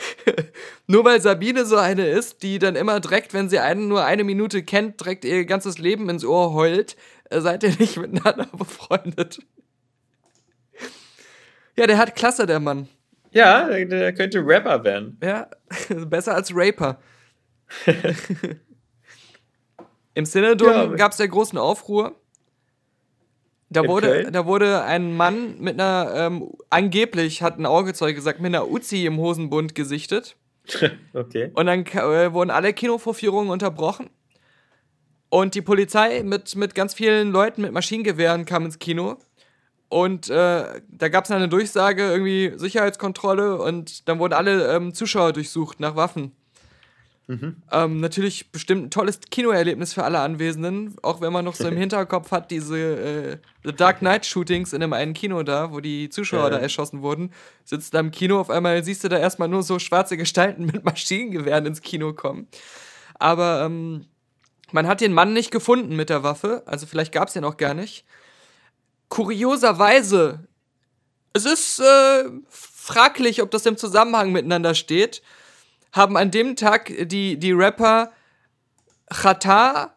[0.86, 4.24] nur weil Sabine so eine ist, die dann immer direkt, wenn sie einen nur eine
[4.24, 6.96] Minute kennt, direkt ihr ganzes Leben ins Ohr heult,
[7.30, 9.38] äh, seid ihr nicht miteinander befreundet.
[11.76, 12.88] Ja, der hat Klasse, der Mann.
[13.30, 15.18] Ja, der, könnte Rapper werden.
[15.22, 15.48] Ja,
[16.06, 16.98] besser als Raper.
[20.14, 22.16] Im Synodom Ja, gab es ja großen Aufruhr.
[23.70, 28.54] Da wurde, da wurde ein Mann mit einer, ähm, angeblich hat ein Augezeuge gesagt, mit
[28.54, 30.36] einer Uzi im Hosenbund gesichtet.
[31.14, 31.50] Okay.
[31.54, 34.10] Und dann äh, wurden alle Kinovorführungen unterbrochen.
[35.30, 39.16] Und die Polizei mit, mit ganz vielen Leuten mit Maschinengewehren kam ins Kino.
[39.88, 43.56] Und äh, da gab es eine Durchsage, irgendwie Sicherheitskontrolle.
[43.60, 46.32] Und dann wurden alle ähm, Zuschauer durchsucht nach Waffen.
[47.72, 50.96] Ähm, natürlich bestimmt ein tolles Kinoerlebnis für alle Anwesenden.
[51.02, 54.80] Auch wenn man noch so im Hinterkopf hat, diese äh, The Dark Knight Shootings in
[54.80, 56.50] dem einen Kino da, wo die Zuschauer Ja.
[56.50, 57.30] da erschossen wurden.
[57.64, 60.84] Sitzt da im Kino, auf einmal siehst du da erstmal nur so schwarze Gestalten mit
[60.86, 62.48] Maschinengewehren ins Kino kommen.
[63.18, 64.06] Aber ähm,
[64.72, 67.58] man hat den Mann nicht gefunden mit der Waffe, also vielleicht gab es den auch
[67.58, 68.06] gar nicht.
[69.08, 70.48] Kurioserweise,
[71.32, 75.22] es ist äh, fraglich, ob das im Zusammenhang miteinander steht,
[75.92, 78.12] haben an dem Tag die, die Rapper
[79.10, 79.94] Chata,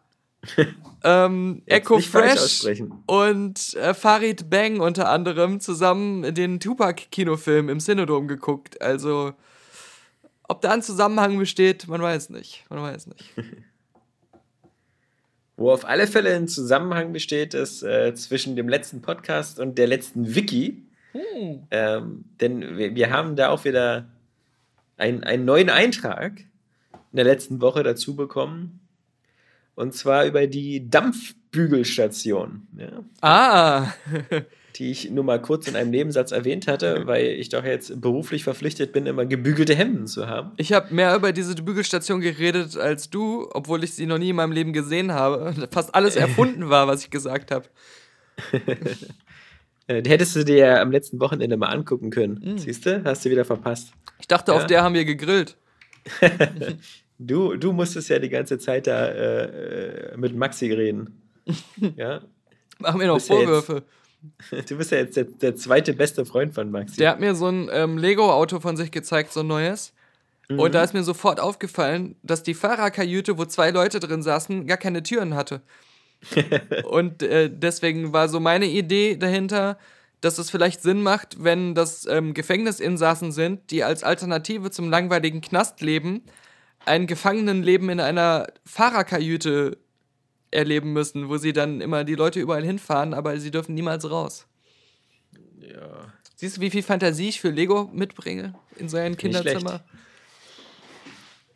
[1.04, 8.80] ähm, Echo Fresh und äh, Farid Bang unter anderem zusammen den Tupac-Kinofilm im Cinedom geguckt.
[8.80, 9.34] Also,
[10.48, 12.64] ob da ein Zusammenhang besteht, man weiß nicht.
[12.68, 13.32] Man weiß nicht.
[15.56, 19.86] Wo auf alle Fälle ein Zusammenhang besteht, ist äh, zwischen dem letzten Podcast und der
[19.86, 20.82] letzten Wiki.
[21.70, 24.06] Ähm, denn wir, wir haben da auch wieder
[24.96, 28.80] ein, einen neuen Eintrag in der letzten Woche dazu bekommen.
[29.74, 33.92] Und zwar über die Dampfbügelstation, ja, Ah,
[34.76, 38.44] die ich nur mal kurz in einem Nebensatz erwähnt hatte, weil ich doch jetzt beruflich
[38.44, 40.52] verpflichtet bin, immer gebügelte Hemden zu haben.
[40.56, 44.36] ich habe mehr über diese Bügelstation geredet als du, obwohl ich sie noch nie in
[44.36, 45.54] meinem Leben gesehen habe.
[45.70, 47.66] Fast alles erfunden war, was ich gesagt habe.
[49.88, 52.56] Äh, hättest du dir ja am letzten Wochenende mal angucken können.
[52.56, 53.02] Siehst du?
[53.04, 53.92] Hast du wieder verpasst.
[54.20, 54.56] Ich dachte, Ja.
[54.56, 55.56] auf der haben wir gegrillt.
[57.18, 59.44] Du, du musstest ja die ganze Zeit da äh,
[60.12, 61.20] äh, mit Maxi reden.
[61.96, 62.20] ja.
[62.78, 63.82] Machen wir noch Bist ja Vorwürfe.
[64.68, 66.96] Du bist ja jetzt der, der zweite beste Freund von Maxi.
[66.96, 69.92] Der hat mir so ein ähm, Lego-Auto von sich gezeigt, so ein neues.
[70.48, 74.76] Und da ist mir sofort aufgefallen, dass die Fahrerkajüte, wo zwei Leute drin saßen, gar
[74.76, 75.62] keine Türen hatte.
[76.84, 79.78] Und äh, deswegen war so meine Idee dahinter,
[80.20, 85.40] dass es vielleicht Sinn macht, wenn das ähm, Gefängnisinsassen sind, die als Alternative zum langweiligen
[85.40, 86.22] Knastleben
[86.84, 89.78] ein Gefangenenleben in einer Fahrerkajüte
[90.52, 94.46] erleben müssen, wo sie dann immer die Leute überall hinfahren, aber sie dürfen niemals raus.
[95.60, 96.12] ja.
[96.36, 99.16] Siehst du, wie viel Fantasie ich für Lego mitbringe in so ein.
[99.16, 99.84] Kinderzimmer?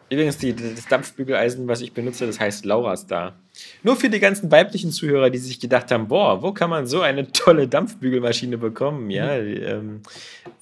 [0.09, 3.37] Übrigens, die, das Dampfbügeleisen, was ich benutze, das heißt Laura Star.
[3.83, 7.01] Nur für die ganzen weiblichen Zuhörer, die sich gedacht haben, boah, wo kann man so
[7.01, 9.11] eine tolle Dampfbügelmaschine bekommen?
[9.11, 10.03] Ja, ähm,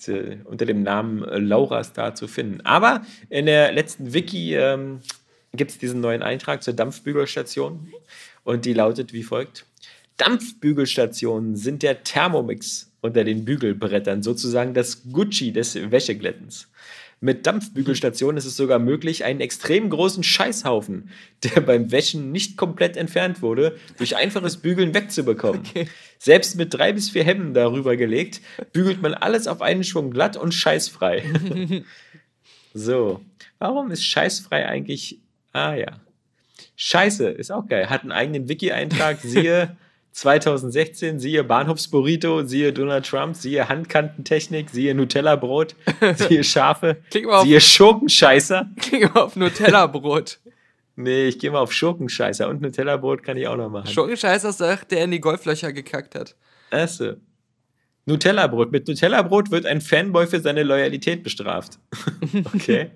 [0.07, 2.63] äh, unter dem Namen Laura Star zu finden.
[2.63, 5.01] Aber in der letzten Wiki ähm,
[5.57, 7.93] gibt es diesen neuen Eintrag zur Dampfbügelstation
[8.45, 9.67] und die lautet wie folgt.
[10.17, 16.69] Dampfbügelstationen sind der Thermomix unter den Bügelbrettern, sozusagen das Gucci des Wäscheglättens.
[17.21, 21.09] Mit Dampfbügelstationen ist es sogar möglich, einen extrem großen Scheißhaufen,
[21.43, 25.63] der beim Wäschen nicht komplett entfernt wurde, durch einfaches Bügeln wegzubekommen.
[26.19, 30.37] Selbst mit drei bis vier Hemden darüber gelegt, bügelt man alles auf einen Schwung glatt
[30.37, 31.23] und scheißfrei.
[32.75, 33.23] so,
[33.59, 35.21] warum ist scheißfrei eigentlich.
[35.55, 36.01] Ah ja.
[36.77, 37.89] Scheiße, ist auch geil.
[37.89, 39.77] Hat einen eigenen Wiki-Eintrag, siehe
[40.13, 45.77] 2016, siehe Bahnhofsburrito, siehe Donald Trump, siehe Handkantentechnik, siehe Nutella-Brot,
[46.17, 48.69] siehe Schafe, siehe Schurkenscheißer.
[48.81, 50.41] Klingt mal auf Nutella-Brot.
[50.97, 53.89] Nee, ich gehe mal auf Schurkenscheißer und Nutella-Brot kann ich auch noch machen.
[53.89, 56.37] Schurkenscheißer der, der in die Golflöcher gekackt hat.
[56.71, 57.15] Achso.
[58.07, 58.73] Nutella-Brot.
[58.73, 61.79] Mit Nutella-Brot wird ein Fanboy für seine Loyalität bestraft.
[62.55, 62.91] okay.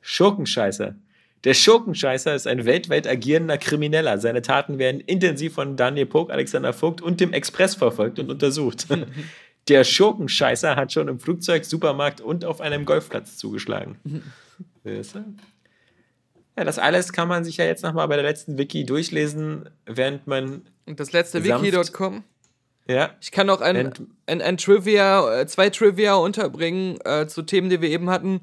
[0.00, 0.96] Schurkenscheißer.
[1.44, 4.18] Der Schurkenscheißer ist ein weltweit agierender Krimineller.
[4.18, 8.86] Seine Taten werden intensiv von Daniel Pog, Alexander Vogt und dem Express verfolgt und untersucht.
[9.68, 13.98] Der Schurkenscheißer hat schon im Flugzeug, Supermarkt und auf einem Golfplatz zugeschlagen.
[14.84, 20.26] Ja, das alles kann man sich ja jetzt nochmal bei der letzten Wiki durchlesen, während
[20.26, 20.62] man.
[20.86, 22.24] Und das letzte Wiki.com?
[22.88, 23.10] Ja.
[23.20, 23.92] Ich kann noch ein,
[24.26, 28.40] ein, ein Trivia, äh, zwei Trivia unterbringen äh, zu Themen, die wir eben hatten.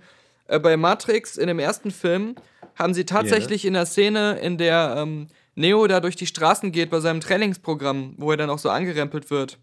[0.48, 2.36] Äh, bei Matrix in dem ersten Film
[2.76, 3.70] haben sie tatsächlich yeah.
[3.70, 8.16] in der Szene, in der ähm, Neo da durch die Straßen geht bei seinem Trainingsprogramm,
[8.18, 9.58] wo er dann auch so angerempelt wird.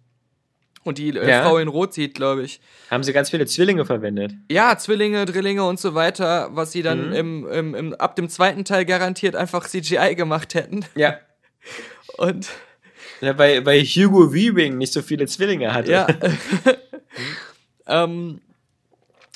[0.84, 1.42] Und die äh, ja.
[1.42, 2.60] Frau in Rot sieht, glaube ich.
[2.90, 4.32] Haben sie ganz viele Zwillinge verwendet?
[4.50, 7.14] Ja, Zwillinge, Drillinge und so weiter, was sie dann mhm.
[7.14, 10.84] im, im, im, ab dem zweiten Teil garantiert einfach CGI gemacht hätten.
[10.94, 11.18] Ja.
[12.18, 12.48] Und.
[13.20, 15.92] Ja, weil, weil Hugo Weaving nicht so viele Zwillinge hatte.
[15.92, 16.06] Ja.
[17.86, 18.40] ähm,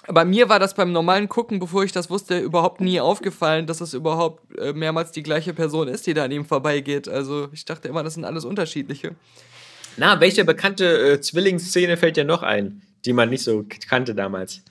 [0.08, 3.80] bei mir war das beim normalen Gucken, bevor ich das wusste, überhaupt nie aufgefallen, dass
[3.80, 7.08] es überhaupt äh, mehrmals die gleiche Person ist, die da an ihm vorbeigeht.
[7.08, 9.14] Also ich dachte immer, das sind alles unterschiedliche.
[9.96, 14.62] Na, welche bekannte äh, Zwillingsszene fällt dir noch ein, die man nicht so kannte damals?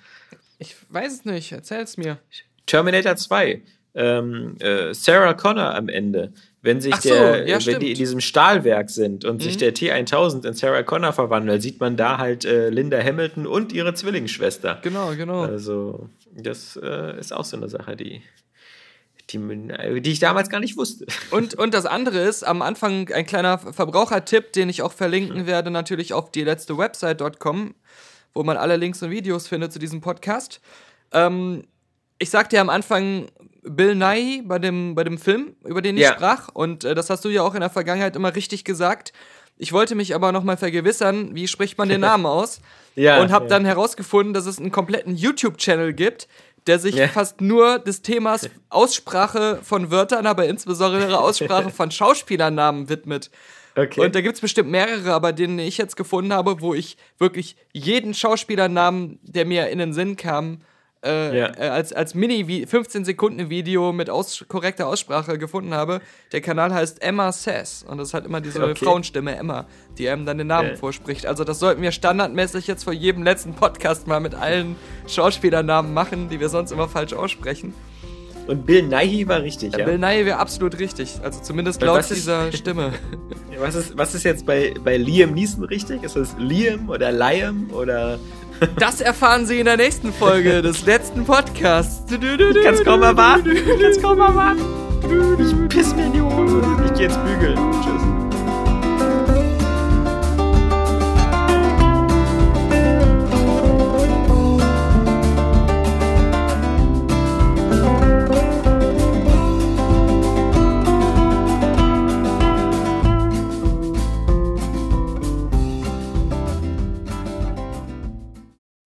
[0.59, 2.19] Ich weiß es nicht, erzähl's mir.
[2.65, 3.61] Terminator 2.
[3.95, 6.33] Ähm, äh, Sarah Connor am Ende
[6.65, 9.41] wenn sich so, der, ja, wenn die in diesem Stahlwerk sind und mhm.
[9.41, 13.71] sich der T1000 in Sarah Connor verwandelt, sieht man da halt äh, Linda Hamilton und
[13.71, 14.79] ihre Zwillingsschwester.
[14.81, 15.41] Genau, genau.
[15.41, 18.23] Also, das äh, ist auch so eine Sache, die,
[19.29, 21.05] die, die ich damals gar nicht wusste.
[21.29, 25.45] Und, und das andere ist, am Anfang ein kleiner Verbrauchertipp, den ich auch verlinken mhm.
[25.45, 27.75] werde, natürlich auf die letzte Website.com,
[28.33, 30.61] wo man alle Links und Videos findet zu diesem Podcast.
[31.11, 31.65] Ähm,
[32.17, 33.27] ich sagte ja am Anfang
[33.65, 36.13] Bill Nye bei dem, bei dem Film, über den ich ja.
[36.13, 36.49] sprach.
[36.53, 39.13] Und äh, das hast du ja auch in der Vergangenheit immer richtig gesagt.
[39.57, 42.61] Ich wollte mich aber nochmal vergewissern, wie spricht man den Namen aus?
[42.95, 43.49] ja, und habe ja.
[43.49, 46.27] dann herausgefunden, dass es einen kompletten YouTube-Channel gibt,
[46.67, 47.07] der sich ja.
[47.07, 53.29] fast nur des Themas Aussprache von Wörtern, aber insbesondere Aussprache von Schauspielernamen widmet.
[53.75, 53.99] Okay.
[54.01, 57.57] Und da gibt es bestimmt mehrere, aber denen ich jetzt gefunden habe, wo ich wirklich
[57.73, 60.61] jeden Schauspielernamen, der mir in den Sinn kam,
[61.05, 61.51] äh, ja.
[61.57, 66.01] äh, als, als Mini 15 Sekunden Video mit aus korrekter Aussprache gefunden habe.
[66.31, 68.83] Der Kanal heißt Emma Sass und das hat immer diese okay.
[68.83, 69.65] Frauenstimme Emma,
[69.97, 70.75] die einem dann den Namen ja.
[70.75, 71.25] vorspricht.
[71.25, 74.75] Also das sollten wir standardmäßig jetzt vor jedem letzten Podcast mal mit allen
[75.07, 77.73] Schauspielernamen machen, die wir sonst immer falsch aussprechen.
[78.47, 79.79] Und Bill Nighy war richtig, ja?
[79.79, 79.85] ja?
[79.85, 81.15] Bill Nighy wäre absolut richtig.
[81.23, 82.93] Also zumindest laut ist, dieser Stimme.
[83.59, 86.03] was, ist, was ist jetzt bei, bei Liam Neeson richtig?
[86.03, 88.19] Ist das Liam oder Liam oder
[88.77, 92.11] das erfahren Sie in der nächsten Folge des letzten Podcasts.
[92.11, 93.51] Ich kann's kaum erwarten.
[93.55, 94.61] Ich kann's kaum erwarten.
[95.39, 96.61] Ich piss mir in die Hose.
[96.85, 97.57] Ich geh jetzt bügeln.
[97.83, 98.24] Tschüss.